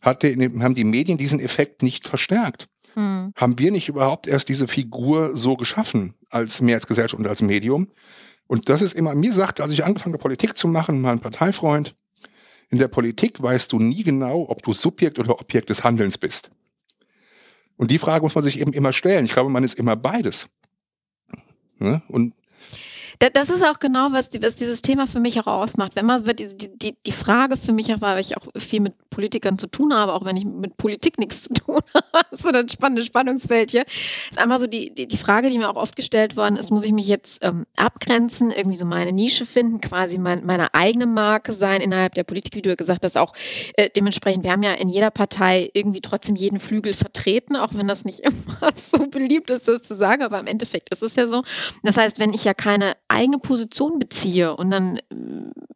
Hat 0.00 0.22
die, 0.22 0.34
haben 0.60 0.74
die 0.74 0.84
Medien 0.84 1.18
diesen 1.18 1.40
Effekt 1.40 1.82
nicht 1.82 2.06
verstärkt? 2.06 2.68
Hm. 2.94 3.32
Haben 3.36 3.58
wir 3.58 3.70
nicht 3.70 3.88
überhaupt 3.88 4.26
erst 4.26 4.48
diese 4.48 4.68
Figur 4.68 5.36
so 5.36 5.56
geschaffen 5.56 6.14
als 6.30 6.60
Mehrheitsgesellschaft 6.60 7.18
und 7.18 7.28
als 7.28 7.42
Medium? 7.42 7.88
Und 8.46 8.68
das 8.68 8.82
ist 8.82 8.94
immer, 8.94 9.14
mir 9.14 9.32
sagte, 9.32 9.62
als 9.62 9.72
ich 9.72 9.84
angefangen 9.84 10.14
habe, 10.14 10.22
Politik 10.22 10.56
zu 10.56 10.68
machen, 10.68 11.00
mal 11.00 11.12
ein 11.12 11.20
Parteifreund, 11.20 11.94
in 12.70 12.78
der 12.78 12.88
Politik 12.88 13.40
weißt 13.42 13.72
du 13.72 13.78
nie 13.78 14.02
genau, 14.02 14.46
ob 14.48 14.62
du 14.62 14.72
Subjekt 14.72 15.18
oder 15.18 15.40
Objekt 15.40 15.70
des 15.70 15.84
Handelns 15.84 16.18
bist. 16.18 16.50
Und 17.76 17.90
die 17.90 17.98
Frage 17.98 18.22
muss 18.22 18.34
man 18.34 18.44
sich 18.44 18.60
eben 18.60 18.72
immer 18.72 18.92
stellen. 18.92 19.24
Ich 19.24 19.32
glaube, 19.32 19.50
man 19.50 19.64
ist 19.64 19.74
immer 19.74 19.96
beides. 19.96 20.48
Ne? 21.78 22.02
Und 22.08 22.34
das 23.18 23.50
ist 23.50 23.64
auch 23.64 23.78
genau, 23.80 24.08
was, 24.12 24.30
was 24.40 24.54
dieses 24.56 24.80
Thema 24.80 25.06
für 25.06 25.18
mich 25.18 25.40
auch 25.40 25.46
ausmacht. 25.46 25.96
Wenn 25.96 26.06
man 26.06 26.24
die, 26.24 26.48
die, 26.56 26.96
die 27.04 27.12
Frage 27.12 27.56
für 27.56 27.72
mich 27.72 27.92
auch 27.92 28.00
war, 28.00 28.14
weil 28.14 28.20
ich 28.20 28.36
auch 28.36 28.46
viel 28.56 28.80
mit 28.80 28.94
Politikern 29.10 29.58
zu 29.58 29.66
tun 29.66 29.92
habe, 29.92 30.12
auch 30.12 30.24
wenn 30.24 30.36
ich 30.36 30.44
mit 30.44 30.76
Politik 30.76 31.18
nichts 31.18 31.44
zu 31.44 31.54
tun 31.54 31.80
habe, 31.94 32.26
so 32.30 32.48
ein 32.50 32.68
spannendes 32.68 33.06
Spannungsfeld 33.06 33.72
hier, 33.72 33.84
ist 33.86 34.38
einfach 34.38 34.60
so 34.60 34.68
die, 34.68 34.94
die, 34.94 35.08
die 35.08 35.16
Frage, 35.16 35.50
die 35.50 35.58
mir 35.58 35.68
auch 35.68 35.76
oft 35.76 35.96
gestellt 35.96 36.36
worden 36.36 36.56
ist, 36.56 36.70
muss 36.70 36.84
ich 36.84 36.92
mich 36.92 37.08
jetzt 37.08 37.44
ähm, 37.44 37.66
abgrenzen, 37.76 38.52
irgendwie 38.52 38.76
so 38.76 38.84
meine 38.84 39.12
Nische 39.12 39.44
finden, 39.44 39.80
quasi 39.80 40.18
mein, 40.18 40.46
meine 40.46 40.72
eigene 40.74 41.06
Marke 41.06 41.52
sein 41.52 41.80
innerhalb 41.80 42.14
der 42.14 42.24
Politik, 42.24 42.54
wie 42.54 42.62
du 42.62 42.70
ja 42.70 42.76
gesagt 42.76 43.04
hast, 43.04 43.18
auch 43.18 43.32
äh, 43.74 43.90
dementsprechend, 43.90 44.44
wir 44.44 44.52
haben 44.52 44.62
ja 44.62 44.74
in 44.74 44.88
jeder 44.88 45.10
Partei 45.10 45.70
irgendwie 45.72 46.00
trotzdem 46.00 46.36
jeden 46.36 46.60
Flügel 46.60 46.94
vertreten, 46.94 47.56
auch 47.56 47.74
wenn 47.74 47.88
das 47.88 48.04
nicht 48.04 48.20
immer 48.20 48.70
so 48.76 49.08
beliebt 49.08 49.50
ist, 49.50 49.66
das 49.66 49.82
zu 49.82 49.96
sagen, 49.96 50.22
aber 50.22 50.38
im 50.38 50.46
Endeffekt 50.46 50.90
ist 50.90 51.02
es 51.02 51.16
ja 51.16 51.26
so. 51.26 51.42
Das 51.82 51.96
heißt, 51.96 52.20
wenn 52.20 52.32
ich 52.32 52.44
ja 52.44 52.54
keine 52.54 52.94
eigene 53.08 53.38
Position 53.38 53.98
beziehe 53.98 54.56
und 54.56 54.70
dann 54.70 54.98
äh, 54.98 55.04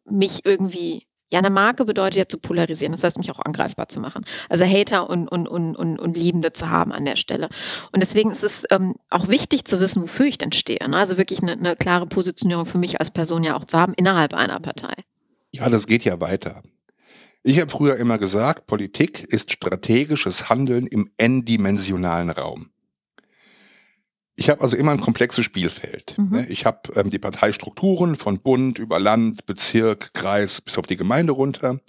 mich 0.09 0.45
irgendwie 0.45 1.07
ja, 1.33 1.39
eine 1.39 1.49
Marke 1.49 1.83
bedeutet 1.83 2.15
ja 2.15 2.27
zu 2.27 2.37
polarisieren, 2.37 2.91
das 2.91 3.03
heißt, 3.03 3.17
mich 3.17 3.31
auch 3.31 3.39
angreifbar 3.39 3.87
zu 3.87 3.99
machen. 3.99 4.23
Also 4.49 4.65
Hater 4.65 5.09
und, 5.09 5.27
und, 5.27 5.47
und, 5.47 5.75
und, 5.75 5.99
und 5.99 6.15
Liebende 6.15 6.53
zu 6.53 6.69
haben 6.69 6.91
an 6.93 7.05
der 7.05 7.15
Stelle. 7.15 7.49
Und 7.91 8.01
deswegen 8.01 8.29
ist 8.29 8.43
es 8.43 8.65
ähm, 8.69 8.93
auch 9.09 9.29
wichtig 9.29 9.65
zu 9.65 9.79
wissen, 9.79 10.03
wofür 10.03 10.27
ich 10.27 10.37
denn 10.37 10.51
stehe. 10.51 10.87
Ne? 10.87 10.95
Also 10.95 11.17
wirklich 11.17 11.41
eine, 11.41 11.53
eine 11.53 11.75
klare 11.75 12.05
Positionierung 12.05 12.67
für 12.67 12.77
mich 12.77 12.99
als 12.99 13.09
Person 13.09 13.43
ja 13.43 13.55
auch 13.55 13.65
zu 13.65 13.79
haben 13.79 13.95
innerhalb 13.95 14.35
einer 14.35 14.59
Partei. 14.59 14.93
Ja, 15.51 15.69
das 15.69 15.87
geht 15.87 16.03
ja 16.03 16.21
weiter. 16.21 16.61
Ich 17.41 17.59
habe 17.59 17.71
früher 17.71 17.95
immer 17.95 18.19
gesagt, 18.19 18.67
Politik 18.67 19.23
ist 19.23 19.51
strategisches 19.51 20.49
Handeln 20.49 20.85
im 20.85 21.09
n-dimensionalen 21.17 22.29
Raum. 22.29 22.69
Ich 24.35 24.49
habe 24.49 24.61
also 24.61 24.75
immer 24.75 24.91
ein 24.91 24.99
komplexes 24.99 25.45
Spielfeld. 25.45 26.15
Mhm. 26.17 26.29
Ne? 26.29 26.47
Ich 26.47 26.65
habe 26.65 26.79
ähm, 26.95 27.09
die 27.09 27.19
Parteistrukturen 27.19 28.15
von 28.15 28.39
Bund 28.39 28.79
über 28.79 28.99
Land, 28.99 29.45
Bezirk, 29.45 30.13
Kreis 30.13 30.61
bis 30.61 30.77
auf 30.77 30.87
die 30.87 30.97
Gemeinde 30.97 31.33
runter. 31.33 31.79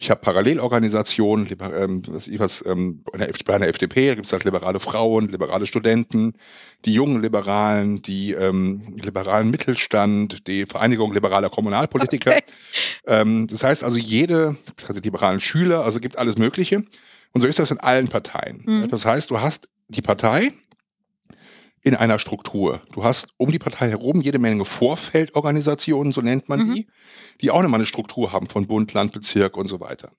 Ich 0.00 0.10
habe 0.10 0.20
Parallelorganisationen, 0.20 1.48
ähm, 1.60 2.02
was 2.06 2.30
was, 2.38 2.64
ähm, 2.66 3.02
bei 3.02 3.58
der 3.58 3.68
FDP 3.68 4.14
gibt 4.14 4.26
es 4.26 4.32
halt 4.32 4.44
liberale 4.44 4.78
Frauen, 4.78 5.26
liberale 5.26 5.66
Studenten, 5.66 6.34
die 6.84 6.94
jungen 6.94 7.20
Liberalen, 7.20 8.00
die 8.00 8.32
ähm, 8.32 8.96
liberalen 9.02 9.50
Mittelstand, 9.50 10.46
die 10.46 10.66
Vereinigung 10.66 11.12
liberaler 11.12 11.50
Kommunalpolitiker. 11.50 12.30
Okay. 12.30 12.42
Ähm, 13.06 13.48
das 13.48 13.64
heißt 13.64 13.82
also 13.82 13.98
jede, 13.98 14.56
das 14.76 14.88
heißt 14.88 14.98
die 14.98 15.02
liberalen 15.02 15.40
Schüler, 15.40 15.84
also 15.84 15.98
gibt 15.98 16.16
alles 16.16 16.38
Mögliche. 16.38 16.84
Und 17.32 17.40
so 17.40 17.48
ist 17.48 17.58
das 17.58 17.72
in 17.72 17.80
allen 17.80 18.06
Parteien. 18.06 18.62
Mhm. 18.64 18.88
Das 18.88 19.04
heißt, 19.04 19.30
du 19.30 19.40
hast 19.40 19.68
die 19.88 20.02
Partei, 20.02 20.52
in 21.82 21.94
einer 21.94 22.18
Struktur. 22.18 22.82
Du 22.92 23.04
hast 23.04 23.28
um 23.36 23.50
die 23.50 23.58
Partei 23.58 23.88
herum 23.88 24.20
jede 24.20 24.38
Menge 24.38 24.64
Vorfeldorganisationen, 24.64 26.12
so 26.12 26.20
nennt 26.20 26.48
man 26.48 26.60
mhm. 26.60 26.74
die, 26.74 26.86
die 27.40 27.50
auch 27.50 27.62
nochmal 27.62 27.78
eine 27.78 27.86
Struktur 27.86 28.32
haben 28.32 28.46
von 28.46 28.66
Bund, 28.66 28.92
Land, 28.94 29.12
Bezirk 29.12 29.56
und 29.56 29.66
so 29.66 29.80
weiter. 29.80 30.10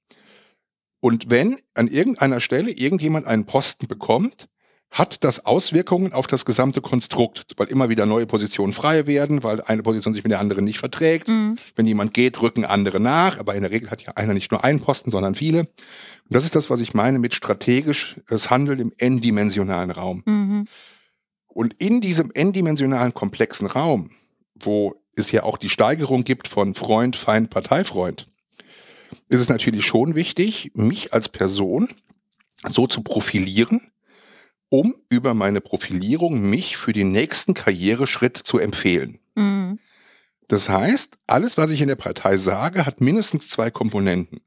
Und 1.02 1.30
wenn 1.30 1.58
an 1.74 1.88
irgendeiner 1.88 2.40
Stelle 2.40 2.72
irgendjemand 2.72 3.26
einen 3.26 3.46
Posten 3.46 3.88
bekommt, 3.88 4.50
hat 4.92 5.24
das 5.24 5.46
Auswirkungen 5.46 6.14
auf 6.14 6.26
das 6.26 6.46
gesamte 6.46 6.82
Konstrukt, 6.82 7.46
weil 7.58 7.68
immer 7.68 7.90
wieder 7.90 8.06
neue 8.08 8.26
Positionen 8.26 8.74
frei 8.74 9.06
werden, 9.06 9.44
weil 9.44 9.62
eine 9.62 9.84
Position 9.84 10.14
sich 10.14 10.24
mit 10.24 10.32
der 10.32 10.40
anderen 10.40 10.66
nicht 10.66 10.80
verträgt. 10.80 11.28
Mhm. 11.28 11.58
Wenn 11.76 11.86
jemand 11.86 12.14
geht, 12.14 12.42
rücken 12.42 12.66
andere 12.66 13.00
nach, 13.00 13.38
aber 13.38 13.54
in 13.54 13.62
der 13.62 13.72
Regel 13.72 13.92
hat 13.92 14.02
ja 14.02 14.14
einer 14.16 14.34
nicht 14.34 14.52
nur 14.52 14.64
einen 14.64 14.80
Posten, 14.80 15.12
sondern 15.12 15.36
viele. 15.36 15.60
Und 15.60 15.70
das 16.30 16.44
ist 16.44 16.56
das, 16.56 16.70
was 16.72 16.82
ich 16.82 16.96
meine 16.96 17.20
mit 17.20 17.36
strategisches 17.36 18.50
Handeln 18.50 18.80
im 18.80 18.94
n-dimensionalen 18.98 19.92
Raum. 19.92 20.24
Mhm. 20.26 20.68
Und 21.60 21.76
in 21.78 22.00
diesem 22.00 22.32
n-dimensionalen 22.34 23.14
komplexen 23.14 23.68
Raum, 23.68 24.12
wo 24.56 24.96
es 25.18 25.34
ja 25.34 25.44
auch 25.44 25.58
die 25.58 25.68
Steigerung 25.68 26.24
gibt 26.24 26.48
von 26.48 26.74
Freund, 26.74 27.18
Feind, 27.18 27.50
Parteifreund, 27.50 28.30
ist 29.28 29.42
es 29.42 29.50
natürlich 29.50 29.86
schon 29.86 30.16
wichtig, 30.16 30.72
mich 30.76 31.12
als 31.12 31.28
Person 31.28 31.90
so 32.66 32.88
zu 32.88 33.02
profilieren, 33.02 33.82
um 34.70 34.96
über 35.10 35.34
meine 35.34 35.60
Profilierung 35.60 36.40
mich 36.40 36.78
für 36.78 36.94
den 36.94 37.12
nächsten 37.12 37.56
Karriereschritt 37.56 38.38
zu 38.38 38.58
empfehlen. 38.58 39.20
Mhm. 39.36 39.80
Das 40.48 40.70
heißt, 40.70 41.18
alles, 41.28 41.58
was 41.58 41.72
ich 41.72 41.82
in 41.82 41.90
der 41.90 41.98
Partei 41.98 42.38
sage, 42.38 42.86
hat 42.86 43.02
mindestens 43.02 43.50
zwei 43.50 43.70
Komponenten. 43.70 44.40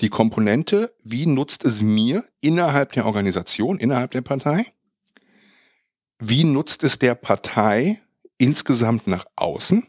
Die 0.00 0.08
Komponente, 0.08 0.94
wie 1.04 1.26
nutzt 1.26 1.62
es 1.66 1.82
mir 1.82 2.24
innerhalb 2.40 2.92
der 2.92 3.04
Organisation, 3.04 3.78
innerhalb 3.78 4.12
der 4.12 4.22
Partei? 4.22 4.72
Wie 6.24 6.44
nutzt 6.44 6.84
es 6.84 7.00
der 7.00 7.16
Partei 7.16 8.00
insgesamt 8.38 9.08
nach 9.08 9.24
außen? 9.34 9.84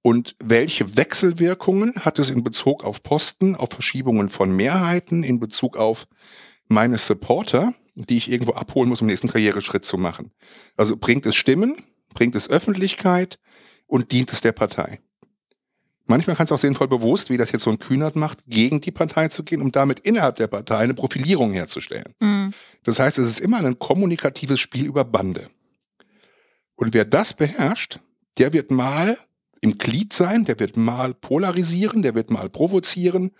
Und 0.00 0.34
welche 0.42 0.96
Wechselwirkungen 0.96 1.92
hat 2.06 2.18
es 2.18 2.30
in 2.30 2.42
Bezug 2.42 2.82
auf 2.82 3.02
Posten, 3.02 3.54
auf 3.54 3.68
Verschiebungen 3.68 4.30
von 4.30 4.56
Mehrheiten, 4.56 5.24
in 5.24 5.40
Bezug 5.40 5.76
auf 5.76 6.08
meine 6.68 6.96
Supporter, 6.96 7.74
die 7.96 8.16
ich 8.16 8.30
irgendwo 8.30 8.52
abholen 8.52 8.88
muss, 8.88 9.02
um 9.02 9.08
den 9.08 9.12
nächsten 9.12 9.28
Karriereschritt 9.28 9.84
zu 9.84 9.98
machen? 9.98 10.32
Also 10.74 10.96
bringt 10.96 11.26
es 11.26 11.36
Stimmen, 11.36 11.76
bringt 12.14 12.34
es 12.34 12.48
Öffentlichkeit 12.48 13.38
und 13.86 14.10
dient 14.10 14.32
es 14.32 14.40
der 14.40 14.52
Partei? 14.52 15.00
Manchmal 16.06 16.36
kann 16.36 16.44
es 16.44 16.52
auch 16.52 16.58
sinnvoll 16.58 16.86
bewusst, 16.86 17.30
wie 17.30 17.36
das 17.36 17.50
jetzt 17.50 17.62
so 17.62 17.70
ein 17.70 17.80
Kühnert 17.80 18.14
macht, 18.14 18.46
gegen 18.46 18.80
die 18.80 18.92
Partei 18.92 19.28
zu 19.28 19.42
gehen, 19.42 19.60
um 19.60 19.72
damit 19.72 20.00
innerhalb 20.00 20.36
der 20.36 20.46
Partei 20.46 20.78
eine 20.78 20.94
Profilierung 20.94 21.52
herzustellen. 21.52 22.14
Mhm. 22.20 22.54
Das 22.84 23.00
heißt, 23.00 23.18
es 23.18 23.28
ist 23.28 23.40
immer 23.40 23.58
ein 23.58 23.78
kommunikatives 23.78 24.60
Spiel 24.60 24.86
über 24.86 25.04
Bande. 25.04 25.48
Und 26.76 26.94
wer 26.94 27.04
das 27.04 27.34
beherrscht, 27.34 28.00
der 28.38 28.52
wird 28.52 28.70
mal 28.70 29.18
im 29.60 29.78
Glied 29.78 30.12
sein, 30.12 30.44
der 30.44 30.60
wird 30.60 30.76
mal 30.76 31.14
polarisieren, 31.14 32.02
der 32.02 32.14
wird 32.14 32.30
mal 32.30 32.48
provozieren, 32.50 33.32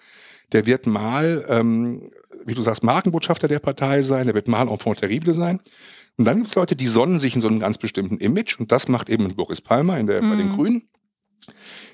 der 0.52 0.66
wird 0.66 0.86
mal, 0.86 1.44
ähm, 1.48 2.10
wie 2.44 2.54
du 2.54 2.62
sagst, 2.62 2.82
Markenbotschafter 2.82 3.46
der 3.46 3.58
Partei 3.60 4.02
sein, 4.02 4.26
der 4.26 4.34
wird 4.34 4.48
mal 4.48 4.68
enfant 4.68 4.98
terrible 4.98 5.34
sein. 5.34 5.60
Und 6.16 6.24
dann 6.24 6.36
gibt 6.36 6.48
es 6.48 6.54
Leute, 6.54 6.74
die 6.74 6.86
sonnen 6.86 7.20
sich 7.20 7.34
in 7.34 7.40
so 7.40 7.48
einem 7.48 7.60
ganz 7.60 7.78
bestimmten 7.78 8.16
Image 8.16 8.58
und 8.58 8.72
das 8.72 8.88
macht 8.88 9.10
eben 9.10 9.36
Boris 9.36 9.60
Palmer 9.60 9.98
in 9.98 10.06
der, 10.06 10.22
mhm. 10.22 10.30
bei 10.30 10.36
den 10.36 10.48
mhm. 10.48 10.54
Grünen 10.54 10.88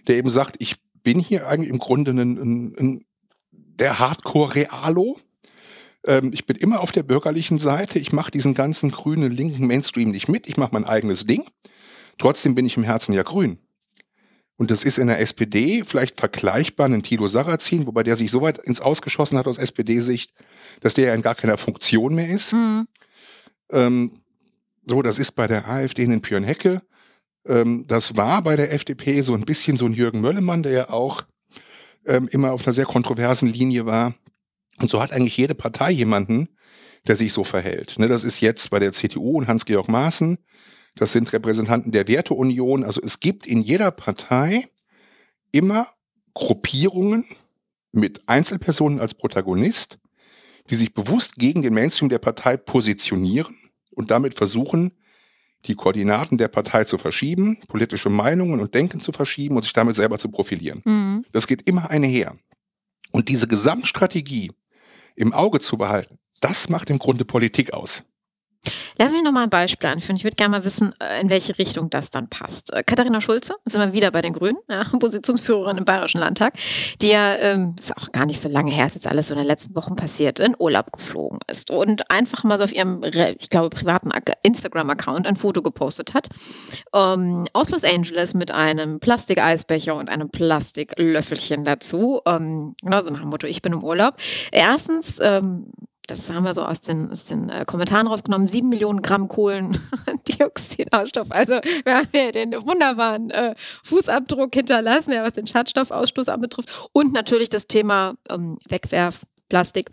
der 0.07 0.17
eben 0.17 0.31
sagt, 0.31 0.57
ich 0.59 0.77
bin 1.03 1.19
hier 1.19 1.49
eigentlich 1.49 1.71
im 1.71 1.79
Grunde 1.79 2.13
ein, 2.13 2.19
ein, 2.19 2.75
ein 2.79 3.05
der 3.53 3.99
Hardcore-Realo. 3.99 5.19
Ähm, 6.07 6.33
ich 6.33 6.47
bin 6.47 6.57
immer 6.57 6.81
auf 6.81 6.93
der 6.93 7.03
bürgerlichen 7.03 7.59
Seite. 7.59 7.99
Ich 7.99 8.13
mache 8.13 8.31
diesen 8.31 8.55
ganzen 8.55 8.91
grünen, 8.91 9.33
linken 9.33 9.67
Mainstream 9.67 10.11
nicht 10.11 10.29
mit. 10.29 10.47
Ich 10.47 10.57
mache 10.57 10.71
mein 10.73 10.85
eigenes 10.85 11.27
Ding. 11.27 11.45
Trotzdem 12.19 12.55
bin 12.55 12.67
ich 12.67 12.77
im 12.77 12.85
Herzen 12.85 13.13
ja 13.13 13.23
grün. 13.23 13.59
Und 14.57 14.71
das 14.71 14.85
ist 14.85 14.99
in 14.99 15.09
der 15.09 15.19
SPD 15.19 15.83
vielleicht 15.85 16.21
vergleichbar 16.21 16.87
ein 16.87 17.03
Tilo 17.03 17.27
Sarrazin, 17.27 17.87
wobei 17.87 18.03
der 18.03 18.17
sich 18.17 18.31
so 18.31 18.43
weit 18.43 18.59
ins 18.59 18.81
Ausgeschossen 18.81 19.39
hat 19.39 19.49
aus 19.49 19.59
SPD-Sicht, 19.59 20.33
dass 20.81 20.95
der 20.95 21.07
ja 21.07 21.15
in 21.15 21.23
gar 21.23 21.35
keiner 21.35 21.57
Funktion 21.57 22.15
mehr 22.15 22.29
ist. 22.29 22.53
Mhm. 22.53 22.87
Ähm, 23.71 24.13
so, 24.87 25.03
das 25.03 25.19
ist 25.19 25.33
bei 25.33 25.47
der 25.47 25.69
AfD 25.69 26.05
in 26.05 26.21
Björn 26.21 26.45
Hecke. 26.45 26.83
Ähm, 27.47 27.87
das 27.87 28.17
war 28.17 28.43
bei 28.43 28.57
der 28.57 28.73
FDP 28.73 29.21
so 29.23 29.35
ein 29.35 29.45
bisschen 29.45 29.77
so 29.77 29.87
ein 29.87 29.93
Jürgen 29.93 30.21
Möllemann, 30.21 30.63
der 30.63 30.73
ja 30.73 30.91
auch 30.91 31.25
ähm, 32.07 32.29
immer 32.29 32.53
auf 32.53 32.67
einer 32.67 32.75
sehr 32.75 32.87
kontroversen 32.87 33.49
Linie 33.49 33.87
war. 33.87 34.15
Und 34.79 34.91
so 34.91 35.01
hat 35.01 35.13
eigentlich 35.13 35.37
jede 35.37 35.55
Partei 35.55 35.91
jemanden, 35.91 36.49
der 37.07 37.17
sich 37.17 37.33
so 37.33 37.45
verhält. 37.45 37.99
Ne, 37.99 38.09
das 38.09 38.25
ist 38.25 38.41
jetzt 38.41 38.71
bei 38.71 38.79
der 38.79 38.93
CDU 38.93 39.39
und 39.39 39.49
Hans-Georg 39.49 39.89
Maaßen. 39.89 40.39
Das 40.95 41.13
sind 41.13 41.33
Repräsentanten 41.33 41.93
der 41.93 42.09
Werteunion. 42.09 42.85
Also 42.85 43.01
es 43.03 43.21
gibt 43.21 43.47
in 43.47 43.61
jeder 43.61 43.91
Partei 43.91 44.69
immer 45.53 45.87
Gruppierungen 46.35 47.25
mit 47.93 48.27
Einzelpersonen 48.29 49.01
als 49.01 49.15
Protagonist, 49.15 49.99
die 50.71 50.77
sich 50.77 50.95
bewusst 50.95 51.37
gegen 51.37 51.63
den 51.63 51.75
Mainstream 51.75 52.09
der 52.09 52.19
Partei 52.19 52.57
positionieren 52.57 53.55
und 53.91 54.11
damit 54.11 54.35
versuchen, 54.35 54.93
die 55.67 55.75
Koordinaten 55.75 56.39
der 56.39 56.49
Partei 56.49 56.85
zu 56.85 56.99
verschieben, 56.99 57.59
politische 57.69 58.11
Meinungen 58.11 58.61
und 58.61 58.75
Denken 58.75 59.01
zu 59.01 59.13
verschieben 59.13 59.57
und 59.57 59.63
sich 59.63 59.73
damit 59.73 59.95
selber 59.95 60.19
zu 60.19 60.29
profilieren. 60.29 60.83
Mhm. 60.85 61.25
Das 61.33 61.47
geht 61.47 61.69
immer 61.69 61.91
einher. 61.91 62.37
Und 63.13 63.29
diese 63.29 63.47
Gesamtstrategie 63.47 64.53
im 65.15 65.33
Auge 65.33 65.61
zu 65.61 65.77
behalten, 65.77 66.19
das 66.41 66.69
macht 66.69 66.91
im 66.91 66.99
Grunde 66.99 67.25
Politik 67.25 67.73
aus. 67.73 68.03
Lass 68.99 69.13
mich 69.13 69.23
noch 69.23 69.33
mal 69.33 69.45
ein 69.45 69.51
Beispiel 69.51 69.89
anführen. 69.89 70.17
Ich 70.17 70.25
würde 70.25 70.37
gerne 70.37 70.59
mal 70.59 70.65
wissen, 70.65 70.95
äh, 71.01 71.21
in 71.21 71.31
welche 71.31 71.59
Richtung 71.59 71.91
das 71.91 72.11
dann 72.11 72.29
passt. 72.29 72.73
Äh, 72.73 72.83
Katharina 72.83 73.21
Schulze, 73.21 73.55
sind 73.65 73.81
wir 73.81 73.93
wieder 73.93 74.11
bei 74.11 74.23
den 74.23 74.33
Grünen, 74.33 74.59
ja, 74.69 74.85
Oppositionsführerin 74.93 75.79
im 75.79 75.85
Bayerischen 75.85 76.19
Landtag, 76.21 76.55
die 77.01 77.09
ja, 77.09 77.35
ähm, 77.37 77.75
ist 77.79 77.97
auch 77.97 78.13
gar 78.13 78.27
nicht 78.27 78.41
so 78.41 78.49
lange 78.49 78.71
her, 78.71 78.87
ist 78.87 78.95
jetzt 78.95 79.07
alles 79.07 79.29
so 79.29 79.35
in 79.35 79.39
den 79.39 79.47
letzten 79.47 79.75
Wochen 79.75 79.97
passiert, 79.97 80.39
in 80.39 80.55
Urlaub 80.59 80.93
geflogen 80.93 81.41
ist 81.51 81.71
und 81.71 82.11
einfach 82.11 82.45
mal 82.45 82.59
so 82.59 82.65
auf 82.65 82.73
ihrem, 82.73 83.01
ich 83.03 83.51
glaube, 83.51 83.71
privaten 83.71 84.11
Instagram-Account 84.43 85.27
ein 85.27 85.37
Foto 85.37 85.63
gepostet 85.63 86.15
hat 86.15 86.29
ähm, 86.95 87.47
aus 87.53 87.71
Los 87.71 87.85
Angeles 87.85 88.35
mit 88.35 88.51
einem 88.51 89.01
Plastikeisbecher 89.01 89.95
und 89.95 90.09
einem 90.09 90.31
Plastiklöffelchen 90.31 91.65
dazu. 91.65 92.21
Ähm, 92.27 92.75
genau 92.83 93.01
so 93.01 93.11
nach 93.11 93.21
dem 93.21 93.31
Motto, 93.31 93.47
ich 93.47 93.63
bin 93.63 93.73
im 93.73 93.83
Urlaub. 93.83 94.17
Erstens, 94.51 95.19
ähm, 95.21 95.73
das 96.07 96.31
haben 96.31 96.45
wir 96.45 96.55
so 96.55 96.63
aus 96.63 96.81
den, 96.81 97.11
aus 97.11 97.27
den 97.27 97.49
äh, 97.49 97.65
Kommentaren 97.67 98.07
rausgenommen, 98.07 98.49
sieben 98.49 98.69
Millionen 98.69 99.03
Gramm 99.03 99.29
Kohlendioxidausstoff. 99.29 101.29
Also 101.31 101.55
wir 101.85 101.97
haben 101.97 102.09
hier 102.13 102.33
den 102.33 102.53
wunderbaren 102.53 103.31
äh, 103.31 103.55
Fußabdruck 103.85 104.55
hinterlassen, 104.55 105.13
ja, 105.13 105.23
was 105.23 105.33
den 105.33 105.47
Schadstoffausstoß 105.47 106.29
anbetrifft. 106.29 106.89
Und 106.93 107.13
natürlich 107.13 107.49
das 107.49 107.67
Thema 107.67 108.15
ähm, 108.29 108.59
Wegwerfplastik 108.69 109.91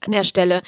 an 0.00 0.12
der 0.12 0.24
Stelle. 0.24 0.62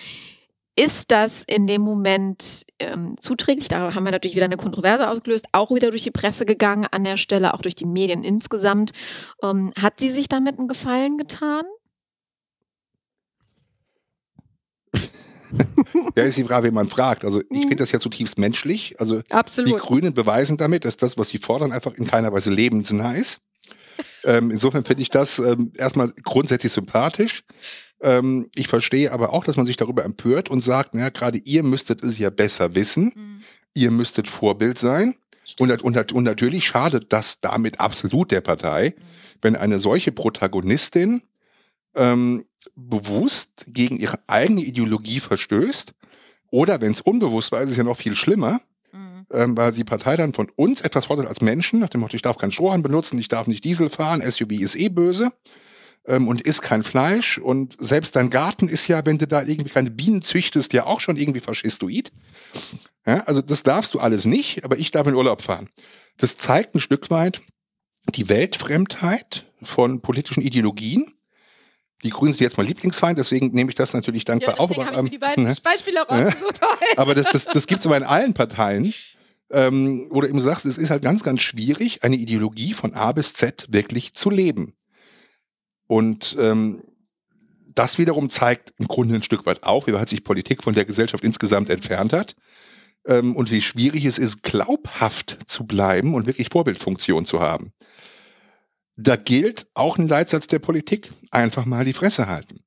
Ist 0.78 1.10
das 1.10 1.42
in 1.46 1.66
dem 1.66 1.80
Moment 1.80 2.66
ähm, 2.78 3.16
zuträglich? 3.18 3.68
Da 3.68 3.94
haben 3.94 4.04
wir 4.04 4.12
natürlich 4.12 4.36
wieder 4.36 4.44
eine 4.44 4.58
Kontroverse 4.58 5.08
ausgelöst, 5.08 5.46
auch 5.52 5.70
wieder 5.70 5.90
durch 5.90 6.02
die 6.02 6.10
Presse 6.10 6.44
gegangen 6.44 6.86
an 6.90 7.02
der 7.02 7.16
Stelle, 7.16 7.54
auch 7.54 7.62
durch 7.62 7.74
die 7.74 7.86
Medien 7.86 8.22
insgesamt. 8.22 8.92
Ähm, 9.42 9.72
hat 9.80 9.98
sie 9.98 10.10
sich 10.10 10.28
damit 10.28 10.58
einen 10.58 10.68
Gefallen 10.68 11.16
getan? 11.16 11.64
Ja, 16.16 16.24
ist 16.24 16.36
die 16.36 16.44
Frage, 16.44 16.68
wie 16.68 16.72
man 16.72 16.88
fragt. 16.88 17.24
Also 17.24 17.40
ich 17.50 17.60
finde 17.60 17.76
das 17.76 17.92
ja 17.92 18.00
zutiefst 18.00 18.38
menschlich. 18.38 18.98
Also 18.98 19.20
Absolut. 19.30 19.70
die 19.70 19.76
Grünen 19.76 20.14
beweisen 20.14 20.56
damit, 20.56 20.84
dass 20.84 20.96
das, 20.96 21.18
was 21.18 21.28
sie 21.28 21.38
fordern, 21.38 21.72
einfach 21.72 21.94
in 21.94 22.06
keiner 22.06 22.32
Weise 22.32 22.50
lebensnah 22.50 23.14
ist. 23.14 23.40
ähm, 24.24 24.50
insofern 24.50 24.84
finde 24.84 25.02
ich 25.02 25.10
das 25.10 25.38
ähm, 25.38 25.72
erstmal 25.76 26.12
grundsätzlich 26.22 26.72
sympathisch. 26.72 27.44
Ähm, 28.00 28.50
ich 28.54 28.68
verstehe 28.68 29.12
aber 29.12 29.32
auch, 29.32 29.44
dass 29.44 29.56
man 29.56 29.66
sich 29.66 29.76
darüber 29.76 30.04
empört 30.04 30.50
und 30.50 30.60
sagt, 30.60 30.94
naja, 30.94 31.08
gerade 31.08 31.38
ihr 31.38 31.62
müsstet 31.62 32.04
es 32.04 32.18
ja 32.18 32.30
besser 32.30 32.74
wissen. 32.74 33.12
Mhm. 33.14 33.42
Ihr 33.74 33.90
müsstet 33.90 34.28
Vorbild 34.28 34.78
sein. 34.78 35.16
Und, 35.60 35.70
und, 35.82 36.12
und, 36.12 36.24
natürlich 36.24 36.66
schadet 36.66 37.12
das 37.12 37.40
damit 37.40 37.78
absolut 37.78 38.32
der 38.32 38.40
Partei, 38.40 38.94
mhm. 38.96 39.02
wenn 39.42 39.56
eine 39.56 39.78
solche 39.78 40.12
Protagonistin 40.12 41.22
ähm, 41.94 42.44
bewusst 42.74 43.66
gegen 43.68 43.96
ihre 43.96 44.18
eigene 44.26 44.62
Ideologie 44.62 45.20
verstößt. 45.20 45.94
Oder 46.50 46.80
wenn 46.80 46.92
es 46.92 47.00
unbewusst 47.00 47.52
war, 47.52 47.60
ist 47.60 47.70
es 47.70 47.76
ja 47.76 47.84
noch 47.84 47.96
viel 47.96 48.16
schlimmer, 48.16 48.60
mhm. 48.92 49.26
ähm, 49.32 49.56
weil 49.56 49.72
die 49.72 49.84
Partei 49.84 50.16
dann 50.16 50.32
von 50.32 50.50
uns 50.56 50.80
etwas 50.80 51.06
fordert 51.06 51.26
als 51.26 51.40
Menschen, 51.40 51.80
nach 51.80 51.88
dem 51.88 52.00
Motto, 52.00 52.14
ich 52.14 52.22
darf 52.22 52.38
keinen 52.38 52.52
Strohhalm 52.52 52.82
benutzen, 52.82 53.18
ich 53.18 53.28
darf 53.28 53.46
nicht 53.46 53.64
Diesel 53.64 53.90
fahren, 53.90 54.22
SUV 54.28 54.52
ist 54.52 54.76
eh 54.76 54.88
böse. 54.88 55.32
ähm, 56.06 56.28
und 56.28 56.40
isst 56.40 56.62
kein 56.62 56.82
Fleisch 56.82 57.38
und 57.38 57.76
selbst 57.80 58.16
dein 58.16 58.30
Garten 58.30 58.68
ist 58.68 58.86
ja, 58.88 59.04
wenn 59.04 59.18
du 59.18 59.26
da 59.26 59.42
irgendwie 59.42 59.70
keine 59.70 59.90
Bienen 59.90 60.22
züchtest, 60.22 60.72
ja 60.72 60.86
auch 60.86 61.00
schon 61.00 61.16
irgendwie 61.16 61.40
faschistoid. 61.40 62.12
Ja, 63.06 63.24
also 63.24 63.42
das 63.42 63.62
darfst 63.62 63.94
du 63.94 64.00
alles 64.00 64.24
nicht, 64.24 64.64
aber 64.64 64.78
ich 64.78 64.90
darf 64.90 65.06
in 65.06 65.14
Urlaub 65.14 65.42
fahren. 65.42 65.68
Das 66.16 66.36
zeigt 66.36 66.74
ein 66.74 66.80
Stück 66.80 67.10
weit 67.10 67.42
die 68.14 68.28
Weltfremdheit 68.28 69.44
von 69.62 70.00
politischen 70.00 70.42
Ideologien. 70.42 71.12
Die 72.02 72.10
Grünen 72.10 72.32
sind 72.32 72.42
jetzt 72.42 72.58
mein 72.58 72.66
Lieblingsfeind, 72.66 73.18
deswegen 73.18 73.52
nehme 73.52 73.70
ich 73.70 73.74
das 73.74 73.94
natürlich 73.94 74.24
dankbar 74.24 74.54
ja, 74.54 74.60
auf. 74.60 74.70
Aber, 74.78 74.98
ähm, 74.98 75.10
die 75.10 75.18
beiden 75.18 75.44
ne? 75.44 75.54
Beispiele 75.62 76.00
rausgesucht. 76.00 76.60
Ja. 76.60 76.68
aber 76.98 77.14
das, 77.14 77.26
das, 77.32 77.44
das 77.46 77.66
gibt 77.66 77.80
es 77.80 77.86
aber 77.86 77.96
in 77.96 78.04
allen 78.04 78.34
Parteien. 78.34 78.92
Ähm, 79.48 80.08
wo 80.10 80.20
du 80.20 80.28
eben 80.28 80.40
sagst, 80.40 80.66
es 80.66 80.76
ist 80.76 80.90
halt 80.90 81.04
ganz, 81.04 81.22
ganz 81.22 81.40
schwierig, 81.40 82.02
eine 82.02 82.16
Ideologie 82.16 82.72
von 82.72 82.94
A 82.94 83.12
bis 83.12 83.32
Z 83.32 83.66
wirklich 83.70 84.12
zu 84.12 84.28
leben. 84.28 84.74
Und 85.86 86.36
ähm, 86.40 86.82
das 87.76 87.98
wiederum 87.98 88.28
zeigt 88.28 88.74
im 88.78 88.88
Grunde 88.88 89.14
ein 89.14 89.22
Stück 89.22 89.46
weit 89.46 89.62
auf, 89.62 89.86
wie 89.86 89.92
weit 89.92 90.08
sich 90.08 90.24
Politik 90.24 90.64
von 90.64 90.74
der 90.74 90.84
Gesellschaft 90.84 91.22
insgesamt 91.22 91.70
entfernt 91.70 92.12
hat 92.12 92.34
ähm, 93.06 93.36
und 93.36 93.50
wie 93.50 93.62
schwierig 93.62 94.04
es 94.04 94.18
ist, 94.18 94.42
glaubhaft 94.42 95.38
zu 95.46 95.64
bleiben 95.64 96.14
und 96.14 96.26
wirklich 96.26 96.48
Vorbildfunktion 96.50 97.24
zu 97.24 97.40
haben. 97.40 97.72
Da 98.96 99.16
gilt 99.16 99.66
auch 99.74 99.98
ein 99.98 100.08
Leitsatz 100.08 100.46
der 100.46 100.58
Politik, 100.58 101.10
einfach 101.30 101.66
mal 101.66 101.84
die 101.84 101.92
Fresse 101.92 102.26
halten. 102.26 102.60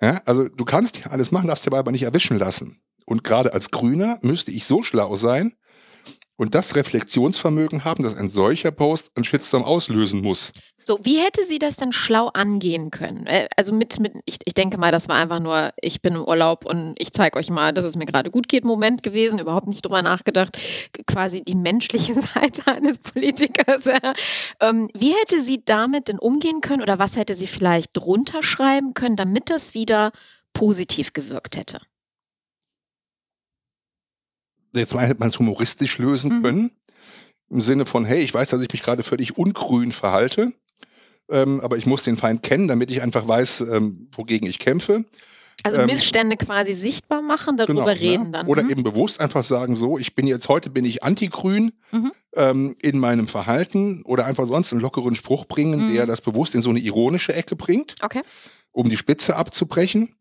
Ja, 0.00 0.22
also 0.24 0.48
du 0.48 0.64
kannst 0.64 0.98
ja 0.98 1.10
alles 1.10 1.30
machen, 1.30 1.48
darfst 1.48 1.66
dir 1.66 1.72
aber 1.72 1.92
nicht 1.92 2.04
erwischen 2.04 2.38
lassen. 2.38 2.80
Und 3.04 3.24
gerade 3.24 3.52
als 3.52 3.70
Grüner 3.70 4.18
müsste 4.22 4.50
ich 4.50 4.64
so 4.64 4.82
schlau 4.82 5.16
sein 5.16 5.54
und 6.36 6.54
das 6.54 6.76
Reflexionsvermögen 6.76 7.84
haben, 7.84 8.02
dass 8.02 8.16
ein 8.16 8.28
solcher 8.28 8.70
Post 8.70 9.10
einen 9.14 9.24
Shitstorm 9.24 9.64
auslösen 9.64 10.20
muss. 10.22 10.52
So, 10.88 10.98
wie 11.02 11.18
hätte 11.18 11.44
sie 11.44 11.58
das 11.58 11.76
denn 11.76 11.92
schlau 11.92 12.28
angehen 12.28 12.90
können? 12.90 13.26
Äh, 13.26 13.46
also 13.58 13.74
mit, 13.74 14.00
mit 14.00 14.14
ich, 14.24 14.38
ich 14.46 14.54
denke 14.54 14.78
mal, 14.78 14.90
das 14.90 15.06
war 15.06 15.16
einfach 15.16 15.38
nur, 15.38 15.74
ich 15.82 16.00
bin 16.00 16.14
im 16.14 16.24
Urlaub 16.24 16.64
und 16.64 16.94
ich 16.98 17.12
zeige 17.12 17.38
euch 17.38 17.50
mal, 17.50 17.74
dass 17.74 17.84
es 17.84 17.94
mir 17.94 18.06
gerade 18.06 18.30
gut 18.30 18.48
geht, 18.48 18.64
Moment 18.64 19.02
gewesen, 19.02 19.38
überhaupt 19.38 19.66
nicht 19.66 19.84
drüber 19.84 20.00
nachgedacht. 20.00 20.58
Quasi 21.06 21.42
die 21.42 21.56
menschliche 21.56 22.14
Seite 22.34 22.66
eines 22.68 23.00
Politikers. 23.00 23.84
Ja. 23.84 24.14
Ähm, 24.60 24.88
wie 24.94 25.12
hätte 25.12 25.42
sie 25.42 25.62
damit 25.62 26.08
denn 26.08 26.18
umgehen 26.18 26.62
können 26.62 26.80
oder 26.80 26.98
was 26.98 27.16
hätte 27.16 27.34
sie 27.34 27.48
vielleicht 27.48 27.94
drunter 27.94 28.42
schreiben 28.42 28.94
können, 28.94 29.16
damit 29.16 29.50
das 29.50 29.74
wieder 29.74 30.10
positiv 30.54 31.12
gewirkt 31.12 31.58
hätte? 31.58 31.82
Jetzt 34.74 34.94
mal 34.94 35.06
hätte 35.06 35.20
man 35.20 35.28
es 35.28 35.38
humoristisch 35.38 35.98
lösen 35.98 36.38
mhm. 36.38 36.42
können. 36.42 36.70
Im 37.50 37.60
Sinne 37.60 37.84
von, 37.84 38.06
hey, 38.06 38.22
ich 38.22 38.32
weiß, 38.32 38.48
dass 38.48 38.62
ich 38.62 38.72
mich 38.72 38.82
gerade 38.82 39.02
völlig 39.02 39.36
ungrün 39.36 39.92
verhalte 39.92 40.54
ähm, 41.30 41.60
aber 41.60 41.76
ich 41.76 41.86
muss 41.86 42.02
den 42.02 42.16
Feind 42.16 42.42
kennen, 42.42 42.68
damit 42.68 42.90
ich 42.90 43.02
einfach 43.02 43.26
weiß, 43.26 43.60
ähm, 43.72 44.08
wogegen 44.12 44.48
ich 44.48 44.58
kämpfe. 44.58 45.04
Also 45.64 45.78
ähm, 45.78 45.86
Missstände 45.86 46.36
quasi 46.36 46.72
sichtbar 46.72 47.20
machen, 47.20 47.56
darüber 47.56 47.92
genau, 47.92 48.00
reden 48.00 48.24
ne? 48.24 48.30
dann. 48.30 48.46
Oder 48.46 48.62
mhm. 48.62 48.70
eben 48.70 48.82
bewusst 48.84 49.20
einfach 49.20 49.42
sagen, 49.42 49.74
so, 49.74 49.98
ich 49.98 50.14
bin 50.14 50.26
jetzt, 50.26 50.48
heute 50.48 50.70
bin 50.70 50.84
ich 50.84 51.02
antigrün 51.02 51.72
mhm. 51.90 52.12
ähm, 52.34 52.76
in 52.80 52.98
meinem 52.98 53.26
Verhalten 53.26 54.02
oder 54.04 54.24
einfach 54.26 54.46
sonst 54.46 54.72
einen 54.72 54.80
lockeren 54.80 55.14
Spruch 55.14 55.46
bringen, 55.46 55.88
mhm. 55.88 55.94
der 55.94 56.06
das 56.06 56.20
bewusst 56.20 56.54
in 56.54 56.62
so 56.62 56.70
eine 56.70 56.78
ironische 56.78 57.34
Ecke 57.34 57.56
bringt, 57.56 57.96
okay. 58.02 58.22
um 58.70 58.88
die 58.88 58.96
Spitze 58.96 59.36
abzubrechen. 59.36 60.14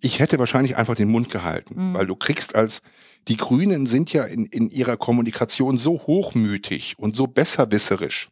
Ich 0.00 0.18
hätte 0.18 0.38
wahrscheinlich 0.38 0.76
einfach 0.76 0.96
den 0.96 1.08
Mund 1.08 1.30
gehalten, 1.30 1.90
mhm. 1.90 1.94
weil 1.94 2.06
du 2.06 2.16
kriegst 2.16 2.56
als, 2.56 2.82
die 3.28 3.36
Grünen 3.36 3.86
sind 3.86 4.12
ja 4.12 4.24
in, 4.24 4.46
in 4.46 4.68
ihrer 4.68 4.96
Kommunikation 4.96 5.78
so 5.78 6.00
hochmütig 6.00 6.98
und 6.98 7.14
so 7.14 7.28
besserwisserisch 7.28 8.28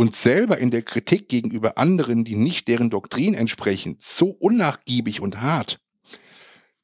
und 0.00 0.16
selber 0.16 0.56
in 0.56 0.70
der 0.70 0.80
Kritik 0.80 1.28
gegenüber 1.28 1.76
anderen, 1.76 2.24
die 2.24 2.34
nicht 2.34 2.68
deren 2.68 2.88
Doktrin 2.88 3.34
entsprechen, 3.34 3.96
so 3.98 4.30
unnachgiebig 4.30 5.20
und 5.20 5.42
hart, 5.42 5.78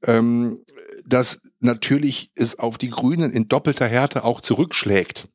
ähm, 0.03 0.63
dass 1.07 1.41
natürlich 1.59 2.31
es 2.35 2.59
auf 2.59 2.77
die 2.77 2.91
Grünen 2.91 3.33
in 3.33 3.49
doppelter 3.49 3.87
Härte 3.89 4.23
auch 4.23 4.43
zurückschlägt. 4.43 5.29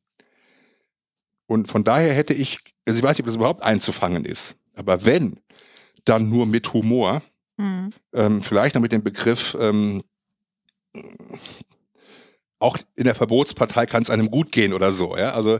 Und 1.46 1.66
von 1.66 1.82
daher 1.82 2.14
hätte 2.14 2.34
ich, 2.34 2.58
also 2.86 3.00
ich 3.00 3.02
weiß 3.02 3.16
nicht, 3.16 3.22
ob 3.22 3.26
das 3.26 3.34
überhaupt 3.34 3.64
einzufangen 3.64 4.24
ist, 4.26 4.54
aber 4.76 5.04
wenn, 5.04 5.40
dann 6.04 6.30
nur 6.30 6.46
mit 6.46 6.72
Humor, 6.72 7.20
mhm. 7.56 7.92
ähm, 8.12 8.42
vielleicht 8.42 8.76
noch 8.76 8.82
mit 8.82 8.92
dem 8.92 9.02
Begriff, 9.02 9.56
ähm, 9.58 10.04
auch 12.60 12.78
in 12.94 13.06
der 13.06 13.16
Verbotspartei 13.16 13.86
kann 13.86 14.02
es 14.02 14.10
einem 14.10 14.30
gut 14.30 14.52
gehen 14.52 14.72
oder 14.72 14.92
so, 14.92 15.16
ja, 15.16 15.32
also 15.32 15.58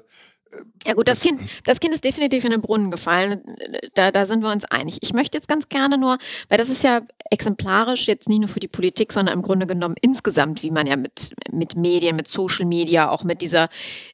ja 0.87 0.95
gut, 0.95 1.09
das 1.09 1.21
Kind, 1.21 1.41
das 1.65 1.81
Kind 1.81 1.95
ist 1.95 2.05
definitiv 2.05 2.45
in 2.45 2.51
den 2.51 2.61
Brunnen 2.61 2.91
gefallen. 2.91 3.41
Da, 3.95 4.11
da 4.11 4.27
sind 4.27 4.43
wir 4.43 4.51
uns 4.51 4.65
einig. 4.65 4.99
Ich 5.01 5.13
möchte 5.13 5.39
jetzt 5.39 5.49
ganz 5.49 5.69
gerne 5.69 5.97
nur, 5.97 6.19
weil 6.49 6.59
das 6.59 6.69
ist 6.69 6.83
ja 6.83 7.03
exemplarisch 7.31 8.09
jetzt 8.09 8.29
nicht 8.29 8.41
nur 8.41 8.49
für 8.49 8.61
die 8.61 8.69
Politik, 8.69 9.13
sondern 9.13 9.35
im 9.35 9.43
Grunde 9.43 9.67
genommen 9.67 9.95
insgesamt, 10.03 10.63
wie 10.63 10.71
man 10.71 10.87
ja 10.87 10.97
mit, 10.97 11.35
mit 11.53 11.77
Medien, 11.77 12.17
mit 12.17 12.27
Social 12.27 12.67
Media, 12.67 13.11
auch 13.11 13.23
mit 13.25 13.43
dieser, 13.43 13.69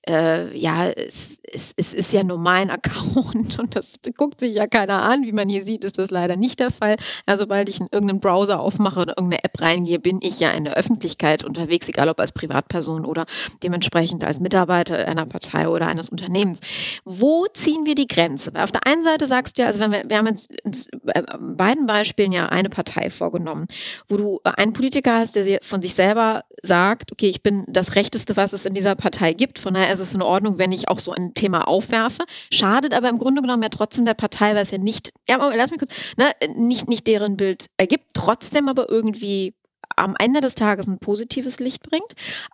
äh, 0.07 0.57
ja, 0.57 0.89
es, 0.89 1.39
es, 1.43 1.73
es 1.77 1.95
ist 1.95 2.13
ja 2.13 2.23
nur 2.23 2.39
mein 2.39 2.71
Account 2.71 3.59
und 3.59 3.75
das 3.75 3.95
guckt 4.17 4.41
sich 4.41 4.55
ja 4.55 4.67
keiner 4.67 5.03
an. 5.03 5.25
Wie 5.25 5.33
man 5.33 5.49
hier 5.49 5.65
sieht, 5.65 5.85
ist 5.85 5.99
das 5.99 6.11
leider 6.11 6.37
nicht 6.37 6.61
der 6.61 6.71
Fall. 6.71 6.97
Ja, 7.27 7.39
sobald 7.39 7.69
ich 7.69 7.81
in 7.81 7.89
irgendeinen 7.91 8.21
Browser 8.21 8.61
aufmache 8.61 9.01
oder 9.01 9.15
irgendeine 9.17 9.43
App 9.43 9.61
reingehe, 9.61 9.99
bin 9.99 10.21
ich 10.23 10.39
ja 10.39 10.51
in 10.51 10.65
der 10.65 10.75
Öffentlichkeit 10.75 11.45
unterwegs, 11.45 11.89
egal 11.89 12.11
ob 12.11 12.21
als 12.21 12.33
Privatperson 12.33 13.07
oder 13.07 13.25
dementsprechend 13.63 14.23
als 14.23 14.39
Mitarbeiter 14.39 15.09
einer 15.09 15.27
Partei 15.27 15.69
oder 15.69 15.87
eines 15.87 16.11
Unternehmens. 16.11 16.28
Unternehmens. 16.29 16.61
Wo 17.05 17.47
ziehen 17.53 17.87
wir 17.87 17.95
die 17.95 18.07
Grenze? 18.07 18.53
Auf 18.55 18.73
der 18.73 18.87
einen 18.87 19.03
Seite 19.03 19.27
sagst 19.27 19.59
du 19.59 19.63
ja, 19.63 19.69
also 19.69 19.81
wenn 19.81 19.93
wir, 19.93 20.05
wir 20.07 20.19
haben 20.19 20.27
jetzt 20.27 20.53
in 20.65 20.73
äh, 21.07 21.23
beiden 21.39 21.87
Beispielen 21.87 22.33
ja 22.33 22.47
eine 22.47 22.69
Partei 22.69 23.11
vorgenommen, 23.11 23.67
wo 24.09 24.17
du 24.17 24.41
einen 24.45 24.73
Politiker 24.73 25.15
hast, 25.15 25.35
der 25.35 25.59
von 25.63 25.83
sich 25.83 25.95
selber 25.95 26.45
sagt, 26.63 27.13
okay, 27.13 27.29
ich 27.29 27.43
bin 27.43 27.65
das 27.69 27.95
Rechteste, 27.95 28.37
was 28.37 28.53
es 28.53 28.67
in 28.67 28.75
dieser 28.75 28.95
Partei 28.95 29.33
gibt. 29.33 29.59
Von 29.59 29.75
daher 29.75 29.93
ist 29.93 30.01
es 30.01 30.15
in 30.15 30.23
Ordnung, 30.23 30.59
wenn 30.59 30.73
ich 30.73 30.89
auch 30.89 30.99
so 30.99 31.13
ein 31.13 31.33
Thema 31.35 31.67
aufwerfe. 31.67 32.25
Schadet 32.53 32.95
aber 32.95 33.09
im 33.09 33.19
Grunde 33.19 33.41
genommen 33.41 33.63
ja 33.63 33.69
trotzdem 33.71 34.05
der 34.05 34.15
Partei, 34.15 34.55
weil 34.55 34.63
es 34.63 34.71
ja 34.71 34.79
nicht, 34.79 35.13
ja, 35.29 35.37
lass 35.55 35.71
mich 35.71 35.81
kurz, 35.81 36.15
ne, 36.17 36.31
nicht, 36.57 36.89
nicht 36.89 37.07
deren 37.07 37.37
Bild 37.37 37.67
ergibt, 37.77 38.11
trotzdem 38.15 38.69
aber 38.69 38.91
irgendwie 38.91 39.55
am 39.99 40.15
Ende 40.19 40.41
des 40.41 40.55
Tages 40.55 40.87
ein 40.87 40.99
positives 40.99 41.61
Licht 41.61 41.89
bringt. 41.89 42.13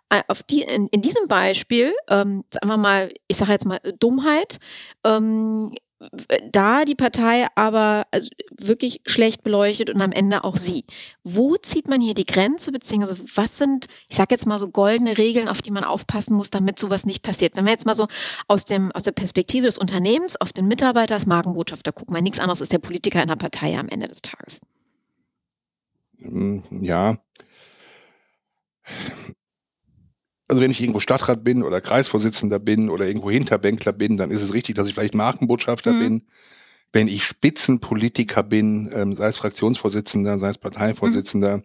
Äh, 0.09 0.23
auf 0.27 0.43
die, 0.43 0.61
in, 0.61 0.87
in 0.87 1.01
diesem 1.01 1.27
Beispiel, 1.27 1.93
ähm, 2.09 2.43
sagen 2.51 2.67
wir 2.67 2.77
mal, 2.77 3.11
ich 3.27 3.37
sage 3.37 3.51
jetzt 3.51 3.65
mal 3.65 3.79
Dummheit, 3.99 4.59
ähm, 5.03 5.73
da 6.51 6.83
die 6.83 6.95
Partei 6.95 7.47
aber 7.55 8.05
also 8.11 8.29
wirklich 8.59 9.01
schlecht 9.05 9.43
beleuchtet 9.43 9.89
und 9.89 10.01
am 10.01 10.11
Ende 10.11 10.43
auch 10.43 10.57
sie. 10.57 10.83
Wo 11.23 11.55
zieht 11.55 11.87
man 11.87 12.01
hier 12.01 12.13
die 12.13 12.25
Grenze, 12.25 12.71
beziehungsweise 12.71 13.21
was 13.35 13.57
sind, 13.57 13.87
ich 14.09 14.15
sage 14.15 14.33
jetzt 14.33 14.45
mal 14.45 14.59
so 14.59 14.69
goldene 14.69 15.17
Regeln, 15.17 15.47
auf 15.47 15.61
die 15.61 15.71
man 15.71 15.83
aufpassen 15.83 16.35
muss, 16.35 16.49
damit 16.49 16.79
sowas 16.79 17.05
nicht 17.05 17.23
passiert? 17.23 17.55
Wenn 17.55 17.65
wir 17.65 17.71
jetzt 17.71 17.85
mal 17.85 17.95
so 17.95 18.07
aus, 18.47 18.65
dem, 18.65 18.91
aus 18.91 19.03
der 19.03 19.13
Perspektive 19.13 19.65
des 19.65 19.77
Unternehmens 19.77 20.39
auf 20.39 20.51
den 20.51 20.67
Mitarbeiter 20.67 21.15
als 21.15 21.25
Markenbotschafter 21.25 21.91
gucken, 21.91 22.15
weil 22.15 22.23
nichts 22.23 22.39
anderes 22.39 22.61
ist 22.61 22.73
der 22.73 22.79
Politiker 22.79 23.21
in 23.21 23.29
der 23.29 23.35
Partei 23.35 23.77
am 23.77 23.87
Ende 23.87 24.07
des 24.07 24.21
Tages. 24.21 24.61
Hm, 26.19 26.63
ja. 26.71 27.17
Also 30.47 30.61
wenn 30.61 30.71
ich 30.71 30.79
irgendwo 30.79 30.99
Stadtrat 30.99 31.43
bin 31.43 31.63
oder 31.63 31.81
Kreisvorsitzender 31.81 32.59
bin 32.59 32.89
oder 32.89 33.07
irgendwo 33.07 33.31
Hinterbänkler 33.31 33.93
bin, 33.93 34.17
dann 34.17 34.31
ist 34.31 34.43
es 34.43 34.53
richtig, 34.53 34.75
dass 34.75 34.87
ich 34.87 34.93
vielleicht 34.93 35.15
Markenbotschafter 35.15 35.93
mhm. 35.93 35.99
bin. 35.99 36.21
Wenn 36.93 37.07
ich 37.07 37.23
Spitzenpolitiker 37.23 38.43
bin, 38.43 38.91
ähm, 38.93 39.15
sei 39.15 39.27
es 39.27 39.37
Fraktionsvorsitzender, 39.37 40.37
sei 40.37 40.49
es 40.49 40.57
Parteivorsitzender, 40.57 41.57
mhm. 41.57 41.63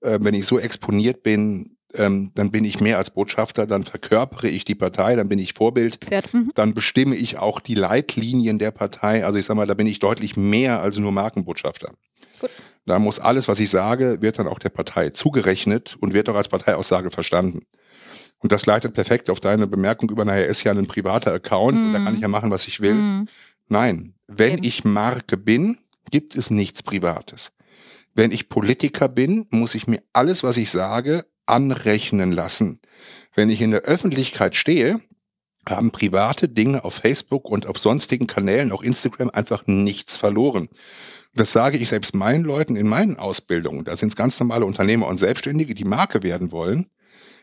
äh, 0.00 0.18
wenn 0.22 0.34
ich 0.34 0.46
so 0.46 0.58
exponiert 0.58 1.22
bin, 1.22 1.76
ähm, 1.94 2.32
dann 2.34 2.50
bin 2.50 2.64
ich 2.64 2.80
mehr 2.80 2.98
als 2.98 3.10
Botschafter, 3.10 3.66
dann 3.66 3.84
verkörpere 3.84 4.48
ich 4.48 4.64
die 4.64 4.74
Partei, 4.74 5.16
dann 5.16 5.28
bin 5.28 5.38
ich 5.38 5.54
Vorbild, 5.54 5.98
mhm. 6.32 6.52
dann 6.54 6.74
bestimme 6.74 7.16
ich 7.16 7.38
auch 7.38 7.60
die 7.60 7.74
Leitlinien 7.74 8.58
der 8.58 8.70
Partei. 8.70 9.24
Also 9.24 9.38
ich 9.38 9.46
sag 9.46 9.56
mal, 9.56 9.66
da 9.66 9.74
bin 9.74 9.86
ich 9.86 9.98
deutlich 9.98 10.36
mehr 10.36 10.80
als 10.80 10.98
nur 10.98 11.12
Markenbotschafter. 11.12 11.92
Gut. 12.40 12.50
Da 12.88 12.98
muss 12.98 13.20
alles, 13.20 13.48
was 13.48 13.60
ich 13.60 13.68
sage, 13.68 14.22
wird 14.22 14.38
dann 14.38 14.48
auch 14.48 14.58
der 14.58 14.70
Partei 14.70 15.10
zugerechnet 15.10 15.96
und 16.00 16.14
wird 16.14 16.28
auch 16.28 16.34
als 16.34 16.48
Parteiaussage 16.48 17.10
verstanden. 17.10 17.60
Und 18.38 18.52
das 18.52 18.64
leitet 18.64 18.94
perfekt 18.94 19.28
auf 19.28 19.40
deine 19.40 19.66
Bemerkung 19.66 20.08
über, 20.10 20.24
naja, 20.24 20.46
ist 20.46 20.64
ja 20.64 20.72
ein 20.72 20.86
privater 20.86 21.32
Account 21.32 21.76
mm. 21.76 21.86
und 21.86 21.92
da 21.92 21.98
kann 22.00 22.14
ich 22.14 22.20
ja 22.20 22.28
machen, 22.28 22.50
was 22.50 22.66
ich 22.66 22.80
will. 22.80 22.94
Mm. 22.94 23.28
Nein, 23.68 24.14
wenn 24.26 24.54
Eben. 24.54 24.64
ich 24.64 24.84
Marke 24.84 25.36
bin, 25.36 25.78
gibt 26.10 26.34
es 26.34 26.50
nichts 26.50 26.82
Privates. 26.82 27.52
Wenn 28.14 28.32
ich 28.32 28.48
Politiker 28.48 29.08
bin, 29.08 29.46
muss 29.50 29.74
ich 29.74 29.86
mir 29.86 30.02
alles, 30.14 30.42
was 30.42 30.56
ich 30.56 30.70
sage, 30.70 31.26
anrechnen 31.44 32.32
lassen. 32.32 32.78
Wenn 33.34 33.50
ich 33.50 33.60
in 33.60 33.70
der 33.70 33.82
Öffentlichkeit 33.82 34.56
stehe, 34.56 35.00
haben 35.68 35.90
private 35.90 36.48
Dinge 36.48 36.84
auf 36.84 36.94
Facebook 36.94 37.50
und 37.50 37.66
auf 37.66 37.78
sonstigen 37.78 38.26
Kanälen, 38.26 38.72
auch 38.72 38.82
Instagram, 38.82 39.30
einfach 39.30 39.66
nichts 39.66 40.16
verloren. 40.16 40.68
Das 41.34 41.52
sage 41.52 41.78
ich 41.78 41.88
selbst 41.88 42.14
meinen 42.14 42.44
Leuten 42.44 42.76
in 42.76 42.88
meinen 42.88 43.16
Ausbildungen. 43.16 43.84
Da 43.84 43.96
sind 43.96 44.08
es 44.08 44.16
ganz 44.16 44.38
normale 44.40 44.64
Unternehmer 44.64 45.06
und 45.06 45.18
Selbstständige, 45.18 45.74
die 45.74 45.84
Marke 45.84 46.22
werden 46.22 46.52
wollen. 46.52 46.86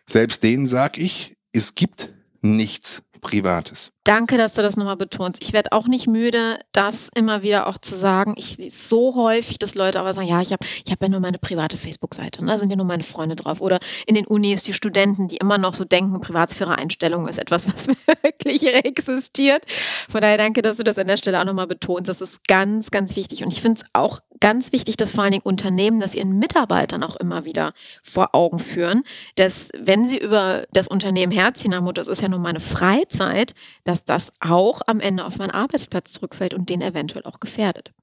Selbst 0.07 0.43
denen 0.43 0.67
sage 0.67 1.01
ich, 1.01 1.37
es 1.51 1.75
gibt 1.75 2.13
nichts 2.41 3.03
Privates. 3.21 3.91
Danke, 4.05 4.37
dass 4.37 4.53
du 4.53 4.61
das 4.61 4.77
nochmal 4.77 4.97
betonst. 4.97 5.43
Ich 5.43 5.51
werde 5.51 5.71
auch 5.71 5.87
nicht 5.87 6.05
müde, 6.05 6.59
das 6.73 7.09
immer 7.15 7.41
wieder 7.41 7.65
auch 7.65 7.79
zu 7.79 7.95
sagen. 7.95 8.35
Ich 8.37 8.55
sehe 8.55 8.69
so 8.69 9.15
häufig, 9.15 9.57
dass 9.57 9.73
Leute 9.73 9.99
aber 9.99 10.13
sagen, 10.13 10.27
ja, 10.27 10.43
ich 10.43 10.53
habe 10.53 10.63
ich 10.85 10.91
hab 10.91 11.01
ja 11.01 11.09
nur 11.09 11.19
meine 11.19 11.39
private 11.39 11.75
Facebook-Seite 11.75 12.39
und 12.39 12.45
da 12.45 12.59
sind 12.59 12.69
ja 12.69 12.75
nur 12.75 12.85
meine 12.85 13.01
Freunde 13.01 13.35
drauf. 13.35 13.61
Oder 13.61 13.79
in 14.05 14.13
den 14.13 14.27
Unis 14.27 14.61
die 14.61 14.73
Studenten, 14.73 15.27
die 15.27 15.37
immer 15.37 15.57
noch 15.57 15.73
so 15.73 15.85
denken, 15.85 16.21
Privatsphäre-Einstellung 16.21 17.27
ist 17.27 17.39
etwas, 17.39 17.67
was 17.67 17.87
wirklich 18.21 18.71
existiert. 18.71 19.63
Von 20.07 20.21
daher 20.21 20.37
danke, 20.37 20.61
dass 20.61 20.77
du 20.77 20.83
das 20.83 20.99
an 20.99 21.07
der 21.07 21.17
Stelle 21.17 21.39
auch 21.39 21.45
nochmal 21.45 21.65
betonst. 21.65 22.07
Das 22.07 22.21
ist 22.21 22.47
ganz, 22.47 22.91
ganz 22.91 23.15
wichtig. 23.15 23.43
Und 23.43 23.51
ich 23.51 23.61
finde 23.63 23.81
es 23.81 23.89
auch 23.93 24.19
ganz 24.39 24.71
wichtig, 24.71 24.97
dass 24.97 25.11
vor 25.11 25.23
allen 25.23 25.31
Dingen 25.31 25.43
Unternehmen 25.43 25.99
das 25.99 26.13
ihren 26.13 26.37
Mitarbeitern 26.37 27.03
auch 27.03 27.15
immer 27.15 27.45
wieder 27.45 27.73
vor 28.03 28.29
Augen 28.33 28.59
führen, 28.59 29.03
dass 29.35 29.69
wenn 29.77 30.05
sie 30.07 30.17
über 30.17 30.65
das 30.71 30.87
Unternehmen 30.87 31.31
herziehen, 31.31 31.73
haben, 31.73 31.91
das 31.93 32.07
ist 32.07 32.21
ja 32.21 32.27
nur 32.27 32.39
meine 32.39 32.59
Freizeit, 32.59 33.53
dass 33.83 33.94
das 34.03 34.33
auch 34.39 34.81
am 34.87 34.99
Ende 34.99 35.25
auf 35.25 35.37
meinen 35.37 35.51
Arbeitsplatz 35.51 36.11
zurückfällt 36.11 36.53
und 36.53 36.69
den 36.69 36.81
eventuell 36.81 37.23
auch 37.23 37.39
gefährdet. 37.39 37.93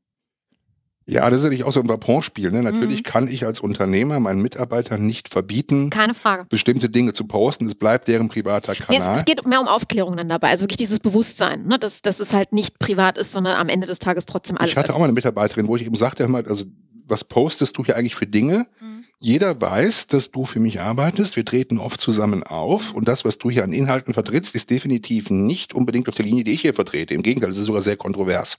Ja, 1.05 1.29
das 1.29 1.41
ist 1.41 1.45
natürlich 1.45 1.65
auch 1.65 1.73
so 1.73 1.81
ein 1.81 1.89
Vapon-Spiel. 1.89 2.53
Ne? 2.53 2.63
Natürlich 2.63 2.99
mhm. 2.99 3.03
kann 3.03 3.29
ich 3.29 3.45
als 3.45 3.59
Unternehmer 3.61 4.21
meinen 4.21 4.41
Mitarbeitern 4.41 5.05
nicht 5.05 5.29
verbieten, 5.29 5.91
Keine 5.91 6.15
Frage. 6.15 6.47
bestimmte 6.49 6.89
Dinge 6.89 7.13
zu 7.13 7.27
posten. 7.27 7.67
Es 7.67 7.75
bleibt 7.75 8.07
deren 8.07 8.29
privater 8.29 8.75
Kanal. 8.75 8.87
Nee, 8.89 9.13
es, 9.13 9.19
es, 9.19 9.25
geht 9.25 9.45
mehr 9.45 9.61
um 9.61 9.67
Aufklärung 9.67 10.17
dann 10.17 10.29
dabei. 10.29 10.51
Also 10.51 10.63
wirklich 10.63 10.79
dieses 10.79 11.01
Bewusstsein, 11.01 11.67
ne? 11.67 11.79
dass, 11.79 12.03
dass 12.03 12.21
es 12.21 12.33
halt 12.33 12.53
nicht 12.53 12.79
privat 12.79 13.19
ist, 13.19 13.33
sondern 13.33 13.57
am 13.57 13.69
Ende 13.69 13.87
des 13.89 13.99
Tages 13.99 14.27
trotzdem 14.27 14.59
alles. 14.59 14.71
Ich 14.71 14.77
hatte 14.77 14.85
öffnet. 14.85 14.95
auch 14.95 15.01
mal 15.01 15.07
eine 15.07 15.15
Mitarbeiterin, 15.15 15.67
wo 15.67 15.75
ich 15.75 15.85
eben 15.85 15.97
sagte, 15.97 16.25
also 16.25 16.65
was 17.13 17.23
postest 17.23 17.79
du 17.79 17.85
hier 17.85 17.97
eigentlich 17.97 18.17
für 18.17 18.27
Dinge? 18.27 18.67
Mhm. 18.81 19.05
Jeder 19.21 19.61
weiß, 19.61 20.09
dass 20.09 20.33
du 20.33 20.45
für 20.45 20.59
mich 20.59 20.81
arbeitest. 20.81 21.37
Wir 21.37 21.45
treten 21.45 21.79
oft 21.79 22.01
zusammen 22.01 22.43
auf. 22.43 22.93
Und 22.93 23.07
das, 23.07 23.25
was 23.25 23.39
du 23.39 23.51
hier 23.51 23.63
an 23.63 23.73
Inhalten 23.73 24.15
vertrittst, 24.15 24.57
ist 24.57 24.71
definitiv 24.71 25.31
nicht 25.31 25.75
unbedingt 25.75 26.09
auf 26.09 26.17
der 26.17 26.25
Linie, 26.25 26.43
die 26.43 26.53
ich 26.53 26.63
hier 26.63 26.75
vertrete. 26.75 27.15
Im 27.15 27.23
Gegenteil, 27.23 27.51
es 27.51 27.59
ist 27.59 27.67
sogar 27.67 27.83
sehr 27.83 27.97
kontrovers 27.97 28.59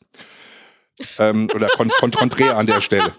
ähm, 1.20 1.50
oder 1.54 1.68
kon 1.70 1.90
kon 1.90 2.12
konträr 2.12 2.58
an 2.58 2.68
der 2.68 2.82
Stelle. 2.82 3.14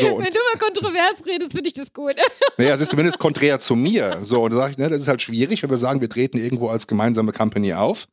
So, 0.00 0.06
Wenn 0.06 0.24
du 0.24 0.38
mal 0.38 0.58
kontrovers 0.58 1.26
redest, 1.26 1.52
finde 1.52 1.68
ich 1.68 1.74
das 1.74 1.92
gut. 1.92 2.14
Naja, 2.56 2.74
es 2.74 2.80
ist 2.80 2.90
zumindest 2.90 3.18
konträr 3.18 3.58
zu 3.58 3.74
mir. 3.74 4.18
So, 4.20 4.42
und 4.42 4.52
da 4.52 4.56
sage 4.56 4.72
ich, 4.72 4.78
ne, 4.78 4.88
das 4.88 5.00
ist 5.00 5.08
halt 5.08 5.22
schwierig, 5.22 5.62
wenn 5.62 5.70
wir 5.70 5.78
sagen, 5.78 6.00
wir 6.00 6.08
treten 6.08 6.38
irgendwo 6.38 6.68
als 6.68 6.86
gemeinsame 6.86 7.32
Company 7.32 7.74
auf. 7.74 8.06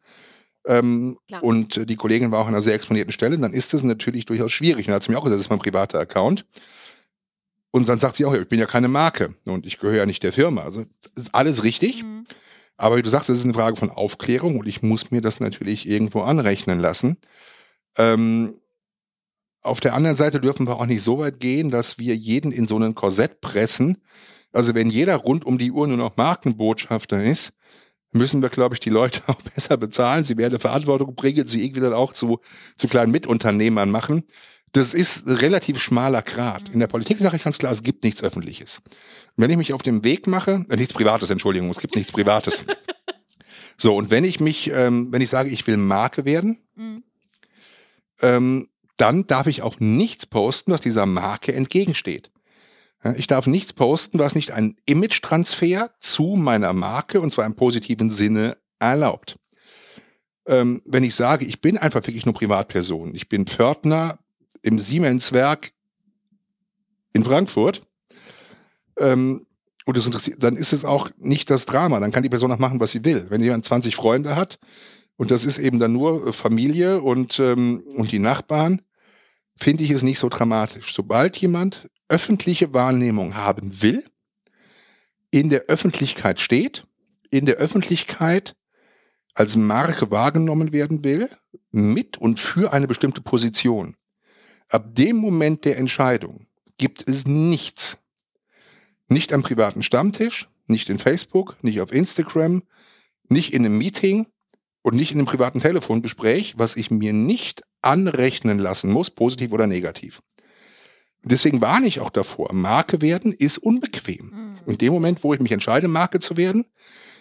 Ähm, 0.69 1.17
und 1.41 1.89
die 1.89 1.95
Kollegin 1.95 2.31
war 2.31 2.41
auch 2.41 2.47
an 2.47 2.53
einer 2.53 2.61
sehr 2.61 2.75
exponierten 2.75 3.11
Stelle, 3.11 3.37
dann 3.39 3.53
ist 3.53 3.73
das 3.73 3.81
natürlich 3.81 4.25
durchaus 4.25 4.51
schwierig. 4.51 4.85
Und 4.85 4.89
dann 4.89 4.95
hat 4.95 5.03
sie 5.03 5.11
mir 5.11 5.17
auch 5.17 5.23
gesagt, 5.23 5.39
das 5.39 5.45
ist 5.45 5.49
mein 5.49 5.59
privater 5.59 5.99
Account. 5.99 6.45
Und 7.71 7.89
dann 7.89 7.97
sagt 7.97 8.15
sie 8.15 8.25
auch, 8.25 8.33
ich 8.33 8.47
bin 8.47 8.59
ja 8.59 8.67
keine 8.67 8.87
Marke 8.87 9.33
und 9.47 9.65
ich 9.65 9.79
gehöre 9.79 9.97
ja 9.97 10.05
nicht 10.05 10.21
der 10.21 10.31
Firma. 10.31 10.61
Also 10.61 10.85
ist 11.15 11.33
alles 11.33 11.63
richtig. 11.63 12.03
Mhm. 12.03 12.23
Aber 12.77 12.97
wie 12.97 13.01
du 13.01 13.09
sagst, 13.09 13.29
es 13.29 13.39
ist 13.39 13.45
eine 13.45 13.53
Frage 13.55 13.77
von 13.77 13.89
Aufklärung 13.89 14.59
und 14.59 14.67
ich 14.67 14.83
muss 14.83 15.11
mir 15.11 15.21
das 15.21 15.39
natürlich 15.39 15.87
irgendwo 15.87 16.21
anrechnen 16.21 16.79
lassen. 16.79 17.17
Ähm, 17.97 18.53
auf 19.61 19.79
der 19.79 19.95
anderen 19.95 20.15
Seite 20.15 20.39
dürfen 20.39 20.67
wir 20.67 20.77
auch 20.77 20.85
nicht 20.85 21.01
so 21.01 21.17
weit 21.17 21.39
gehen, 21.39 21.71
dass 21.71 21.97
wir 21.97 22.15
jeden 22.15 22.51
in 22.51 22.67
so 22.67 22.75
einen 22.75 22.95
Korsett 22.95 23.41
pressen. 23.41 23.97
Also 24.51 24.75
wenn 24.75 24.89
jeder 24.89 25.15
rund 25.15 25.45
um 25.45 25.57
die 25.57 25.71
Uhr 25.71 25.87
nur 25.87 25.97
noch 25.97 26.15
Markenbotschafter 26.15 27.23
ist, 27.23 27.53
müssen 28.11 28.41
wir, 28.41 28.49
glaube 28.49 28.75
ich, 28.75 28.79
die 28.79 28.89
Leute 28.89 29.21
auch 29.27 29.41
besser 29.41 29.77
bezahlen. 29.77 30.23
Sie 30.23 30.37
werden 30.37 30.59
Verantwortung 30.59 31.15
bringen, 31.15 31.45
sie 31.47 31.63
irgendwie 31.63 31.81
dann 31.81 31.93
auch 31.93 32.13
zu, 32.13 32.39
zu 32.75 32.87
kleinen 32.87 33.11
Mitunternehmern 33.11 33.89
machen. 33.91 34.23
Das 34.71 34.93
ist 34.93 35.27
ein 35.27 35.35
relativ 35.35 35.79
schmaler 35.79 36.21
Grad. 36.21 36.69
In 36.69 36.79
der 36.79 36.87
Politik 36.87 37.17
sage 37.17 37.37
ich 37.37 37.43
ganz 37.43 37.57
klar, 37.57 37.71
es 37.71 37.81
gibt 37.81 38.03
nichts 38.03 38.21
Öffentliches. 38.21 38.81
wenn 39.35 39.49
ich 39.49 39.57
mich 39.57 39.73
auf 39.73 39.81
dem 39.81 40.03
Weg 40.03 40.27
mache, 40.27 40.65
äh, 40.69 40.75
nichts 40.75 40.93
Privates, 40.93 41.29
Entschuldigung, 41.29 41.69
es 41.69 41.79
gibt 41.79 41.95
nichts 41.95 42.11
Privates. 42.11 42.63
so, 43.77 43.95
und 43.95 44.11
wenn 44.11 44.23
ich 44.23 44.39
mich, 44.39 44.69
ähm, 44.71 45.07
wenn 45.11 45.21
ich 45.21 45.29
sage, 45.29 45.49
ich 45.49 45.65
will 45.65 45.77
Marke 45.77 46.25
werden, 46.25 46.61
mhm 46.75 47.03
ähm, 48.21 48.67
dann 48.97 49.27
darf 49.27 49.47
ich 49.47 49.61
auch 49.61 49.79
nichts 49.79 50.25
posten, 50.25 50.71
was 50.71 50.81
dieser 50.81 51.05
Marke 51.05 51.53
entgegensteht. 51.53 52.31
Ich 53.15 53.27
darf 53.27 53.47
nichts 53.47 53.71
posten, 53.71 54.19
was 54.19 54.35
nicht 54.35 54.51
einen 54.51 54.75
Image-Transfer 54.85 55.91
zu 55.99 56.35
meiner 56.37 56.73
Marke 56.73 57.21
und 57.21 57.31
zwar 57.31 57.45
im 57.45 57.55
positiven 57.55 58.11
Sinne 58.11 58.57
erlaubt. 58.79 59.39
Ähm, 60.45 60.81
wenn 60.85 61.03
ich 61.03 61.15
sage, 61.15 61.45
ich 61.45 61.61
bin 61.61 61.77
einfach 61.77 62.05
wirklich 62.05 62.25
nur 62.25 62.35
Privatperson, 62.35 63.15
ich 63.15 63.29
bin 63.29 63.45
Pförtner 63.45 64.19
im 64.61 64.79
Siemenswerk 64.79 65.71
in 67.13 67.23
Frankfurt, 67.23 67.83
ähm, 68.97 69.45
und 69.85 69.97
das 69.97 70.05
interessiert, 70.05 70.43
dann 70.43 70.55
ist 70.55 70.71
es 70.71 70.85
auch 70.85 71.09
nicht 71.17 71.49
das 71.49 71.65
Drama. 71.65 71.99
Dann 71.99 72.11
kann 72.11 72.21
die 72.21 72.29
Person 72.29 72.51
auch 72.51 72.59
machen, 72.59 72.79
was 72.79 72.91
sie 72.91 73.03
will. 73.03 73.25
Wenn 73.29 73.41
jemand 73.41 73.65
20 73.65 73.95
Freunde 73.95 74.35
hat, 74.35 74.59
und 75.17 75.31
das 75.31 75.45
ist 75.45 75.57
eben 75.57 75.79
dann 75.79 75.93
nur 75.93 76.27
äh, 76.27 76.31
Familie 76.31 77.01
und, 77.01 77.39
ähm, 77.39 77.83
und 77.95 78.11
die 78.11 78.19
Nachbarn, 78.19 78.81
finde 79.57 79.83
ich 79.83 79.89
es 79.89 80.03
nicht 80.03 80.19
so 80.19 80.29
dramatisch. 80.29 80.93
Sobald 80.93 81.37
jemand 81.37 81.89
öffentliche 82.09 82.73
Wahrnehmung 82.73 83.35
haben 83.35 83.81
will, 83.81 84.03
in 85.31 85.49
der 85.49 85.63
Öffentlichkeit 85.63 86.39
steht, 86.39 86.85
in 87.29 87.45
der 87.45 87.55
Öffentlichkeit 87.55 88.55
als 89.33 89.55
Marke 89.55 90.11
wahrgenommen 90.11 90.73
werden 90.73 91.03
will, 91.03 91.29
mit 91.71 92.17
und 92.17 92.39
für 92.39 92.73
eine 92.73 92.87
bestimmte 92.87 93.21
Position. 93.21 93.95
Ab 94.69 94.95
dem 94.95 95.17
Moment 95.17 95.65
der 95.65 95.77
Entscheidung 95.77 96.47
gibt 96.77 97.07
es 97.07 97.27
nichts. 97.27 97.99
Nicht 99.07 99.33
am 99.33 99.43
privaten 99.43 99.83
Stammtisch, 99.83 100.49
nicht 100.67 100.89
in 100.89 100.99
Facebook, 100.99 101.57
nicht 101.63 101.81
auf 101.81 101.93
Instagram, 101.93 102.63
nicht 103.29 103.53
in 103.53 103.65
einem 103.65 103.77
Meeting, 103.77 104.27
und 104.81 104.95
nicht 104.95 105.11
in 105.11 105.17
einem 105.17 105.27
privaten 105.27 105.59
Telefongespräch, 105.59 106.57
was 106.57 106.75
ich 106.75 106.91
mir 106.91 107.13
nicht 107.13 107.63
anrechnen 107.81 108.59
lassen 108.59 108.91
muss, 108.91 109.09
positiv 109.09 109.51
oder 109.51 109.67
negativ. 109.67 110.21
Deswegen 111.29 111.61
warne 111.61 111.87
ich 111.87 111.99
auch 111.99 112.09
davor, 112.09 112.53
Marke 112.53 113.01
werden 113.01 113.33
ist 113.33 113.57
unbequem. 113.57 114.31
Mhm. 114.31 114.59
Und 114.65 114.81
dem 114.81 114.93
Moment, 114.93 115.23
wo 115.23 115.33
ich 115.33 115.39
mich 115.39 115.51
entscheide, 115.51 115.87
Marke 115.87 116.19
zu 116.19 116.37
werden, 116.37 116.65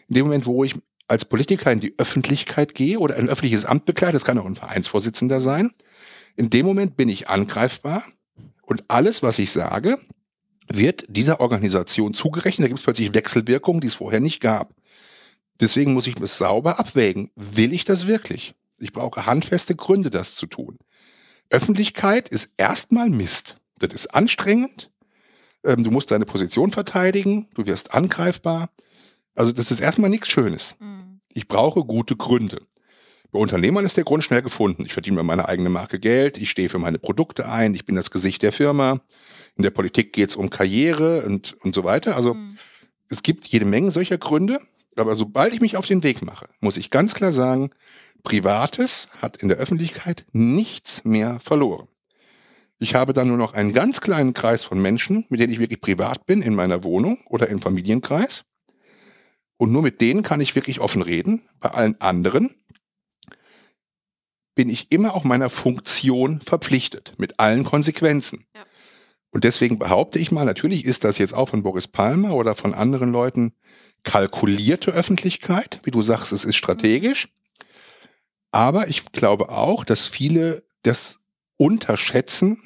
in 0.09 0.14
dem 0.14 0.27
Moment, 0.27 0.47
wo 0.47 0.64
ich 0.64 0.75
als 1.09 1.25
Politiker 1.25 1.73
in 1.73 1.81
die 1.81 1.94
Öffentlichkeit 1.99 2.75
gehe 2.75 2.99
oder 2.99 3.16
ein 3.16 3.29
öffentliches 3.29 3.64
Amt 3.64 3.85
bekleide, 3.85 4.12
das 4.12 4.25
kann 4.25 4.38
auch 4.38 4.47
ein 4.47 4.57
Vereinsvorsitzender 4.57 5.40
sein, 5.40 5.73
in 6.37 6.51
dem 6.51 6.66
Moment 6.66 6.97
bin 6.97 7.09
ich 7.09 7.29
angreifbar 7.29 8.03
und 8.62 8.85
alles, 8.88 9.23
was 9.23 9.38
ich 9.38 9.51
sage, 9.51 9.99
wird 10.71 11.05
dieser 11.09 11.40
Organisation 11.40 12.14
zugerechnet. 12.14 12.64
Da 12.64 12.68
gibt 12.68 12.79
es 12.79 12.85
plötzlich 12.85 13.14
Wechselwirkungen, 13.14 13.81
die 13.81 13.87
es 13.87 13.94
vorher 13.94 14.21
nicht 14.21 14.40
gab. 14.40 14.75
Deswegen 15.61 15.94
muss 15.94 16.07
ich 16.07 16.14
das 16.14 16.38
sauber 16.38 16.79
abwägen. 16.79 17.31
Will 17.35 17.73
ich 17.73 17.85
das 17.85 18.07
wirklich? 18.07 18.55
Ich 18.79 18.92
brauche 18.92 19.27
handfeste 19.27 19.75
Gründe, 19.75 20.11
das 20.11 20.35
zu 20.35 20.47
tun. 20.47 20.79
Öffentlichkeit 21.51 22.29
ist 22.29 22.51
erstmal 22.57 23.09
Mist. 23.09 23.58
Das 23.79 23.95
ist 23.95 24.14
anstrengend. 24.14 24.91
Ähm, 25.64 25.85
du 25.85 25.91
musst 25.91 26.11
deine 26.11 26.25
Position 26.25 26.71
verteidigen. 26.71 27.49
Du 27.55 27.67
wirst 27.67 27.95
angreifbar. 27.95 28.71
Also 29.35 29.53
das 29.53 29.71
ist 29.71 29.81
erstmal 29.81 30.11
nichts 30.11 30.29
Schönes. 30.29 30.77
Mhm. 30.81 31.21
Ich 31.33 31.49
brauche 31.49 31.85
gute 31.85 32.17
Gründe. 32.17 32.61
Bei 33.31 33.38
Unternehmern 33.38 33.85
ist 33.85 33.97
der 33.97 34.05
Grund 34.05 34.25
schnell 34.25 34.43
gefunden. 34.43 34.85
Ich 34.87 34.95
verdiene 34.95 35.17
mir 35.17 35.23
meine 35.23 35.49
eigene 35.49 35.69
Marke 35.69 36.01
Geld, 36.01 36.38
ich 36.38 36.51
stehe 36.51 36.71
für 36.71 36.79
meine 36.79 36.99
Produkte 36.99 37.47
ein, 37.49 37.75
ich 37.75 37.85
bin 37.85 37.95
das 37.95 38.11
Gesicht 38.11 38.43
der 38.43 38.53
Firma. 38.53 39.01
In 39.55 39.62
der 39.62 39.71
Politik 39.71 40.14
geht 40.14 40.31
es 40.31 40.37
um 40.37 40.49
Karriere 40.49 41.25
und, 41.25 41.53
und 41.62 41.75
so 41.75 41.85
weiter. 41.85 42.17
Also 42.17 42.35
mhm. 42.35 42.57
es 43.09 43.23
gibt 43.23 43.47
jede 43.47 43.67
Menge 43.67 43.91
solcher 43.91 44.19
Gründe. 44.19 44.61
Aber 44.97 45.14
sobald 45.14 45.53
ich 45.53 45.61
mich 45.61 45.77
auf 45.77 45.87
den 45.87 46.03
Weg 46.03 46.23
mache, 46.23 46.49
muss 46.61 46.77
ich 46.77 46.91
ganz 46.91 47.14
klar 47.14 47.33
sagen, 47.33 47.71
Privates 48.25 49.09
hat 49.21 49.37
in 49.37 49.49
der 49.49 49.59
Öffentlichkeit 49.59 50.27
nichts 50.33 51.05
mehr 51.05 51.38
verloren. 51.38 51.87
Ich 52.79 52.95
habe 52.95 53.12
dann 53.12 53.29
nur 53.29 53.37
noch 53.37 53.55
einen 53.55 53.73
ganz 53.73 54.01
kleinen 54.01 54.35
Kreis 54.35 54.64
von 54.64 54.81
Menschen, 54.81 55.27
mit 55.31 55.41
denen 55.41 55.53
ich 55.53 55.59
wirklich 55.59 55.81
privat 55.81 56.27
bin, 56.27 56.43
in 56.43 56.55
meiner 56.55 56.85
Wohnung 56.85 57.19
oder 57.27 57.49
im 57.49 57.61
Familienkreis. 57.61 58.45
Und 59.57 59.73
nur 59.73 59.83
mit 59.83 60.01
denen 60.01 60.23
kann 60.23 60.41
ich 60.41 60.55
wirklich 60.55 60.81
offen 60.81 61.03
reden. 61.03 61.43
Bei 61.59 61.71
allen 61.71 62.01
anderen 62.01 62.55
bin 64.55 64.69
ich 64.69 64.93
immer 64.93 65.14
auch 65.14 65.25
meiner 65.25 65.51
Funktion 65.51 66.41
verpflichtet, 66.41 67.14
mit 67.19 67.41
allen 67.41 67.64
Konsequenzen. 67.64 68.45
Ja. 68.55 68.64
Und 69.31 69.45
deswegen 69.45 69.79
behaupte 69.79 70.19
ich 70.19 70.33
mal, 70.33 70.45
natürlich 70.45 70.85
ist 70.85 71.05
das 71.05 71.19
jetzt 71.19 71.35
auch 71.35 71.49
von 71.49 71.62
Boris 71.62 71.87
Palmer 71.87 72.35
oder 72.35 72.55
von 72.55 72.75
anderen 72.75 73.12
Leuten 73.12 73.53
kalkulierte 74.05 74.91
Öffentlichkeit. 74.91 75.81
Wie 75.83 75.91
du 75.91 76.01
sagst, 76.01 76.33
es 76.33 76.45
ist 76.45 76.57
strategisch. 76.57 77.29
Aber 78.51 78.88
ich 78.88 79.12
glaube 79.12 79.51
auch, 79.51 79.85
dass 79.85 80.07
viele 80.07 80.64
das 80.83 81.21
unterschätzen, 81.59 82.62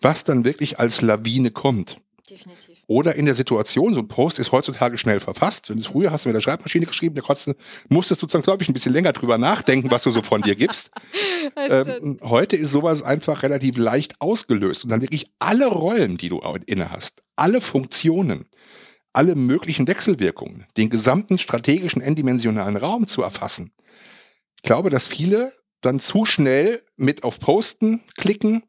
was 0.00 0.24
dann 0.24 0.44
wirklich 0.44 0.78
als 0.78 1.02
Lawine 1.02 1.50
kommt. 1.50 1.96
Definitiv. 2.30 2.84
Oder 2.86 3.16
in 3.16 3.24
der 3.24 3.34
Situation, 3.34 3.92
so 3.92 4.00
ein 4.00 4.08
Post 4.08 4.38
ist 4.38 4.52
heutzutage 4.52 4.98
schnell 4.98 5.20
verfasst. 5.20 5.68
Wenn 5.68 5.78
es 5.78 5.88
früher 5.88 6.12
hast 6.12 6.24
du 6.24 6.28
mit 6.28 6.36
der 6.36 6.40
Schreibmaschine 6.40 6.86
geschrieben, 6.86 7.16
da 7.16 7.22
konntest, 7.22 7.54
musstest 7.88 8.22
du 8.22 8.26
glaube 8.40 8.62
ich, 8.62 8.68
ein 8.68 8.72
bisschen 8.72 8.92
länger 8.92 9.12
drüber 9.12 9.36
nachdenken, 9.36 9.90
was 9.90 10.04
du 10.04 10.10
so 10.10 10.22
von 10.22 10.42
dir 10.42 10.54
gibst. 10.54 10.90
ähm, 11.56 12.18
heute 12.22 12.56
ist 12.56 12.70
sowas 12.70 13.02
einfach 13.02 13.42
relativ 13.42 13.76
leicht 13.78 14.20
ausgelöst 14.20 14.84
und 14.84 14.90
dann 14.90 15.00
wirklich 15.00 15.26
alle 15.40 15.66
Rollen, 15.66 16.16
die 16.16 16.28
du 16.28 16.40
inne 16.66 16.90
hast, 16.90 17.22
alle 17.34 17.60
Funktionen, 17.60 18.46
alle 19.12 19.34
möglichen 19.34 19.88
Wechselwirkungen, 19.88 20.66
den 20.76 20.88
gesamten 20.88 21.36
strategischen 21.36 22.00
n-dimensionalen 22.00 22.76
Raum 22.76 23.08
zu 23.08 23.22
erfassen. 23.22 23.72
glaube, 24.62 24.90
dass 24.90 25.08
viele 25.08 25.52
dann 25.80 26.00
zu 26.00 26.24
schnell 26.24 26.82
mit 26.96 27.24
auf 27.24 27.38
Posten 27.40 28.02
klicken 28.16 28.62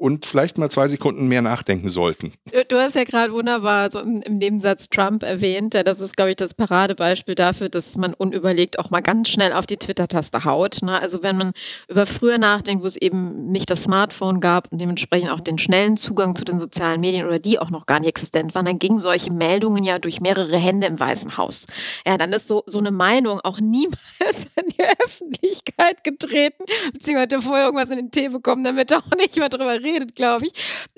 und 0.00 0.24
vielleicht 0.24 0.56
mal 0.56 0.70
zwei 0.70 0.88
Sekunden 0.88 1.28
mehr 1.28 1.42
nachdenken 1.42 1.90
sollten. 1.90 2.32
Du 2.68 2.78
hast 2.78 2.94
ja 2.94 3.04
gerade 3.04 3.34
wunderbar 3.34 3.90
so 3.90 4.00
im, 4.00 4.20
Nebensatz 4.38 4.88
Trump 4.88 5.22
erwähnt. 5.22 5.74
Das 5.74 6.00
ist, 6.00 6.16
glaube 6.16 6.30
ich, 6.30 6.36
das 6.36 6.54
Paradebeispiel 6.54 7.34
dafür, 7.34 7.68
dass 7.68 7.98
man 7.98 8.14
unüberlegt 8.14 8.78
auch 8.78 8.88
mal 8.88 9.02
ganz 9.02 9.28
schnell 9.28 9.52
auf 9.52 9.66
die 9.66 9.76
Twitter-Taste 9.76 10.46
haut. 10.46 10.78
Ne? 10.80 10.98
Also 10.98 11.22
wenn 11.22 11.36
man 11.36 11.52
über 11.86 12.06
früher 12.06 12.38
nachdenkt, 12.38 12.82
wo 12.82 12.86
es 12.86 12.96
eben 12.96 13.52
nicht 13.52 13.68
das 13.70 13.84
Smartphone 13.84 14.40
gab 14.40 14.72
und 14.72 14.80
dementsprechend 14.80 15.30
auch 15.30 15.40
den 15.40 15.58
schnellen 15.58 15.98
Zugang 15.98 16.34
zu 16.34 16.46
den 16.46 16.58
sozialen 16.58 17.02
Medien 17.02 17.26
oder 17.26 17.38
die 17.38 17.58
auch 17.58 17.68
noch 17.68 17.84
gar 17.84 18.00
nicht 18.00 18.08
existent 18.08 18.54
waren, 18.54 18.64
dann 18.64 18.78
gingen 18.78 18.98
solche 18.98 19.30
Meldungen 19.30 19.84
ja 19.84 19.98
durch 19.98 20.22
mehrere 20.22 20.56
Hände 20.56 20.86
im 20.86 20.98
Weißen 20.98 21.36
Haus. 21.36 21.66
Ja, 22.06 22.16
dann 22.16 22.32
ist 22.32 22.48
so, 22.48 22.62
so 22.64 22.78
eine 22.78 22.90
Meinung 22.90 23.40
auch 23.40 23.60
niemals 23.60 23.98
in 24.56 24.68
die 24.78 24.84
Öffentlichkeit 25.04 26.04
getreten, 26.04 26.64
beziehungsweise 26.94 27.42
vorher 27.42 27.66
irgendwas 27.66 27.90
in 27.90 27.96
den 27.96 28.10
Tee 28.10 28.30
bekommen, 28.30 28.64
damit 28.64 28.90
er 28.90 29.00
auch 29.00 29.16
nicht 29.18 29.36
mehr 29.36 29.50
drüber 29.50 29.72
redet 29.74 29.89
geredet, 29.90 30.14
glaube 30.16 30.46
ich. 30.46 30.52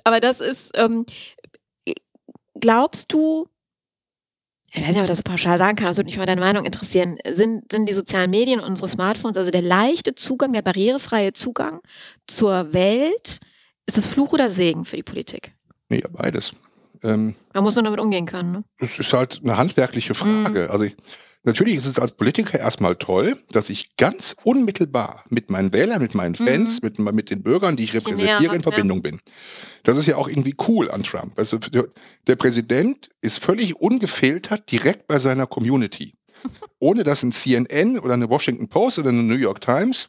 Aber 0.05 0.20
das 0.20 0.40
ist, 0.40 0.72
ähm, 0.76 1.05
glaubst 2.61 3.12
du, 3.12 3.49
ich 4.74 4.80
weiß 4.80 4.88
nicht, 4.88 4.99
ob 4.99 5.05
ich 5.05 5.09
das 5.09 5.18
so 5.18 5.24
pauschal 5.24 5.59
sagen 5.59 5.76
kann, 5.76 5.86
das 5.86 5.99
würde 5.99 6.07
mich 6.07 6.16
mal 6.16 6.26
deine 6.26 6.40
Meinung 6.40 6.64
interessieren. 6.64 7.18
Sind, 7.30 7.70
sind 7.70 7.86
die 7.86 7.93
sozialen 7.93 8.30
Medien, 8.30 8.59
unsere 8.61 8.88
Smartphones, 8.88 9.36
also 9.36 9.51
der 9.51 9.62
leichte 9.62 10.14
Zugang, 10.14 10.53
der 10.55 10.62
barrierefreie 10.62 11.32
Zugang 11.34 11.80
zur 12.26 12.72
Welt, 12.72 13.40
ist 13.86 13.97
das 13.97 14.07
Fluch 14.07 14.32
oder 14.32 14.49
Segen 14.49 14.84
für 14.84 14.97
die 14.97 15.03
Politik? 15.03 15.55
Nee, 15.90 16.03
beides. 16.11 16.53
Ähm, 17.03 17.34
Man 17.53 17.64
muss 17.64 17.74
nur 17.74 17.84
damit 17.84 18.01
umgehen 18.01 18.26
können. 18.26 18.53
Ne? 18.53 18.64
Das 18.78 18.99
ist 18.99 19.12
halt 19.12 19.40
eine 19.43 19.59
handwerkliche 19.59 20.14
Frage. 20.14 20.64
Mhm. 20.64 20.70
Also 20.70 20.84
ich, 20.84 20.97
Natürlich 21.45 21.74
ist 21.74 21.86
es 21.86 21.99
als 21.99 22.12
Politiker 22.12 22.61
erstmal 22.61 22.95
toll, 22.95 23.36
dass 23.51 23.68
ich 23.68 23.97
ganz 23.97 24.36
unmittelbar 24.45 25.24
mit 25.28 25.51
meinen 25.51 25.72
Wählern, 25.72 26.01
mit 26.01 26.14
meinen 26.14 26.36
Fans, 26.36 26.80
mhm. 26.80 26.93
mit, 26.99 27.14
mit 27.14 27.30
den 27.30 27.43
Bürgern, 27.43 27.74
die 27.74 27.84
ich 27.84 27.95
repräsentiere, 27.95 28.55
in 28.55 28.62
Verbindung 28.62 28.99
ja. 28.99 29.11
bin. 29.11 29.20
Das 29.82 29.97
ist 29.97 30.07
ja 30.07 30.16
auch 30.16 30.28
irgendwie 30.28 30.55
cool 30.68 30.90
an 30.90 31.03
Trump. 31.03 31.36
Also 31.36 31.59
der 31.59 32.36
Präsident 32.36 33.11
ist 33.20 33.43
völlig 33.43 33.74
ungefiltert 33.76 34.70
direkt 34.70 35.09
bei 35.09 35.18
seiner 35.18 35.49
Community. 35.49 36.12
Ohne 36.78 37.03
dass 37.03 37.24
ein 37.24 37.32
CNN 37.32 37.99
oder 37.99 38.14
eine 38.14 38.30
Washington 38.30 38.68
Post 38.68 39.01
oder 39.01 39.09
eine 39.09 39.22
New 39.22 39.34
York 39.34 39.61
Times 39.61 40.09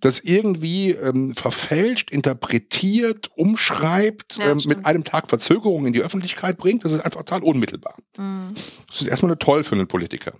das 0.00 0.20
irgendwie 0.20 0.90
ähm, 0.90 1.34
verfälscht, 1.34 2.10
interpretiert, 2.10 3.30
umschreibt, 3.34 4.36
ja, 4.36 4.50
ähm, 4.50 4.60
mit 4.66 4.84
einem 4.84 5.04
Tag 5.04 5.28
Verzögerung 5.28 5.86
in 5.86 5.94
die 5.94 6.02
Öffentlichkeit 6.02 6.58
bringt. 6.58 6.84
Das 6.84 6.92
ist 6.92 7.00
einfach 7.00 7.20
total 7.20 7.42
unmittelbar. 7.42 7.96
Mhm. 8.18 8.52
Das 8.88 9.00
ist 9.00 9.06
erstmal 9.08 9.36
toll 9.36 9.64
für 9.64 9.74
einen 9.74 9.88
Politiker. 9.88 10.34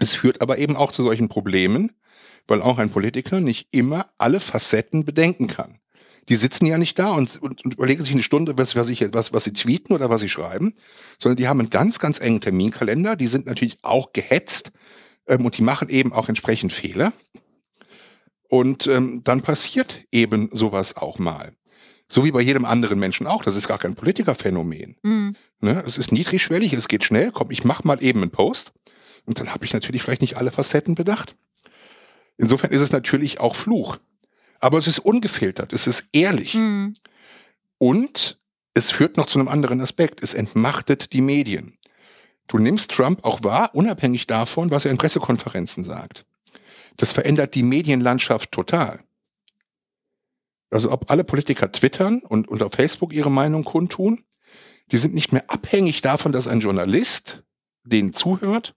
Es 0.00 0.14
führt 0.14 0.40
aber 0.40 0.58
eben 0.58 0.76
auch 0.76 0.90
zu 0.90 1.04
solchen 1.04 1.28
Problemen, 1.28 1.92
weil 2.48 2.62
auch 2.62 2.78
ein 2.78 2.90
Politiker 2.90 3.40
nicht 3.40 3.68
immer 3.70 4.10
alle 4.18 4.40
Facetten 4.40 5.04
bedenken 5.04 5.46
kann. 5.46 5.78
Die 6.28 6.36
sitzen 6.36 6.66
ja 6.66 6.78
nicht 6.78 6.98
da 6.98 7.12
und, 7.12 7.40
und, 7.42 7.64
und 7.64 7.74
überlegen 7.74 8.02
sich 8.02 8.12
eine 8.12 8.22
Stunde, 8.22 8.56
was, 8.56 8.76
was, 8.76 8.88
ich, 8.88 9.04
was, 9.12 9.32
was 9.32 9.44
sie 9.44 9.52
tweeten 9.52 9.92
oder 9.92 10.10
was 10.10 10.20
sie 10.20 10.28
schreiben, 10.28 10.74
sondern 11.18 11.36
die 11.36 11.48
haben 11.48 11.60
einen 11.60 11.70
ganz, 11.70 11.98
ganz 11.98 12.20
engen 12.20 12.40
Terminkalender. 12.40 13.16
Die 13.16 13.26
sind 13.26 13.46
natürlich 13.46 13.78
auch 13.82 14.12
gehetzt 14.12 14.72
ähm, 15.26 15.44
und 15.44 15.58
die 15.58 15.62
machen 15.62 15.88
eben 15.88 16.12
auch 16.12 16.28
entsprechend 16.28 16.72
Fehler. 16.72 17.12
Und 18.48 18.86
ähm, 18.86 19.22
dann 19.22 19.42
passiert 19.42 20.04
eben 20.12 20.48
sowas 20.52 20.96
auch 20.96 21.18
mal. 21.18 21.52
So 22.08 22.24
wie 22.24 22.32
bei 22.32 22.40
jedem 22.40 22.64
anderen 22.64 22.98
Menschen 22.98 23.26
auch. 23.26 23.42
Das 23.42 23.54
ist 23.54 23.68
gar 23.68 23.78
kein 23.78 23.94
Politikerphänomen. 23.94 24.96
Mhm. 25.02 25.36
Ne? 25.60 25.82
Es 25.86 25.98
ist 25.98 26.10
niedrigschwellig, 26.10 26.72
es 26.72 26.88
geht 26.88 27.04
schnell. 27.04 27.30
Komm, 27.32 27.50
ich 27.50 27.64
mach 27.64 27.84
mal 27.84 28.02
eben 28.02 28.22
einen 28.22 28.32
Post. 28.32 28.72
Und 29.26 29.38
dann 29.38 29.52
habe 29.52 29.64
ich 29.64 29.72
natürlich 29.72 30.02
vielleicht 30.02 30.22
nicht 30.22 30.36
alle 30.36 30.50
Facetten 30.50 30.94
bedacht. 30.94 31.36
Insofern 32.36 32.70
ist 32.70 32.80
es 32.80 32.92
natürlich 32.92 33.40
auch 33.40 33.54
Fluch. 33.54 33.98
Aber 34.60 34.78
es 34.78 34.86
ist 34.86 34.98
ungefiltert, 34.98 35.72
es 35.72 35.86
ist 35.86 36.04
ehrlich. 36.12 36.54
Mhm. 36.54 36.94
Und 37.78 38.38
es 38.74 38.90
führt 38.90 39.16
noch 39.16 39.26
zu 39.26 39.38
einem 39.38 39.48
anderen 39.48 39.80
Aspekt. 39.80 40.22
Es 40.22 40.34
entmachtet 40.34 41.12
die 41.12 41.20
Medien. 41.20 41.78
Du 42.46 42.58
nimmst 42.58 42.90
Trump 42.90 43.24
auch 43.24 43.42
wahr, 43.44 43.70
unabhängig 43.74 44.26
davon, 44.26 44.70
was 44.70 44.84
er 44.84 44.90
in 44.90 44.98
Pressekonferenzen 44.98 45.84
sagt. 45.84 46.24
Das 46.96 47.12
verändert 47.12 47.54
die 47.54 47.62
Medienlandschaft 47.62 48.52
total. 48.52 49.02
Also 50.70 50.90
ob 50.90 51.10
alle 51.10 51.24
Politiker 51.24 51.70
twittern 51.72 52.22
und, 52.28 52.48
und 52.48 52.62
auf 52.62 52.72
Facebook 52.72 53.12
ihre 53.12 53.30
Meinung 53.30 53.64
kundtun, 53.64 54.22
die 54.90 54.98
sind 54.98 55.14
nicht 55.14 55.32
mehr 55.32 55.44
abhängig 55.48 56.00
davon, 56.02 56.32
dass 56.32 56.46
ein 56.46 56.60
Journalist 56.60 57.44
denen 57.84 58.12
zuhört, 58.12 58.74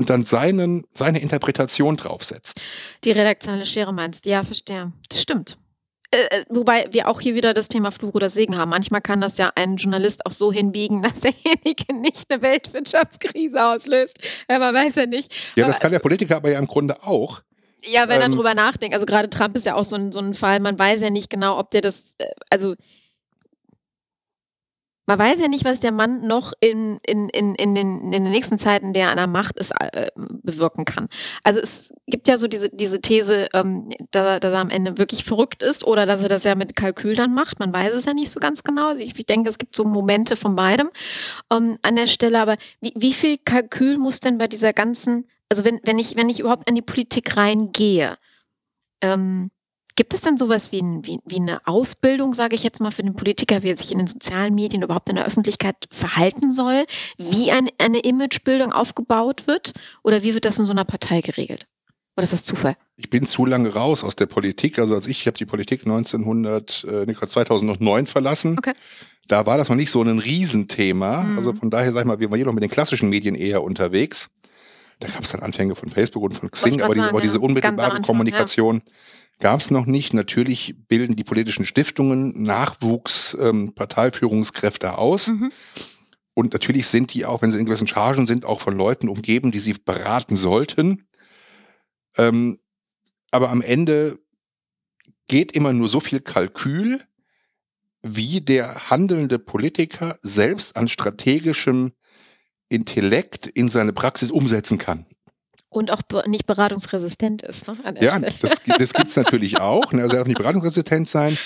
und 0.00 0.08
dann 0.08 0.24
seinen, 0.24 0.86
seine 0.90 1.20
Interpretation 1.20 1.98
draufsetzt. 1.98 2.58
Die 3.04 3.10
redaktionelle 3.10 3.66
Schere 3.66 3.92
meinst 3.92 4.24
du? 4.24 4.30
Ja, 4.30 4.42
verstehe. 4.42 4.92
Das 5.10 5.20
stimmt. 5.20 5.58
Äh, 6.10 6.38
äh, 6.38 6.44
wobei 6.48 6.88
wir 6.90 7.06
auch 7.06 7.20
hier 7.20 7.34
wieder 7.34 7.52
das 7.52 7.68
Thema 7.68 7.90
Fluch 7.92 8.14
oder 8.14 8.30
Segen 8.30 8.56
haben. 8.56 8.70
Manchmal 8.70 9.02
kann 9.02 9.20
das 9.20 9.36
ja 9.36 9.52
ein 9.56 9.76
Journalist 9.76 10.24
auch 10.24 10.32
so 10.32 10.50
hinbiegen, 10.50 11.02
dass 11.02 11.20
derjenige 11.20 11.92
nicht 11.92 12.32
eine 12.32 12.40
Weltwirtschaftskrise 12.40 13.62
auslöst. 13.62 14.18
Ja, 14.50 14.58
man 14.58 14.74
weiß 14.74 14.94
ja 14.94 15.04
nicht. 15.04 15.34
Ja, 15.54 15.66
das 15.66 15.78
kann 15.78 15.92
der 15.92 15.98
Politiker 15.98 16.36
aber 16.36 16.50
ja 16.50 16.58
im 16.58 16.66
Grunde 16.66 17.02
auch. 17.02 17.42
Ja, 17.84 18.08
wenn 18.08 18.22
er 18.22 18.28
ähm, 18.28 18.36
drüber 18.36 18.54
nachdenkt. 18.54 18.94
Also 18.94 19.04
gerade 19.04 19.28
Trump 19.28 19.54
ist 19.54 19.66
ja 19.66 19.74
auch 19.74 19.84
so 19.84 19.96
ein, 19.96 20.12
so 20.12 20.20
ein 20.20 20.32
Fall. 20.32 20.60
Man 20.60 20.78
weiß 20.78 21.02
ja 21.02 21.10
nicht 21.10 21.28
genau, 21.28 21.58
ob 21.58 21.70
der 21.72 21.82
das, 21.82 22.14
äh, 22.16 22.24
also 22.48 22.74
man 25.10 25.18
weiß 25.18 25.40
ja 25.40 25.48
nicht, 25.48 25.64
was 25.64 25.80
der 25.80 25.90
Mann 25.90 26.24
noch 26.28 26.52
in, 26.60 27.00
in, 27.04 27.28
in, 27.30 27.56
in, 27.56 27.74
den, 27.74 28.12
in 28.12 28.12
den 28.12 28.30
nächsten 28.30 28.60
Zeiten, 28.60 28.92
der 28.92 29.10
an 29.10 29.16
der 29.16 29.26
Macht 29.26 29.58
ist, 29.58 29.72
äh, 29.80 30.06
bewirken 30.14 30.84
kann. 30.84 31.08
Also 31.42 31.58
es 31.58 31.92
gibt 32.06 32.28
ja 32.28 32.38
so 32.38 32.46
diese, 32.46 32.70
diese 32.70 33.00
These, 33.00 33.48
ähm, 33.52 33.90
dass, 34.12 34.38
dass 34.38 34.52
er 34.52 34.60
am 34.60 34.70
Ende 34.70 34.98
wirklich 34.98 35.24
verrückt 35.24 35.64
ist 35.64 35.84
oder 35.84 36.06
dass 36.06 36.22
er 36.22 36.28
das 36.28 36.44
ja 36.44 36.54
mit 36.54 36.76
Kalkül 36.76 37.16
dann 37.16 37.34
macht. 37.34 37.58
Man 37.58 37.72
weiß 37.72 37.96
es 37.96 38.04
ja 38.04 38.14
nicht 38.14 38.30
so 38.30 38.38
ganz 38.38 38.62
genau. 38.62 38.90
Also 38.90 39.02
ich, 39.02 39.18
ich 39.18 39.26
denke, 39.26 39.50
es 39.50 39.58
gibt 39.58 39.74
so 39.74 39.82
Momente 39.82 40.36
von 40.36 40.54
beidem 40.54 40.90
ähm, 41.52 41.76
an 41.82 41.96
der 41.96 42.06
Stelle. 42.06 42.40
Aber 42.40 42.56
wie, 42.80 42.92
wie 42.94 43.12
viel 43.12 43.36
Kalkül 43.36 43.98
muss 43.98 44.20
denn 44.20 44.38
bei 44.38 44.46
dieser 44.46 44.72
ganzen, 44.72 45.26
also 45.48 45.64
wenn, 45.64 45.80
wenn 45.82 45.98
ich, 45.98 46.14
wenn 46.14 46.30
ich 46.30 46.38
überhaupt 46.38 46.68
an 46.68 46.76
die 46.76 46.82
Politik 46.82 47.36
reingehe, 47.36 48.16
ähm, 49.02 49.50
Gibt 50.00 50.14
es 50.14 50.22
denn 50.22 50.38
sowas 50.38 50.72
wie, 50.72 50.80
ein, 50.80 51.04
wie, 51.04 51.18
wie 51.26 51.36
eine 51.36 51.60
Ausbildung, 51.66 52.32
sage 52.32 52.56
ich 52.56 52.62
jetzt 52.62 52.80
mal, 52.80 52.90
für 52.90 53.02
den 53.02 53.16
Politiker, 53.16 53.62
wie 53.62 53.68
er 53.68 53.76
sich 53.76 53.92
in 53.92 53.98
den 53.98 54.06
sozialen 54.06 54.54
Medien 54.54 54.82
überhaupt 54.82 55.10
in 55.10 55.16
der 55.16 55.26
Öffentlichkeit 55.26 55.76
verhalten 55.90 56.50
soll? 56.50 56.86
Wie 57.18 57.50
ein, 57.50 57.68
eine 57.76 57.98
Imagebildung 57.98 58.72
aufgebaut 58.72 59.46
wird? 59.46 59.74
Oder 60.02 60.22
wie 60.22 60.32
wird 60.32 60.46
das 60.46 60.58
in 60.58 60.64
so 60.64 60.72
einer 60.72 60.86
Partei 60.86 61.20
geregelt? 61.20 61.66
Oder 62.16 62.22
ist 62.24 62.32
das 62.32 62.44
Zufall? 62.44 62.78
Ich 62.96 63.10
bin 63.10 63.26
zu 63.26 63.44
lange 63.44 63.74
raus 63.74 64.02
aus 64.02 64.16
der 64.16 64.24
Politik. 64.24 64.78
Also 64.78 64.94
als 64.94 65.06
ich, 65.06 65.20
ich 65.20 65.26
habe 65.26 65.36
die 65.36 65.44
Politik 65.44 65.80
1900, 65.80 66.84
äh, 66.84 67.26
2009 67.26 68.06
verlassen. 68.06 68.56
Okay. 68.56 68.72
Da 69.28 69.44
war 69.44 69.58
das 69.58 69.68
noch 69.68 69.76
nicht 69.76 69.90
so 69.90 70.00
ein 70.02 70.18
Riesenthema. 70.18 71.24
Mhm. 71.24 71.36
Also 71.36 71.52
von 71.52 71.68
daher, 71.68 71.92
sag 71.92 72.00
ich 72.00 72.06
mal, 72.06 72.20
wir 72.20 72.30
waren 72.30 72.38
hier 72.38 72.46
noch 72.46 72.54
mit 72.54 72.62
den 72.62 72.70
klassischen 72.70 73.10
Medien 73.10 73.34
eher 73.34 73.62
unterwegs. 73.62 74.30
Da 74.98 75.08
gab 75.08 75.24
es 75.24 75.32
dann 75.32 75.42
Anfänge 75.42 75.76
von 75.76 75.90
Facebook 75.90 76.22
und 76.22 76.32
von 76.32 76.50
Xing, 76.50 76.80
aber, 76.80 76.94
diese, 76.94 77.08
aber 77.10 77.20
diese 77.20 77.40
unmittelbare 77.40 77.90
Anfang, 77.90 78.02
Kommunikation. 78.02 78.82
Ja 78.86 78.92
gab 79.40 79.60
es 79.60 79.70
noch 79.70 79.86
nicht. 79.86 80.14
Natürlich 80.14 80.74
bilden 80.88 81.16
die 81.16 81.24
politischen 81.24 81.66
Stiftungen 81.66 82.32
Nachwuchs 82.42 83.36
ähm, 83.40 83.74
Parteiführungskräfte 83.74 84.96
aus. 84.96 85.28
Mhm. 85.28 85.50
Und 86.34 86.52
natürlich 86.52 86.86
sind 86.86 87.12
die 87.12 87.26
auch, 87.26 87.42
wenn 87.42 87.50
sie 87.50 87.58
in 87.58 87.66
gewissen 87.66 87.88
Chargen 87.88 88.26
sind, 88.26 88.44
auch 88.44 88.60
von 88.60 88.76
Leuten 88.76 89.08
umgeben, 89.08 89.50
die 89.50 89.58
sie 89.58 89.74
beraten 89.74 90.36
sollten. 90.36 91.06
Ähm, 92.16 92.60
aber 93.30 93.50
am 93.50 93.62
Ende 93.62 94.18
geht 95.28 95.52
immer 95.52 95.72
nur 95.72 95.88
so 95.88 96.00
viel 96.00 96.20
Kalkül, 96.20 97.00
wie 98.02 98.40
der 98.40 98.90
handelnde 98.90 99.38
Politiker 99.38 100.18
selbst 100.22 100.76
an 100.76 100.88
strategischem 100.88 101.92
Intellekt 102.68 103.46
in 103.46 103.68
seine 103.68 103.92
Praxis 103.92 104.30
umsetzen 104.30 104.78
kann. 104.78 105.06
Und 105.70 105.92
auch 105.92 106.02
nicht 106.26 106.46
beratungsresistent 106.46 107.42
ist. 107.42 107.68
Ne, 107.68 107.76
ja, 108.00 108.10
Stelle. 108.10 108.26
das, 108.26 108.38
das 108.38 108.92
gibt 108.92 109.08
es 109.08 109.16
natürlich 109.16 109.60
auch. 109.60 109.92
Ne? 109.92 110.02
Also 110.02 110.14
er 110.14 110.18
darf 110.18 110.26
nicht 110.26 110.38
beratungsresistent 110.38 111.08
sein 111.08 111.36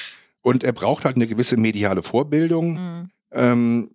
und 0.40 0.64
er 0.64 0.72
braucht 0.72 1.04
halt 1.04 1.16
eine 1.16 1.26
gewisse 1.26 1.56
mediale 1.56 2.02
Vorbildung. 2.02 2.74
Mhm. 2.74 3.10
Ähm, 3.32 3.90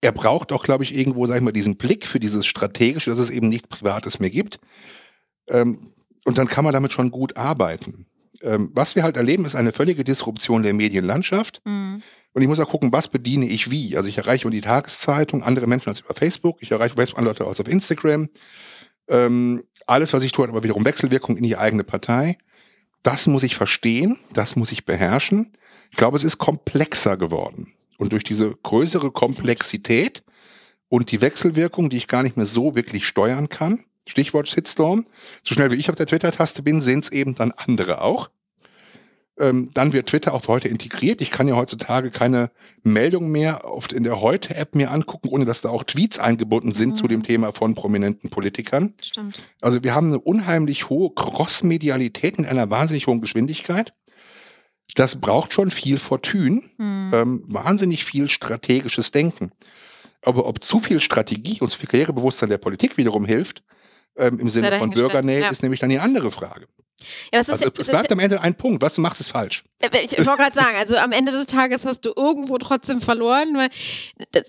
er 0.00 0.12
braucht 0.12 0.52
auch, 0.52 0.62
glaube 0.62 0.84
ich, 0.84 0.94
irgendwo, 0.94 1.26
sag 1.26 1.36
ich 1.36 1.42
mal, 1.42 1.52
diesen 1.52 1.76
Blick 1.76 2.06
für 2.06 2.20
dieses 2.20 2.46
Strategische, 2.46 3.10
dass 3.10 3.18
es 3.18 3.30
eben 3.30 3.48
nichts 3.48 3.68
Privates 3.68 4.18
mehr 4.18 4.30
gibt. 4.30 4.58
Ähm, 5.48 5.78
und 6.24 6.38
dann 6.38 6.46
kann 6.46 6.64
man 6.64 6.72
damit 6.72 6.92
schon 6.92 7.10
gut 7.10 7.36
arbeiten. 7.36 8.06
Ähm, 8.42 8.70
was 8.72 8.94
wir 8.94 9.02
halt 9.02 9.16
erleben, 9.16 9.44
ist 9.44 9.54
eine 9.54 9.72
völlige 9.72 10.04
Disruption 10.04 10.62
der 10.62 10.74
Medienlandschaft. 10.74 11.60
Mhm. 11.64 12.02
Und 12.32 12.42
ich 12.42 12.48
muss 12.48 12.60
auch 12.60 12.68
gucken, 12.68 12.92
was 12.92 13.08
bediene 13.08 13.46
ich 13.46 13.70
wie. 13.70 13.96
Also 13.96 14.08
ich 14.08 14.18
erreiche 14.18 14.42
über 14.42 14.54
die 14.54 14.60
Tageszeitung 14.60 15.42
andere 15.42 15.66
Menschen 15.66 15.88
als 15.88 16.00
über 16.00 16.14
Facebook. 16.14 16.58
Ich 16.60 16.70
erreiche 16.70 16.94
andere 16.98 17.24
Leute 17.24 17.44
aus 17.44 17.60
auf 17.60 17.68
Instagram. 17.68 18.28
Ähm, 19.08 19.64
alles, 19.86 20.12
was 20.12 20.22
ich 20.22 20.32
tue, 20.32 20.44
hat 20.44 20.50
aber 20.50 20.62
wiederum 20.62 20.84
Wechselwirkung 20.84 21.36
in 21.36 21.42
die 21.42 21.56
eigene 21.56 21.82
Partei. 21.82 22.38
Das 23.02 23.26
muss 23.26 23.42
ich 23.42 23.56
verstehen, 23.56 24.18
das 24.34 24.56
muss 24.56 24.72
ich 24.72 24.84
beherrschen. 24.84 25.52
Ich 25.90 25.96
glaube, 25.96 26.16
es 26.16 26.24
ist 26.24 26.38
komplexer 26.38 27.16
geworden. 27.16 27.72
Und 27.98 28.12
durch 28.12 28.24
diese 28.24 28.54
größere 28.62 29.10
Komplexität 29.10 30.22
und 30.88 31.10
die 31.10 31.20
Wechselwirkung, 31.20 31.90
die 31.90 31.96
ich 31.96 32.08
gar 32.08 32.22
nicht 32.22 32.36
mehr 32.36 32.46
so 32.46 32.74
wirklich 32.74 33.06
steuern 33.06 33.48
kann, 33.48 33.84
Stichwort 34.06 34.48
Shitstorm. 34.48 35.04
So 35.42 35.54
schnell 35.54 35.70
wie 35.70 35.76
ich 35.76 35.88
auf 35.88 35.96
der 35.96 36.06
Twitter-Taste 36.06 36.62
bin, 36.62 36.80
sehen 36.80 37.00
es 37.00 37.10
eben 37.10 37.34
dann 37.34 37.52
andere 37.52 38.02
auch. 38.02 38.30
Ähm, 39.40 39.70
dann 39.72 39.94
wird 39.94 40.08
Twitter 40.08 40.34
auch 40.34 40.46
heute 40.48 40.68
integriert. 40.68 41.22
Ich 41.22 41.30
kann 41.30 41.48
ja 41.48 41.56
heutzutage 41.56 42.10
keine 42.10 42.50
Meldung 42.82 43.30
mehr 43.30 43.64
oft 43.64 43.92
in 43.92 44.04
der 44.04 44.20
Heute-App 44.20 44.74
mir 44.74 44.90
angucken, 44.90 45.28
ohne 45.28 45.46
dass 45.46 45.62
da 45.62 45.70
auch 45.70 45.82
Tweets 45.82 46.18
eingebunden 46.18 46.74
sind 46.74 46.90
mhm. 46.90 46.96
zu 46.96 47.08
dem 47.08 47.22
Thema 47.22 47.52
von 47.52 47.74
prominenten 47.74 48.28
Politikern. 48.28 48.92
Stimmt. 49.00 49.42
Also 49.62 49.82
wir 49.82 49.94
haben 49.94 50.08
eine 50.08 50.20
unheimlich 50.20 50.90
hohe 50.90 51.10
Cross-Medialität 51.14 52.38
in 52.38 52.44
einer 52.44 52.68
wahnsinnig 52.68 53.06
hohen 53.06 53.22
Geschwindigkeit. 53.22 53.94
Das 54.94 55.20
braucht 55.20 55.54
schon 55.54 55.70
viel 55.70 55.98
Fortune, 55.98 56.62
mhm. 56.76 57.10
ähm, 57.14 57.44
wahnsinnig 57.46 58.04
viel 58.04 58.28
strategisches 58.28 59.10
Denken. 59.10 59.52
Aber 60.22 60.46
ob 60.46 60.62
zu 60.62 60.80
viel 60.80 61.00
Strategie 61.00 61.60
und 61.60 61.68
zu 61.68 61.78
viel 61.78 61.88
Karrierebewusstsein 61.88 62.50
der 62.50 62.58
Politik 62.58 62.98
wiederum 62.98 63.24
hilft, 63.24 63.62
ähm, 64.16 64.38
im 64.38 64.50
Sinne 64.50 64.78
von 64.78 64.90
Bürgernähe, 64.90 65.40
ja. 65.40 65.48
ist 65.48 65.62
nämlich 65.62 65.80
dann 65.80 65.90
die 65.90 65.98
andere 65.98 66.30
Frage. 66.30 66.66
Ja, 67.32 67.40
also, 67.40 67.52
es 67.52 67.86
bleibt 67.88 68.12
am 68.12 68.18
Ende 68.18 68.40
ein 68.40 68.54
Punkt, 68.54 68.82
was 68.82 68.94
du 68.94 69.00
machst, 69.00 69.20
ist 69.20 69.30
falsch. 69.30 69.64
Ich, 69.82 70.18
wollte 70.26 70.42
gerade 70.42 70.54
sagen, 70.54 70.76
also 70.78 70.96
am 70.96 71.12
Ende 71.12 71.32
des 71.32 71.46
Tages 71.46 71.86
hast 71.86 72.04
du 72.04 72.12
irgendwo 72.14 72.58
trotzdem 72.58 73.00
verloren, 73.00 73.54
weil 73.54 73.70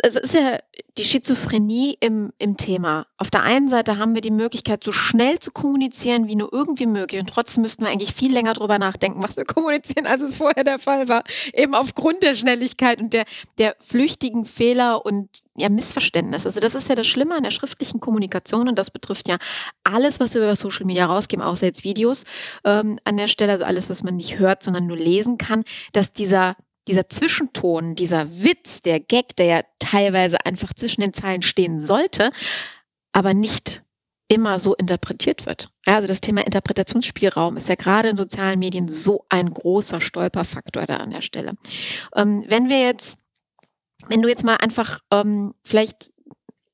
es 0.03 0.15
ist 0.15 0.33
ja 0.33 0.57
die 0.97 1.05
Schizophrenie 1.05 1.95
im, 2.01 2.33
im 2.37 2.57
Thema. 2.57 3.07
Auf 3.17 3.31
der 3.31 3.43
einen 3.43 3.69
Seite 3.69 3.97
haben 3.97 4.13
wir 4.13 4.21
die 4.21 4.31
Möglichkeit, 4.31 4.83
so 4.83 4.91
schnell 4.91 5.39
zu 5.39 5.51
kommunizieren, 5.51 6.27
wie 6.27 6.35
nur 6.35 6.51
irgendwie 6.51 6.85
möglich. 6.85 7.21
Und 7.21 7.29
trotzdem 7.29 7.61
müssten 7.61 7.85
wir 7.85 7.91
eigentlich 7.91 8.13
viel 8.13 8.33
länger 8.33 8.53
drüber 8.53 8.77
nachdenken, 8.77 9.23
was 9.23 9.37
wir 9.37 9.45
kommunizieren, 9.45 10.05
als 10.05 10.21
es 10.21 10.35
vorher 10.35 10.65
der 10.65 10.79
Fall 10.79 11.07
war. 11.07 11.23
Eben 11.53 11.75
aufgrund 11.75 12.23
der 12.23 12.35
Schnelligkeit 12.35 12.99
und 12.99 13.13
der, 13.13 13.23
der 13.57 13.75
flüchtigen 13.79 14.43
Fehler 14.43 15.05
und 15.05 15.29
ja, 15.61 15.69
Missverständnis. 15.69 16.45
Also 16.45 16.59
das 16.59 16.75
ist 16.75 16.89
ja 16.89 16.95
das 16.95 17.07
Schlimme 17.07 17.35
an 17.35 17.43
der 17.43 17.51
schriftlichen 17.51 17.99
Kommunikation 17.99 18.67
und 18.67 18.77
das 18.77 18.91
betrifft 18.91 19.27
ja 19.27 19.37
alles, 19.83 20.19
was 20.19 20.33
wir 20.33 20.41
über 20.41 20.55
Social 20.55 20.85
Media 20.85 21.05
rausgeben, 21.05 21.43
außer 21.43 21.65
jetzt 21.65 21.83
Videos 21.83 22.25
ähm, 22.63 22.99
an 23.03 23.17
der 23.17 23.27
Stelle, 23.27 23.51
also 23.51 23.63
alles, 23.63 23.89
was 23.89 24.03
man 24.03 24.15
nicht 24.15 24.39
hört, 24.39 24.63
sondern 24.63 24.87
nur 24.87 24.97
lesen 24.97 25.37
kann, 25.37 25.63
dass 25.93 26.13
dieser 26.13 26.55
dieser 26.87 27.07
Zwischenton, 27.09 27.93
dieser 27.93 28.27
Witz, 28.43 28.81
der 28.81 28.99
Gag, 28.99 29.35
der 29.35 29.45
ja 29.45 29.61
teilweise 29.77 30.43
einfach 30.45 30.73
zwischen 30.73 31.01
den 31.01 31.13
Zeilen 31.13 31.43
stehen 31.43 31.79
sollte, 31.79 32.31
aber 33.13 33.35
nicht 33.35 33.83
immer 34.31 34.59
so 34.59 34.75
interpretiert 34.75 35.45
wird. 35.45 35.69
Ja, 35.85 35.95
also 35.95 36.07
das 36.07 36.21
Thema 36.21 36.45
Interpretationsspielraum 36.45 37.57
ist 37.57 37.67
ja 37.67 37.75
gerade 37.75 38.09
in 38.09 38.15
sozialen 38.15 38.59
Medien 38.59 38.87
so 38.87 39.25
ein 39.27 39.53
großer 39.53 39.99
Stolperfaktor 39.99 40.85
da 40.85 40.97
an 40.97 41.11
der 41.11 41.21
Stelle. 41.21 41.53
Ähm, 42.15 42.45
wenn 42.47 42.69
wir 42.69 42.79
jetzt 42.79 43.19
wenn 44.09 44.21
du 44.21 44.29
jetzt 44.29 44.43
mal 44.43 44.55
einfach 44.55 44.99
ähm, 45.11 45.53
vielleicht 45.63 46.11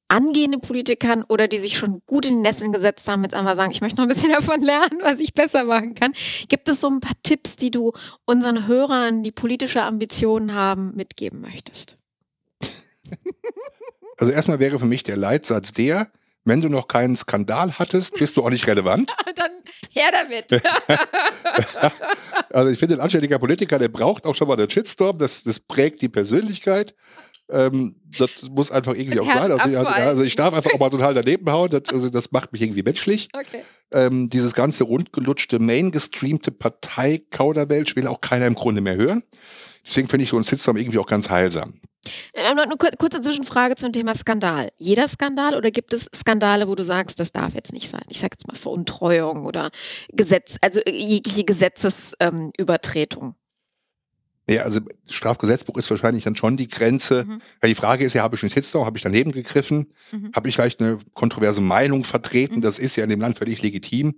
angehende 0.09 0.59
Politikern 0.59 1.23
oder 1.23 1.47
die 1.47 1.57
sich 1.57 1.77
schon 1.77 2.01
gut 2.05 2.25
in 2.25 2.35
die 2.35 2.41
Nesseln 2.41 2.71
gesetzt 2.71 3.07
haben, 3.07 3.23
jetzt 3.23 3.35
einfach 3.35 3.55
sagen, 3.55 3.71
ich 3.71 3.81
möchte 3.81 3.97
noch 3.97 4.05
ein 4.05 4.09
bisschen 4.09 4.31
davon 4.33 4.61
lernen, 4.61 4.99
was 5.01 5.19
ich 5.19 5.33
besser 5.33 5.65
machen 5.65 5.95
kann. 5.95 6.13
Gibt 6.47 6.67
es 6.69 6.81
so 6.81 6.87
ein 6.87 6.99
paar 6.99 7.17
Tipps, 7.23 7.55
die 7.55 7.71
du 7.71 7.93
unseren 8.25 8.67
Hörern, 8.67 9.23
die 9.23 9.31
politische 9.31 9.83
Ambitionen 9.83 10.53
haben, 10.53 10.95
mitgeben 10.95 11.41
möchtest? 11.41 11.97
Also 14.19 14.33
erstmal 14.33 14.59
wäre 14.59 14.79
für 14.79 14.85
mich 14.85 15.03
der 15.03 15.15
Leitsatz 15.15 15.73
der, 15.73 16.07
wenn 16.43 16.59
du 16.59 16.69
noch 16.69 16.87
keinen 16.87 17.15
Skandal 17.15 17.77
hattest, 17.77 18.15
bist 18.15 18.35
du 18.35 18.43
auch 18.43 18.49
nicht 18.49 18.65
relevant. 18.65 19.11
Dann 19.35 19.51
her 19.91 20.09
damit. 20.11 20.63
Also 22.57 22.71
ich 22.71 22.79
finde, 22.79 22.95
ein 22.95 23.01
anständiger 23.01 23.37
Politiker, 23.37 23.77
der 23.77 23.87
braucht 23.87 24.25
auch 24.25 24.33
schon 24.33 24.47
mal 24.47 24.55
den 24.55 24.67
Shitstorm, 24.67 25.19
das, 25.19 25.43
das 25.43 25.59
prägt 25.59 26.01
die 26.01 26.09
Persönlichkeit. 26.09 26.95
Ähm, 27.49 27.95
das 28.17 28.49
muss 28.49 28.71
einfach 28.71 28.95
irgendwie 28.95 29.19
auch 29.19 29.31
sein. 29.31 29.51
Also, 29.51 29.87
also, 29.87 30.23
ich 30.23 30.35
darf 30.35 30.55
einfach 30.55 30.73
auch 30.73 30.79
mal 30.79 30.89
total 30.89 31.13
daneben 31.13 31.49
hauen. 31.51 31.69
Das, 31.69 31.83
also 31.93 32.09
das 32.09 32.31
macht 32.31 32.51
mich 32.51 32.63
irgendwie 32.63 32.81
menschlich. 32.81 33.29
Okay. 33.31 33.61
Ähm, 33.91 34.29
dieses 34.29 34.55
ganze 34.55 34.85
rundgelutschte, 34.85 35.59
main-gestreamte 35.59 36.51
Partei-Kauderwelsch 36.51 37.95
will 37.95 38.07
auch 38.07 38.21
keiner 38.21 38.47
im 38.47 38.55
Grunde 38.55 38.81
mehr 38.81 38.95
hören. 38.95 39.23
Deswegen 39.85 40.09
finde 40.09 40.23
ich 40.23 40.31
so 40.31 40.35
einen 40.35 40.43
Shitstorm 40.43 40.77
irgendwie 40.77 40.97
auch 40.97 41.07
ganz 41.07 41.29
heilsam. 41.29 41.79
Äh, 42.33 42.43
eine 42.43 42.75
kurze 42.77 43.21
Zwischenfrage 43.21 43.75
zum 43.75 43.93
Thema 43.93 44.15
Skandal. 44.15 44.69
Jeder 44.77 45.07
Skandal 45.07 45.55
oder 45.55 45.71
gibt 45.71 45.93
es 45.93 46.09
Skandale, 46.13 46.67
wo 46.67 46.75
du 46.75 46.83
sagst, 46.83 47.19
das 47.19 47.31
darf 47.31 47.53
jetzt 47.53 47.73
nicht 47.73 47.89
sein? 47.89 48.03
Ich 48.09 48.19
sage 48.19 48.33
jetzt 48.33 48.47
mal 48.47 48.55
Veruntreuung 48.55 49.45
oder 49.45 49.71
Gesetz, 50.11 50.57
also 50.61 50.79
jegliche 50.87 51.43
Gesetzesübertretung. 51.43 53.23
Ähm, 53.23 53.35
ja, 54.49 54.61
also 54.61 54.79
Strafgesetzbuch 55.09 55.75
ist 55.75 55.89
wahrscheinlich 55.89 56.23
dann 56.23 56.37
schon 56.37 56.55
die 56.55 56.69
Grenze. 56.69 57.25
Mhm. 57.25 57.41
Weil 57.59 57.69
die 57.69 57.75
Frage 57.75 58.05
ist 58.05 58.13
ja, 58.13 58.23
habe 58.23 58.35
ich 58.35 58.43
einen 58.43 58.49
Shitstorm, 58.49 58.85
habe 58.85 58.97
ich 58.97 59.03
daneben 59.03 59.33
gegriffen, 59.33 59.91
mhm. 60.11 60.31
habe 60.33 60.47
ich 60.47 60.55
vielleicht 60.55 60.79
eine 60.79 60.99
kontroverse 61.13 61.59
Meinung 61.59 62.05
vertreten, 62.05 62.57
mhm. 62.57 62.61
das 62.61 62.79
ist 62.79 62.95
ja 62.95 63.03
in 63.03 63.09
dem 63.09 63.19
Land 63.19 63.37
völlig 63.37 63.61
legitim 63.61 64.15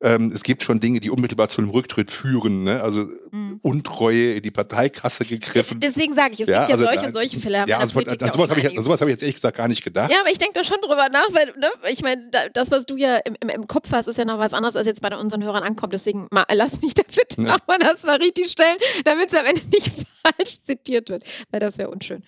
ähm, 0.00 0.30
es 0.32 0.44
gibt 0.44 0.62
schon 0.62 0.78
Dinge, 0.78 1.00
die 1.00 1.10
unmittelbar 1.10 1.48
zu 1.48 1.60
einem 1.60 1.70
Rücktritt 1.70 2.10
führen. 2.10 2.62
Ne? 2.62 2.80
Also 2.82 3.08
mhm. 3.32 3.58
Untreue 3.62 4.34
in 4.34 4.42
die 4.42 4.50
Parteikasse 4.50 5.24
gegriffen. 5.24 5.80
Deswegen 5.80 6.12
sage 6.14 6.34
ich, 6.34 6.40
es 6.40 6.46
ja, 6.46 6.66
gibt 6.66 6.68
ja 6.68 6.74
also, 6.74 6.84
solche 6.84 7.06
und 7.06 7.12
solche 7.12 7.40
Fälle. 7.40 7.64
Ja, 7.66 7.78
also, 7.78 7.98
an 7.98 8.32
sowas 8.32 8.50
habe 8.50 8.60
ich, 8.60 8.78
an 8.78 8.84
sowas 8.84 9.00
hab 9.00 9.08
ich 9.08 9.12
jetzt 9.12 9.22
ehrlich 9.22 9.34
gesagt 9.34 9.56
gar 9.56 9.66
nicht 9.66 9.82
gedacht. 9.82 10.10
Ja, 10.10 10.20
aber 10.20 10.30
ich 10.30 10.38
denke 10.38 10.54
da 10.54 10.62
schon 10.62 10.78
drüber 10.80 11.08
nach, 11.10 11.26
weil 11.32 11.46
ne, 11.58 11.68
ich 11.90 12.02
meine, 12.02 12.30
das, 12.52 12.70
was 12.70 12.86
du 12.86 12.96
ja 12.96 13.16
im, 13.18 13.34
im, 13.40 13.48
im, 13.48 13.66
Kopf 13.66 13.90
hast, 13.92 14.06
ist 14.06 14.18
ja 14.18 14.24
noch 14.24 14.38
was 14.38 14.54
anderes, 14.54 14.76
als 14.76 14.86
jetzt 14.86 15.02
bei 15.02 15.14
unseren 15.16 15.42
Hörern 15.42 15.64
ankommt. 15.64 15.92
Deswegen 15.92 16.28
mal, 16.30 16.44
lass 16.52 16.80
mich 16.80 16.94
da 16.94 17.02
bitte 17.02 17.42
ja. 17.42 17.48
nochmal 17.48 17.78
das 17.80 18.04
mal 18.04 18.18
richtig 18.18 18.50
stellen, 18.50 18.76
damit 19.04 19.32
es 19.32 19.34
am 19.34 19.46
Ende 19.46 19.62
nicht 19.68 19.90
falsch 20.22 20.62
zitiert 20.62 21.08
wird, 21.08 21.24
weil 21.50 21.60
das 21.60 21.76
wäre 21.76 21.90
unschön. 21.90 22.22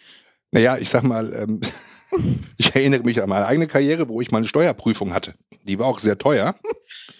Naja, 0.52 0.76
ich 0.78 0.88
sag 0.88 1.02
mal, 1.04 1.32
ähm, 1.34 1.60
ich 2.56 2.74
erinnere 2.74 3.02
mich 3.02 3.22
an 3.22 3.28
meine 3.28 3.46
eigene 3.46 3.66
Karriere, 3.66 4.08
wo 4.08 4.20
ich 4.20 4.30
mal 4.30 4.38
eine 4.38 4.46
Steuerprüfung 4.46 5.14
hatte. 5.14 5.34
Die 5.64 5.78
war 5.78 5.86
auch 5.86 5.98
sehr 5.98 6.18
teuer. 6.18 6.54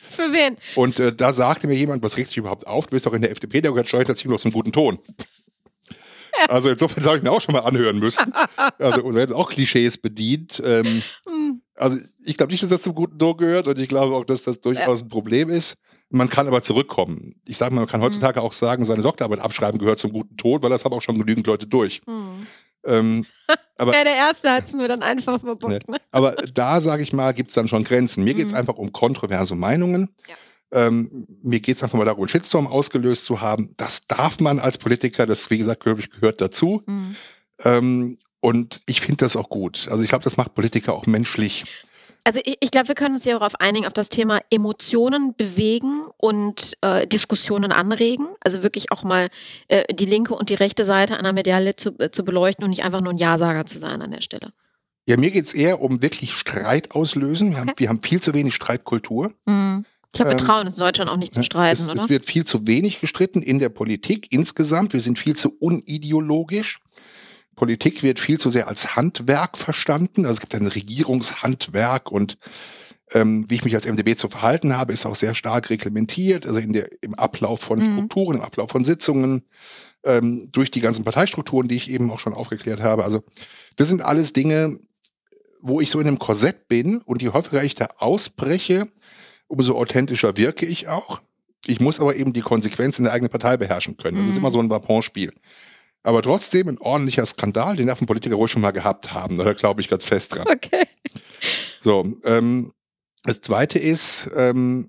Für 0.09 0.33
wen? 0.33 0.57
Und 0.74 0.99
äh, 0.99 1.14
da 1.14 1.33
sagte 1.33 1.68
mir 1.68 1.76
jemand, 1.76 2.03
was 2.03 2.16
regst 2.16 2.33
du 2.33 2.35
dich 2.35 2.39
überhaupt 2.39 2.66
auf? 2.66 2.87
Du 2.87 2.91
bist 2.91 3.07
doch 3.07 3.12
in 3.12 3.22
der 3.22 3.31
FDP, 3.31 3.61
der 3.61 3.70
gehört 3.70 3.89
Steuererziehung 3.89 4.33
noch 4.33 4.41
zum 4.41 4.53
guten 4.53 4.72
Ton. 4.72 4.99
Also 6.49 6.70
insofern 6.70 7.05
habe 7.05 7.18
ich 7.18 7.22
mir 7.22 7.33
auch 7.33 7.41
schon 7.41 7.53
mal 7.53 7.61
anhören 7.61 7.99
müssen. 7.99 8.33
Also 8.78 9.03
und 9.03 9.14
werden 9.14 9.35
auch 9.35 9.51
Klischees 9.51 9.99
bedient. 9.99 10.62
Ähm, 10.64 11.03
hm. 11.26 11.61
also 11.74 11.99
ich 12.24 12.39
glaube 12.39 12.53
nicht, 12.53 12.62
dass 12.62 12.70
das 12.70 12.83
zum 12.83 12.95
guten 12.95 13.18
Ton 13.18 13.37
gehört 13.37 13.66
und 13.66 13.78
ich 13.78 13.89
glaube 13.89 14.14
auch, 14.14 14.24
dass 14.24 14.45
das 14.45 14.61
durchaus 14.61 15.03
ein 15.03 15.09
Problem 15.09 15.51
ist. 15.51 15.76
Man 16.09 16.31
kann 16.31 16.49
aber 16.49 16.62
zurückkommen. 16.62 17.35
Ich 17.47 17.59
sage 17.59 17.74
mal, 17.74 17.83
man 17.83 17.89
kann 17.89 18.01
hm. 18.01 18.07
heutzutage 18.07 18.41
auch 18.41 18.55
sagen, 18.55 18.85
seine 18.85 19.03
Doktorarbeit 19.03 19.41
abschreiben 19.41 19.78
gehört 19.78 19.99
zum 19.99 20.12
guten 20.12 20.37
Ton, 20.39 20.62
weil 20.62 20.70
das 20.70 20.85
haben 20.85 20.95
auch 20.95 21.03
schon 21.03 21.18
genügend 21.18 21.47
Leute 21.47 21.66
durch. 21.66 22.01
Mhm. 22.07 22.47
Ähm, 22.85 23.26
aber, 23.78 23.95
ja, 23.95 24.05
der 24.05 24.16
Erste 24.16 24.51
hat 24.51 24.66
es 24.66 24.72
nur 24.72 24.89
dann 24.89 25.03
einfach 25.03 25.41
verbockt. 25.41 25.89
Ne? 25.89 25.99
Aber 26.11 26.33
da, 26.33 26.81
sage 26.81 27.03
ich 27.03 27.12
mal, 27.12 27.33
gibt 27.33 27.51
es 27.51 27.55
dann 27.55 27.68
schon 27.68 27.85
Grenzen. 27.85 28.24
Mir 28.24 28.35
mhm. 28.35 28.39
geht 28.39 28.47
es 28.47 28.55
einfach 28.55 28.76
um 28.76 28.93
kontroverse 28.93 29.55
Meinungen. 29.55 30.11
Ja. 30.28 30.35
Ähm, 30.72 31.26
mir 31.43 31.61
geht 31.61 31.76
es 31.76 31.83
einfach 31.83 31.99
mal 31.99 32.05
darum, 32.05 32.22
einen 32.22 32.28
Shitstorm 32.28 32.66
ausgelöst 32.66 33.24
zu 33.24 33.41
haben. 33.41 33.74
Das 33.76 34.07
darf 34.07 34.39
man 34.39 34.61
als 34.61 34.78
Politiker, 34.78 35.26
das, 35.26 35.51
wie 35.51 35.59
gesagt, 35.59 35.83
gehört 35.83 36.41
dazu. 36.41 36.83
Mhm. 36.87 37.16
Ähm, 37.64 38.18
und 38.41 38.83
ich 38.87 39.01
finde 39.01 39.18
das 39.18 39.37
auch 39.37 39.49
gut. 39.49 39.89
Also 39.91 40.03
ich 40.03 40.09
glaube, 40.09 40.24
das 40.24 40.37
macht 40.37 40.55
Politiker 40.55 40.95
auch 40.95 41.07
menschlich. 41.07 41.64
Also 42.25 42.41
ich, 42.45 42.59
ich 42.61 42.71
glaube, 42.71 42.89
wir 42.89 42.95
können 42.95 43.14
uns 43.14 43.25
ja 43.25 43.33
darauf 43.39 43.61
einigen, 43.61 43.87
auf 43.87 43.93
das 43.93 44.09
Thema 44.09 44.41
Emotionen 44.51 45.35
bewegen 45.37 46.05
und 46.16 46.77
äh, 46.83 47.07
Diskussionen 47.07 47.73
anregen. 47.73 48.29
Also 48.41 48.62
wirklich 48.62 48.93
auch 48.93 49.03
mal 49.03 49.29
äh, 49.68 49.85
die 49.95 50.07
linke 50.07 50.35
und 50.35 50.51
die 50.51 50.55
rechte 50.55 50.85
Seite 50.85 51.16
einer 51.18 51.33
Medaille 51.33 51.77
zu, 51.77 51.99
äh, 51.99 52.11
zu 52.11 52.25
beleuchten 52.25 52.64
und 52.64 52.71
nicht 52.71 52.85
einfach 52.85 53.01
nur 53.01 53.12
ein 53.12 53.18
Ja-Sager 53.18 53.66
zu 53.66 53.79
sein 53.79 54.03
an 54.03 54.11
der 54.11 54.21
Stelle. 54.21 54.53
Ja, 55.07 55.16
mir 55.16 55.31
geht 55.31 55.47
es 55.47 55.55
eher 55.55 55.81
um 55.81 56.03
wirklich 56.03 56.33
Streit 56.35 56.93
auslösen. 56.93 57.51
Wir, 57.51 57.59
okay. 57.59 57.68
haben, 57.68 57.79
wir 57.79 57.89
haben 57.89 58.03
viel 58.03 58.21
zu 58.21 58.35
wenig 58.35 58.55
Streitkultur. 58.55 59.33
Mhm. 59.47 59.85
Ich 60.12 60.16
glaube, 60.16 60.33
wir 60.33 60.49
ähm, 60.49 60.66
uns 60.66 60.77
in 60.77 60.81
Deutschland 60.81 61.11
auch 61.11 61.16
nicht 61.16 61.33
zu 61.33 61.43
streiten, 61.43 61.83
es, 61.83 61.89
oder? 61.89 62.03
Es 62.03 62.09
wird 62.09 62.25
viel 62.25 62.45
zu 62.45 62.66
wenig 62.66 63.01
gestritten 63.01 63.43
in 63.43 63.61
der 63.61 63.68
Politik 63.68 64.27
insgesamt. 64.31 64.93
Wir 64.93 65.01
sind 65.01 65.18
viel 65.18 65.37
zu 65.37 65.51
unideologisch. 65.61 66.81
Politik 67.61 68.02
wird 68.02 68.18
viel 68.18 68.40
zu 68.40 68.48
sehr 68.48 68.68
als 68.68 68.96
Handwerk 68.96 69.58
verstanden. 69.58 70.24
Also 70.24 70.36
es 70.36 70.40
gibt 70.40 70.54
ein 70.54 70.66
Regierungshandwerk 70.66 72.11
und 72.11 72.38
ähm, 73.11 73.44
wie 73.50 73.56
ich 73.56 73.64
mich 73.64 73.74
als 73.74 73.84
MDB 73.84 74.16
zu 74.16 74.30
verhalten 74.30 74.78
habe, 74.78 74.94
ist 74.94 75.04
auch 75.04 75.14
sehr 75.14 75.34
stark 75.34 75.68
reglementiert. 75.68 76.46
Also 76.46 76.58
in 76.58 76.72
der, 76.72 76.88
im 77.02 77.14
Ablauf 77.16 77.61
von 77.61 77.78
mhm. 77.78 77.92
Strukturen, 77.92 78.38
im 78.38 78.42
Ablauf 78.42 78.70
von 78.70 78.82
Sitzungen, 78.82 79.42
ähm, 80.04 80.48
durch 80.52 80.70
die 80.70 80.80
ganzen 80.80 81.04
Parteistrukturen, 81.04 81.68
die 81.68 81.74
ich 81.74 81.90
eben 81.90 82.11
auch 82.11 82.18
schon 82.18 82.32
aufgeklärt 82.32 82.80
habe. 82.80 83.04
Also 83.04 83.22
das 83.76 83.88
sind 83.88 84.00
alles 84.00 84.32
Dinge, 84.32 84.78
wo 85.61 85.82
ich 85.82 85.90
so 85.90 86.00
in 86.00 86.06
einem 86.06 86.18
Korsett 86.18 86.66
bin 86.66 87.02
und 87.02 87.20
je 87.20 87.28
häufiger 87.28 87.62
ich 87.62 87.74
da 87.74 87.88
ausbreche, 87.98 88.88
umso 89.48 89.76
authentischer 89.76 90.38
wirke 90.38 90.64
ich 90.64 90.88
auch. 90.88 91.20
Ich 91.66 91.78
muss 91.78 92.00
aber 92.00 92.16
eben 92.16 92.32
die 92.32 92.40
Konsequenzen 92.40 93.02
der 93.02 93.12
eigenen 93.12 93.30
Partei 93.30 93.58
beherrschen 93.58 93.98
können. 93.98 94.16
Das 94.16 94.24
mhm. 94.24 94.30
ist 94.30 94.38
immer 94.38 94.50
so 94.50 94.61
ein 94.61 94.70
Vaponspiel. 94.70 95.34
Aber 96.03 96.22
trotzdem 96.22 96.68
ein 96.68 96.78
ordentlicher 96.78 97.26
Skandal, 97.26 97.76
den 97.76 97.88
darf 97.88 98.01
ein 98.01 98.07
Politiker 98.07 98.36
ruhig 98.36 98.51
schon 98.51 98.62
mal 98.62 98.70
gehabt 98.70 99.12
haben. 99.12 99.36
Da 99.36 99.53
glaube 99.53 99.80
ich 99.80 99.88
ganz 99.88 100.05
fest 100.05 100.34
dran. 100.34 100.46
Okay. 100.51 100.86
So, 101.80 102.07
ähm, 102.24 102.72
das 103.24 103.40
zweite 103.40 103.78
ist, 103.78 104.28
ähm, 104.34 104.88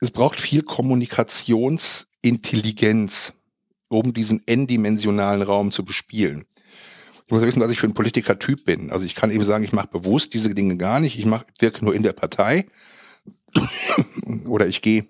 es 0.00 0.12
braucht 0.12 0.40
viel 0.40 0.62
Kommunikationsintelligenz, 0.62 3.32
um 3.88 4.14
diesen 4.14 4.42
n-dimensionalen 4.46 5.42
Raum 5.42 5.72
zu 5.72 5.84
bespielen. 5.84 6.44
Ich 7.26 7.32
muss 7.32 7.42
wissen, 7.42 7.60
was 7.60 7.70
ich 7.70 7.78
für 7.78 7.86
ein 7.86 7.94
Politikertyp 7.94 8.64
bin. 8.64 8.90
Also 8.90 9.04
ich 9.04 9.14
kann 9.14 9.30
eben 9.30 9.44
sagen, 9.44 9.62
ich 9.64 9.72
mache 9.72 9.88
bewusst 9.88 10.34
diese 10.34 10.54
Dinge 10.54 10.76
gar 10.76 11.00
nicht. 11.00 11.18
Ich 11.18 11.26
mach, 11.26 11.44
wirke 11.58 11.84
nur 11.84 11.94
in 11.94 12.02
der 12.02 12.14
Partei. 12.14 12.66
Oder 14.46 14.66
ich 14.66 14.80
gehe, 14.80 15.06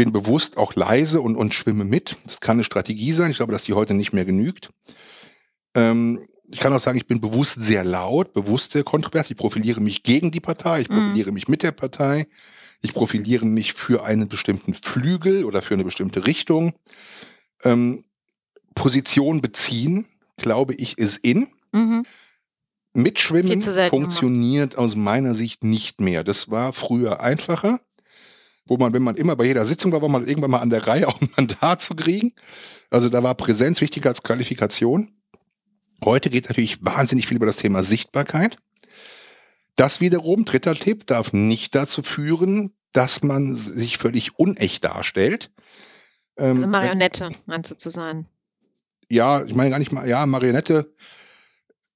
bin 0.00 0.12
bewusst 0.12 0.56
auch 0.56 0.74
leise 0.76 1.20
und, 1.20 1.36
und 1.36 1.52
schwimme 1.52 1.84
mit. 1.84 2.16
Das 2.24 2.40
kann 2.40 2.56
eine 2.56 2.64
Strategie 2.64 3.12
sein. 3.12 3.30
Ich 3.30 3.36
glaube, 3.36 3.52
dass 3.52 3.64
die 3.64 3.74
heute 3.74 3.92
nicht 3.92 4.14
mehr 4.14 4.24
genügt. 4.24 4.70
Ähm, 5.74 6.26
ich 6.48 6.58
kann 6.58 6.72
auch 6.72 6.80
sagen, 6.80 6.96
ich 6.96 7.06
bin 7.06 7.20
bewusst 7.20 7.62
sehr 7.62 7.84
laut, 7.84 8.32
bewusst 8.32 8.72
sehr 8.72 8.82
kontrovers. 8.82 9.30
Ich 9.30 9.36
profiliere 9.36 9.82
mich 9.82 10.02
gegen 10.02 10.30
die 10.30 10.40
Partei, 10.40 10.80
ich 10.80 10.88
mhm. 10.88 10.94
profiliere 10.94 11.28
mhm. 11.28 11.34
mich 11.34 11.48
mit 11.48 11.62
der 11.62 11.72
Partei, 11.72 12.26
ich 12.80 12.94
profiliere 12.94 13.44
mich 13.44 13.74
für 13.74 14.02
einen 14.02 14.26
bestimmten 14.26 14.72
Flügel 14.72 15.44
oder 15.44 15.60
für 15.60 15.74
eine 15.74 15.84
bestimmte 15.84 16.26
Richtung. 16.26 16.72
Ähm, 17.62 18.02
Position 18.74 19.42
beziehen, 19.42 20.06
glaube 20.38 20.72
ich, 20.76 20.96
ist 20.96 21.18
in. 21.18 21.48
Mhm. 21.72 22.06
Mitschwimmen 22.94 23.60
funktioniert 23.90 24.78
aus 24.78 24.96
meiner 24.96 25.34
Sicht 25.34 25.62
nicht 25.62 26.00
mehr. 26.00 26.24
Das 26.24 26.50
war 26.50 26.72
früher 26.72 27.20
einfacher, 27.20 27.80
wo 28.70 28.76
man, 28.76 28.94
wenn 28.94 29.02
man 29.02 29.16
immer 29.16 29.34
bei 29.34 29.46
jeder 29.46 29.64
Sitzung 29.64 29.90
war, 29.90 30.00
war 30.00 30.08
man 30.08 30.26
irgendwann 30.26 30.52
mal 30.52 30.60
an 30.60 30.70
der 30.70 30.86
Reihe, 30.86 31.08
auch 31.08 31.20
ein 31.20 31.28
Mandat 31.36 31.82
zu 31.82 31.94
kriegen. 31.94 32.32
Also 32.88 33.08
da 33.08 33.22
war 33.22 33.34
Präsenz 33.34 33.80
wichtiger 33.80 34.08
als 34.08 34.22
Qualifikation. 34.22 35.12
Heute 36.04 36.30
geht 36.30 36.48
natürlich 36.48 36.82
wahnsinnig 36.82 37.26
viel 37.26 37.36
über 37.36 37.46
das 37.46 37.58
Thema 37.58 37.82
Sichtbarkeit. 37.82 38.56
Das 39.76 40.00
wiederum, 40.00 40.44
dritter 40.44 40.74
Tipp, 40.74 41.06
darf 41.06 41.32
nicht 41.32 41.74
dazu 41.74 42.02
führen, 42.02 42.72
dass 42.92 43.22
man 43.22 43.56
sich 43.56 43.98
völlig 43.98 44.38
unecht 44.38 44.84
darstellt. 44.84 45.50
Ähm, 46.36 46.56
also 46.56 46.66
Marionette, 46.68 47.28
meinst 47.46 47.70
du 47.70 47.76
zu 47.76 47.90
sein? 47.90 48.26
Ja, 49.08 49.42
ich 49.42 49.54
meine 49.54 49.70
gar 49.70 49.78
nicht 49.80 49.92
mal, 49.92 50.08
ja, 50.08 50.24
Marionette 50.26 50.94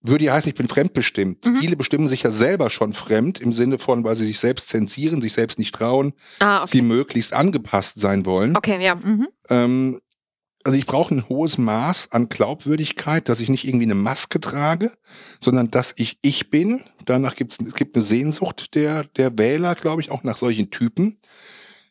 würde 0.04 0.26
ja 0.26 0.34
heißen, 0.34 0.50
ich 0.50 0.54
bin 0.54 0.68
fremdbestimmt. 0.68 1.46
Mhm. 1.46 1.56
Viele 1.60 1.76
bestimmen 1.76 2.08
sich 2.08 2.22
ja 2.22 2.30
selber 2.30 2.70
schon 2.70 2.92
fremd 2.92 3.40
im 3.40 3.52
Sinne 3.52 3.78
von, 3.78 4.04
weil 4.04 4.16
sie 4.16 4.26
sich 4.26 4.38
selbst 4.38 4.68
zensieren, 4.68 5.20
sich 5.20 5.32
selbst 5.32 5.58
nicht 5.58 5.74
trauen, 5.74 6.12
ah, 6.40 6.62
okay. 6.62 6.70
sie 6.70 6.82
möglichst 6.82 7.32
angepasst 7.32 7.98
sein 7.98 8.26
wollen. 8.26 8.56
Okay, 8.56 8.82
ja. 8.84 8.94
Mhm. 8.94 9.28
Ähm, 9.48 10.00
also 10.62 10.78
ich 10.78 10.86
brauche 10.86 11.14
ein 11.14 11.28
hohes 11.28 11.58
Maß 11.58 12.12
an 12.12 12.28
Glaubwürdigkeit, 12.28 13.28
dass 13.28 13.40
ich 13.40 13.50
nicht 13.50 13.66
irgendwie 13.66 13.84
eine 13.84 13.94
Maske 13.94 14.40
trage, 14.40 14.90
sondern 15.38 15.70
dass 15.70 15.92
ich 15.96 16.18
ich 16.22 16.50
bin. 16.50 16.80
Danach 17.04 17.36
gibt's, 17.36 17.58
es 17.66 17.74
gibt 17.74 17.96
eine 17.96 18.04
Sehnsucht 18.04 18.74
der, 18.74 19.04
der 19.04 19.36
Wähler, 19.36 19.74
glaube 19.74 20.00
ich, 20.00 20.10
auch 20.10 20.22
nach 20.22 20.36
solchen 20.36 20.70
Typen. 20.70 21.18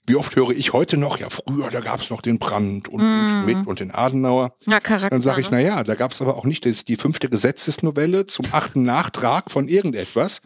Wie 0.06 0.16
oft 0.16 0.36
höre 0.36 0.50
ich 0.50 0.74
heute 0.74 0.98
noch, 0.98 1.18
ja 1.18 1.30
früher, 1.30 1.70
da 1.70 1.80
gab's 1.80 2.10
noch 2.10 2.22
den 2.22 2.38
Brandt 2.38 2.90
und 2.90 3.02
mm. 3.02 3.02
den 3.02 3.44
Schmidt 3.44 3.68
und 3.68 3.80
den 3.80 3.92
Adenauer. 3.92 4.54
Ja, 4.66 4.82
Charakter, 4.82 5.10
Dann 5.10 5.22
sage 5.22 5.42
ich, 5.42 5.50
na 5.50 5.60
ja, 5.60 5.84
da 5.84 5.96
gab's 5.96 6.22
aber 6.22 6.36
auch 6.36 6.44
nicht 6.44 6.66
das, 6.66 6.84
die 6.84 6.98
fünfte 6.98 7.30
Gesetzesnovelle 7.30 8.26
zum 8.26 8.46
achten 8.52 8.84
Nachtrag 8.84 9.50
von 9.50 9.70
irgendetwas, 9.70 10.42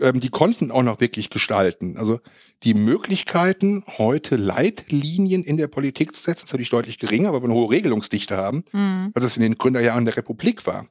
ähm, 0.00 0.20
die 0.20 0.28
konnten 0.28 0.70
auch 0.70 0.82
noch 0.82 1.00
wirklich 1.00 1.30
gestalten. 1.30 1.96
Also 1.96 2.20
die 2.62 2.74
Möglichkeiten, 2.74 3.84
heute 3.98 4.36
Leitlinien 4.36 5.44
in 5.44 5.56
der 5.56 5.68
Politik 5.68 6.14
zu 6.14 6.22
setzen, 6.22 6.44
ist 6.44 6.52
natürlich 6.52 6.70
deutlich 6.70 6.98
geringer, 6.98 7.30
aber 7.30 7.40
wir 7.42 7.48
eine 7.48 7.54
hohe 7.54 7.70
Regelungsdichte 7.70 8.36
haben, 8.36 8.64
mhm. 8.72 9.12
als 9.14 9.24
es 9.24 9.36
in 9.36 9.42
den 9.42 9.56
Gründerjahren 9.56 10.04
der 10.04 10.16
Republik 10.16 10.66
war. 10.66 10.86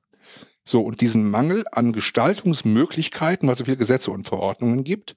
So, 0.63 0.81
und 0.81 1.01
diesen 1.01 1.29
Mangel 1.29 1.65
an 1.71 1.93
Gestaltungsmöglichkeiten, 1.93 3.47
weil 3.47 3.53
es 3.53 3.59
so 3.59 3.65
viele 3.65 3.77
Gesetze 3.77 4.11
und 4.11 4.27
Verordnungen 4.27 4.83
gibt, 4.83 5.15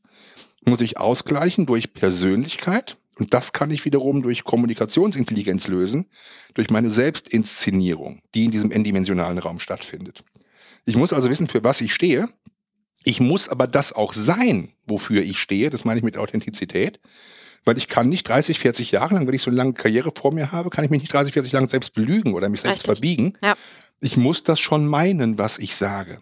muss 0.64 0.80
ich 0.80 0.98
ausgleichen 0.98 1.66
durch 1.66 1.92
Persönlichkeit. 1.92 2.96
Und 3.18 3.34
das 3.34 3.52
kann 3.52 3.70
ich 3.70 3.84
wiederum 3.84 4.22
durch 4.22 4.42
Kommunikationsintelligenz 4.42 5.68
lösen, 5.68 6.06
durch 6.54 6.70
meine 6.70 6.88
Selbstinszenierung, 6.90 8.22
die 8.34 8.46
in 8.46 8.50
diesem 8.50 8.70
n-dimensionalen 8.70 9.38
Raum 9.38 9.60
stattfindet. 9.60 10.24
Ich 10.86 10.96
muss 10.96 11.12
also 11.12 11.28
wissen, 11.28 11.46
für 11.46 11.62
was 11.62 11.80
ich 11.82 11.92
stehe 11.92 12.28
ich 13.04 13.20
muss 13.20 13.48
aber 13.48 13.66
das 13.66 13.92
auch 13.92 14.12
sein, 14.12 14.72
wofür 14.86 15.22
ich 15.22 15.38
stehe. 15.38 15.70
Das 15.70 15.84
meine 15.84 15.98
ich 15.98 16.04
mit 16.04 16.16
Authentizität. 16.16 17.00
Weil 17.64 17.78
ich 17.78 17.86
kann 17.86 18.08
nicht 18.08 18.28
30, 18.28 18.58
40 18.58 18.90
Jahre 18.90 19.14
lang, 19.14 19.26
wenn 19.26 19.34
ich 19.34 19.42
so 19.42 19.50
eine 19.50 19.56
lange 19.56 19.72
Karriere 19.74 20.12
vor 20.14 20.32
mir 20.32 20.50
habe, 20.50 20.70
kann 20.70 20.84
ich 20.84 20.90
mich 20.90 21.00
nicht 21.00 21.12
30, 21.12 21.32
40 21.32 21.52
lang 21.52 21.68
selbst 21.68 21.94
belügen 21.94 22.34
oder 22.34 22.48
mich 22.48 22.60
selbst 22.60 22.88
Richtig. 22.88 22.98
verbiegen. 22.98 23.38
Ja. 23.40 23.54
Ich 24.00 24.16
muss 24.16 24.42
das 24.42 24.58
schon 24.58 24.86
meinen, 24.86 25.38
was 25.38 25.58
ich 25.58 25.76
sage. 25.76 26.20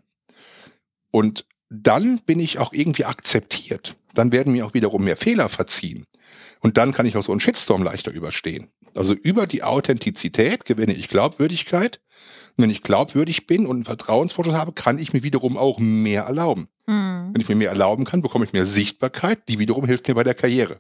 Und 1.11 1.47
dann 1.71 2.19
bin 2.27 2.41
ich 2.41 2.59
auch 2.59 2.73
irgendwie 2.73 3.05
akzeptiert. 3.05 3.97
Dann 4.13 4.33
werden 4.33 4.53
mir 4.53 4.67
auch 4.67 4.75
wiederum 4.75 5.05
mehr 5.05 5.17
Fehler 5.17 5.49
verziehen. 5.49 6.05
Und 6.61 6.77
dann 6.77 6.93
kann 6.93 7.07
ich 7.07 7.17
auch 7.17 7.23
so 7.23 7.33
einen 7.33 7.41
Shitstorm 7.41 7.83
leichter 7.83 8.11
überstehen. 8.11 8.69
Also 8.97 9.15
über 9.15 9.47
die 9.47 9.63
Authentizität 9.63 10.65
gewinne 10.65 10.95
ich 10.95 11.09
Glaubwürdigkeit. 11.09 12.01
Und 12.57 12.65
wenn 12.65 12.71
ich 12.71 12.83
glaubwürdig 12.83 13.47
bin 13.47 13.67
und 13.67 13.77
einen 13.77 13.85
Vertrauensvorschuss 13.85 14.55
habe, 14.55 14.73
kann 14.73 14.99
ich 14.99 15.13
mir 15.13 15.23
wiederum 15.23 15.57
auch 15.57 15.79
mehr 15.79 16.25
erlauben. 16.25 16.69
Mhm. 16.87 17.31
Wenn 17.33 17.41
ich 17.41 17.49
mir 17.49 17.55
mehr 17.55 17.71
erlauben 17.71 18.05
kann, 18.05 18.21
bekomme 18.21 18.45
ich 18.45 18.53
mehr 18.53 18.67
Sichtbarkeit, 18.67 19.49
die 19.49 19.61
wiederum 19.61 19.87
hilft 19.87 20.09
mir 20.09 20.15
bei 20.15 20.25
der 20.25 20.35
Karriere. 20.35 20.79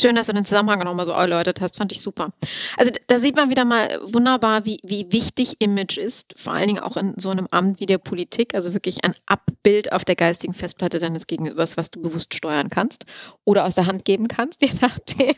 Schön, 0.00 0.14
dass 0.14 0.28
du 0.28 0.32
den 0.32 0.46
Zusammenhang 0.46 0.78
nochmal 0.78 1.04
so 1.04 1.12
erläutert 1.12 1.60
hast, 1.60 1.76
fand 1.76 1.92
ich 1.92 2.00
super. 2.00 2.32
Also 2.78 2.90
da 3.06 3.18
sieht 3.18 3.36
man 3.36 3.50
wieder 3.50 3.66
mal 3.66 4.00
wunderbar, 4.02 4.64
wie, 4.64 4.78
wie 4.82 5.12
wichtig 5.12 5.56
Image 5.58 5.98
ist, 5.98 6.32
vor 6.38 6.54
allen 6.54 6.68
Dingen 6.68 6.82
auch 6.82 6.96
in 6.96 7.12
so 7.18 7.28
einem 7.28 7.46
Amt 7.50 7.80
wie 7.80 7.86
der 7.86 7.98
Politik, 7.98 8.54
also 8.54 8.72
wirklich 8.72 9.04
ein 9.04 9.14
Abbild 9.26 9.92
auf 9.92 10.06
der 10.06 10.16
geistigen 10.16 10.54
Festplatte 10.54 11.00
deines 11.00 11.26
Gegenübers, 11.26 11.76
was 11.76 11.90
du 11.90 12.00
bewusst 12.00 12.34
steuern 12.34 12.70
kannst 12.70 13.04
oder 13.44 13.66
aus 13.66 13.74
der 13.74 13.86
Hand 13.86 14.06
geben 14.06 14.28
kannst, 14.28 14.62
je 14.62 14.70
nachdem, 14.80 15.34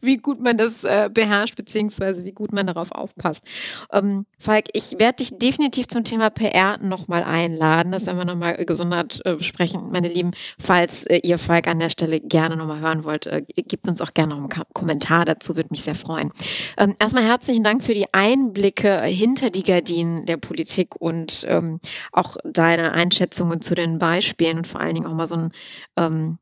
wie 0.00 0.16
gut 0.16 0.40
man 0.40 0.56
das 0.56 0.82
äh, 0.82 1.08
beherrscht, 1.12 1.54
beziehungsweise 1.54 2.24
wie 2.24 2.32
gut 2.32 2.52
man 2.52 2.66
darauf 2.66 2.90
aufpasst. 2.90 3.44
Ähm, 3.92 4.26
Falk, 4.36 4.64
ich 4.72 4.98
werde 4.98 5.18
dich 5.18 5.38
definitiv 5.38 5.86
zum 5.86 6.02
Thema 6.02 6.30
PR 6.30 6.76
nochmal 6.78 7.22
einladen, 7.22 7.92
das 7.92 8.06
werden 8.06 8.18
wir 8.18 8.24
nochmal 8.24 8.64
gesondert 8.64 9.20
äh, 9.24 9.36
besprechen, 9.36 9.92
meine 9.92 10.08
Lieben, 10.08 10.32
falls 10.58 11.04
äh, 11.04 11.20
ihr 11.22 11.38
Falk 11.38 11.68
an 11.68 11.78
der 11.78 11.90
Stelle 11.90 12.18
gerne 12.18 12.56
nochmal 12.56 12.80
hören 12.80 13.04
wollt, 13.04 13.26
äh, 13.26 13.42
gibt 13.42 13.68
gebt 13.68 13.91
uns 13.92 14.00
auch 14.00 14.12
gerne 14.12 14.34
noch 14.34 14.50
einen 14.50 14.64
Kommentar 14.72 15.24
dazu, 15.24 15.56
würde 15.56 15.68
mich 15.70 15.82
sehr 15.82 15.94
freuen. 15.94 16.32
Ähm, 16.76 16.94
erstmal 16.98 17.24
herzlichen 17.24 17.64
Dank 17.64 17.82
für 17.82 17.94
die 17.94 18.12
Einblicke 18.12 19.00
hinter 19.02 19.50
die 19.50 19.62
Gardinen 19.62 20.26
der 20.26 20.36
Politik 20.36 20.96
und 21.00 21.44
ähm, 21.48 21.78
auch 22.12 22.36
deine 22.44 22.92
Einschätzungen 22.92 23.60
zu 23.60 23.74
den 23.74 23.98
Beispielen 23.98 24.58
und 24.58 24.66
vor 24.66 24.80
allen 24.80 24.94
Dingen 24.94 25.06
auch 25.06 25.14
mal 25.14 25.26
so 25.26 25.36
ein 25.36 25.52
ähm, 25.96 26.38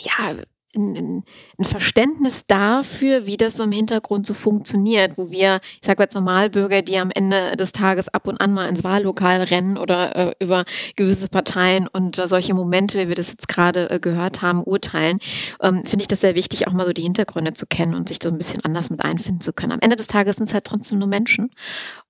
ja, 0.00 0.34
ein, 0.74 1.24
ein, 1.58 1.64
Verständnis 1.64 2.44
dafür, 2.46 3.26
wie 3.26 3.36
das 3.36 3.56
so 3.56 3.64
im 3.64 3.72
Hintergrund 3.72 4.26
so 4.26 4.34
funktioniert, 4.34 5.16
wo 5.16 5.30
wir, 5.30 5.60
ich 5.80 5.86
sage 5.86 6.02
jetzt 6.02 6.14
Normalbürger, 6.14 6.82
die 6.82 6.98
am 6.98 7.10
Ende 7.10 7.56
des 7.56 7.72
Tages 7.72 8.08
ab 8.08 8.26
und 8.26 8.40
an 8.40 8.52
mal 8.52 8.68
ins 8.68 8.84
Wahllokal 8.84 9.42
rennen 9.42 9.76
oder 9.76 10.16
äh, 10.16 10.34
über 10.40 10.64
gewisse 10.96 11.28
Parteien 11.28 11.88
und 11.88 12.18
äh, 12.18 12.28
solche 12.28 12.54
Momente, 12.54 12.98
wie 12.98 13.08
wir 13.08 13.14
das 13.14 13.30
jetzt 13.30 13.48
gerade 13.48 13.90
äh, 13.90 13.98
gehört 14.00 14.42
haben, 14.42 14.62
urteilen, 14.62 15.18
ähm, 15.62 15.84
finde 15.84 16.02
ich 16.02 16.08
das 16.08 16.20
sehr 16.20 16.34
wichtig, 16.34 16.66
auch 16.66 16.72
mal 16.72 16.86
so 16.86 16.92
die 16.92 17.02
Hintergründe 17.02 17.52
zu 17.54 17.66
kennen 17.66 17.94
und 17.94 18.08
sich 18.08 18.18
so 18.22 18.28
ein 18.28 18.38
bisschen 18.38 18.64
anders 18.64 18.90
mit 18.90 19.04
einfinden 19.04 19.40
zu 19.40 19.52
können. 19.52 19.72
Am 19.72 19.80
Ende 19.80 19.96
des 19.96 20.06
Tages 20.06 20.36
sind 20.36 20.48
es 20.48 20.54
halt 20.54 20.64
trotzdem 20.64 20.98
nur 20.98 21.08
Menschen 21.08 21.50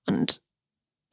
und 0.07 0.41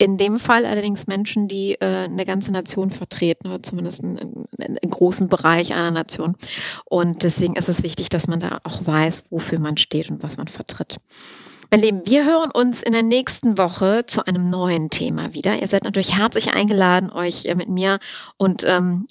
in 0.03 0.17
dem 0.17 0.41
Fall 0.41 0.67
allerdings 0.67 1.07
Menschen, 1.07 1.47
die 1.47 1.75
äh, 1.75 1.85
eine 1.85 2.25
ganze 2.25 2.51
Nation 2.51 2.91
vertreten 2.91 3.47
oder 3.47 3.63
zumindest 3.63 4.03
einen, 4.03 4.49
einen, 4.59 4.91
großen 4.91 5.29
Bereich 5.29 5.75
einer 5.75 5.93
Nation. 5.93 6.35
Und 6.87 7.23
deswegen 7.23 7.55
ist 7.55 7.69
es 7.69 7.85
wichtig, 7.85 8.09
dass 8.09 8.27
man 8.27 8.41
da 8.41 8.59
auch 8.65 8.85
weiß, 8.85 9.27
wofür 9.31 9.61
man 9.61 9.77
steht 9.77 10.11
und 10.11 10.25
was 10.25 10.39
man 10.39 10.49
vertritt. 10.49 10.97
Mein 11.71 11.83
Lieben, 11.83 12.03
wir 12.05 12.25
hören 12.25 12.51
uns 12.51 12.83
in 12.83 12.93
der 12.95 13.05
nächsten 13.05 13.59
Woche 13.59 14.05
zu 14.05 14.27
einem 14.27 14.51
neuen 14.51 14.91
Thema 14.91 15.35
wieder. 15.35 15.61
Ihr 15.61 15.69
seid 15.69 15.85
natürlich 15.85 16.17
herzlich 16.17 16.53
eingeladen, 16.53 17.13
euch 17.13 17.47
äh, 17.47 17.55
mit 17.55 17.69
mir 17.69 18.01
und 18.39 18.65
ähm, 18.67 19.07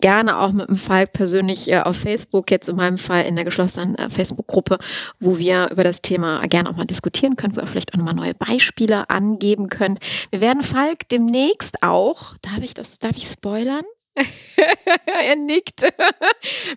gerne 0.00 0.38
auch 0.38 0.52
mit 0.52 0.68
dem 0.68 0.76
Falk 0.76 1.12
persönlich 1.12 1.70
äh, 1.70 1.80
auf 1.80 1.96
Facebook, 1.96 2.50
jetzt 2.50 2.68
in 2.68 2.76
meinem 2.76 2.98
Fall 2.98 3.24
in 3.24 3.36
der 3.36 3.44
geschlossenen 3.44 3.94
äh, 3.96 4.10
Facebook-Gruppe, 4.10 4.78
wo 5.18 5.38
wir 5.38 5.70
über 5.70 5.84
das 5.84 6.02
Thema 6.02 6.46
gerne 6.46 6.70
auch 6.70 6.76
mal 6.76 6.86
diskutieren 6.86 7.36
können, 7.36 7.56
wo 7.56 7.60
ihr 7.60 7.66
vielleicht 7.66 7.94
auch 7.94 7.98
nochmal 7.98 8.14
neue 8.14 8.34
Beispiele 8.34 9.08
angeben 9.10 9.68
könnt. 9.68 10.00
Wir 10.30 10.40
werden 10.40 10.62
Falk 10.62 11.08
demnächst 11.08 11.82
auch, 11.82 12.34
darf 12.42 12.62
ich 12.62 12.74
das, 12.74 12.98
darf 12.98 13.16
ich 13.16 13.28
spoilern? 13.28 13.84
er 15.26 15.36
nickt. 15.36 15.82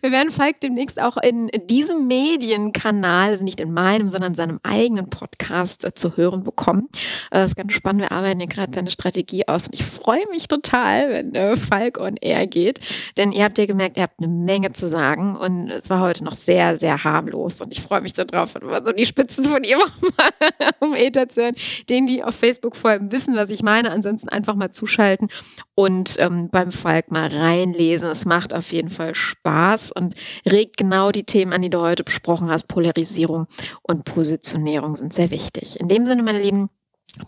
Wir 0.01 0.11
werden 0.11 0.31
Falk 0.31 0.59
demnächst 0.61 1.01
auch 1.01 1.17
in 1.17 1.49
diesem 1.65 2.07
Medienkanal, 2.07 3.31
also 3.31 3.43
nicht 3.43 3.59
in 3.59 3.73
meinem, 3.73 4.07
sondern 4.07 4.31
in 4.31 4.35
seinem 4.35 4.59
eigenen 4.63 5.09
Podcast 5.09 5.83
äh, 5.83 5.93
zu 5.93 6.15
hören 6.15 6.43
bekommen. 6.43 6.89
Äh, 7.31 7.39
das 7.39 7.51
ist 7.51 7.55
ganz 7.55 7.73
spannend. 7.73 8.03
Wir 8.03 8.11
arbeiten 8.11 8.39
ja 8.39 8.45
gerade 8.45 8.71
seine 8.73 8.91
Strategie 8.91 9.47
aus 9.47 9.67
und 9.67 9.73
ich 9.73 9.83
freue 9.83 10.25
mich 10.31 10.47
total, 10.47 11.11
wenn 11.11 11.35
äh, 11.35 11.55
Falk 11.55 11.99
on 11.99 12.15
Air 12.17 12.47
geht. 12.47 12.79
Denn 13.17 13.31
ihr 13.31 13.43
habt 13.43 13.57
ja 13.57 13.65
gemerkt, 13.65 13.97
ihr 13.97 14.03
habt 14.03 14.19
eine 14.19 14.31
Menge 14.31 14.71
zu 14.71 14.87
sagen 14.87 15.35
und 15.35 15.69
es 15.69 15.89
war 15.89 15.99
heute 15.99 16.23
noch 16.23 16.33
sehr, 16.33 16.77
sehr 16.77 17.03
harmlos 17.03 17.61
und 17.61 17.71
ich 17.71 17.81
freue 17.81 18.01
mich 18.01 18.13
so 18.13 18.23
drauf, 18.23 18.53
so 18.53 18.91
die 18.91 19.05
Spitzen 19.05 19.45
von 19.45 19.63
ihm 19.63 19.77
auch 19.83 20.01
mal 20.01 20.69
um 20.79 20.95
Ether 20.95 21.27
zu 21.27 21.41
hören. 21.41 21.55
Denen, 21.89 22.07
die 22.07 22.23
auf 22.23 22.35
Facebook 22.35 22.75
allem 22.93 23.11
wissen, 23.11 23.35
was 23.35 23.49
ich 23.49 23.63
meine, 23.63 23.91
ansonsten 23.91 24.29
einfach 24.29 24.55
mal 24.55 24.71
zuschalten 24.71 25.29
und 25.75 26.15
ähm, 26.19 26.49
beim 26.51 26.71
Falk 26.71 27.11
mal 27.23 27.37
reinlesen. 27.37 28.09
Es 28.09 28.25
macht 28.25 28.53
auf 28.53 28.71
jeden 28.71 28.89
Fall 28.89 29.15
Spaß 29.15 29.91
und 29.91 30.15
regt 30.49 30.77
genau 30.77 31.11
die 31.11 31.23
Themen 31.23 31.53
an, 31.53 31.61
die 31.61 31.69
du 31.69 31.79
heute 31.79 32.03
besprochen 32.03 32.49
hast. 32.49 32.67
Polarisierung 32.67 33.47
und 33.81 34.05
Positionierung 34.05 34.95
sind 34.95 35.13
sehr 35.13 35.31
wichtig. 35.31 35.79
In 35.79 35.87
dem 35.87 36.05
Sinne, 36.05 36.23
meine 36.23 36.41
Lieben, 36.41 36.69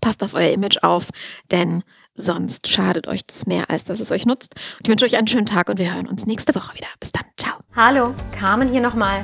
Passt 0.01 0.23
auf 0.23 0.33
euer 0.33 0.51
Image 0.51 0.81
auf, 0.81 1.09
denn 1.51 1.83
sonst 2.15 2.67
schadet 2.67 3.07
euch 3.07 3.23
das 3.23 3.45
mehr, 3.45 3.69
als 3.69 3.83
dass 3.83 3.99
es 3.99 4.11
euch 4.11 4.25
nutzt. 4.25 4.55
Und 4.55 4.87
ich 4.87 4.89
wünsche 4.89 5.05
euch 5.05 5.15
einen 5.15 5.27
schönen 5.27 5.45
Tag 5.45 5.69
und 5.69 5.77
wir 5.77 5.93
hören 5.93 6.07
uns 6.07 6.25
nächste 6.25 6.55
Woche 6.55 6.73
wieder. 6.73 6.87
Bis 6.99 7.11
dann. 7.11 7.25
Ciao. 7.37 7.53
Hallo, 7.75 8.15
Carmen 8.31 8.67
hier 8.67 8.81
nochmal. 8.81 9.23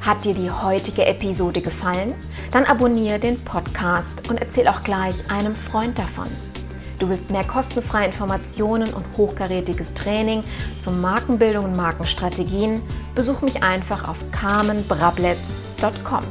Hat 0.00 0.24
dir 0.24 0.34
die 0.34 0.50
heutige 0.50 1.06
Episode 1.06 1.60
gefallen? 1.60 2.14
Dann 2.50 2.64
abonniere 2.64 3.20
den 3.20 3.36
Podcast 3.36 4.28
und 4.28 4.40
erzähl 4.40 4.66
auch 4.66 4.80
gleich 4.80 5.30
einem 5.30 5.54
Freund 5.54 5.96
davon. 6.00 6.26
Du 6.98 7.08
willst 7.10 7.30
mehr 7.30 7.44
kostenfreie 7.44 8.06
Informationen 8.06 8.92
und 8.94 9.04
hochkarätiges 9.18 9.92
Training 9.92 10.42
zur 10.80 10.94
Markenbildung 10.94 11.66
und 11.66 11.76
Markenstrategien? 11.76 12.80
Besuch 13.14 13.42
mich 13.42 13.62
einfach 13.62 14.08
auf 14.08 14.16
carmenbrabletz.com. 14.32 16.24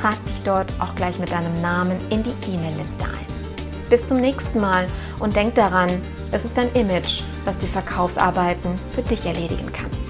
Trag 0.00 0.24
dich 0.26 0.40
dort 0.44 0.72
auch 0.78 0.94
gleich 0.94 1.18
mit 1.18 1.32
deinem 1.32 1.60
Namen 1.60 1.98
in 2.10 2.22
die 2.22 2.34
E-Mail-Liste 2.52 3.04
ein. 3.04 3.90
Bis 3.90 4.06
zum 4.06 4.18
nächsten 4.20 4.60
Mal 4.60 4.86
und 5.18 5.34
denk 5.34 5.56
daran, 5.56 5.90
es 6.30 6.44
ist 6.44 6.56
dein 6.56 6.72
Image, 6.72 7.22
das 7.44 7.58
die 7.58 7.66
Verkaufsarbeiten 7.66 8.74
für 8.94 9.02
dich 9.02 9.26
erledigen 9.26 9.72
kann. 9.72 10.03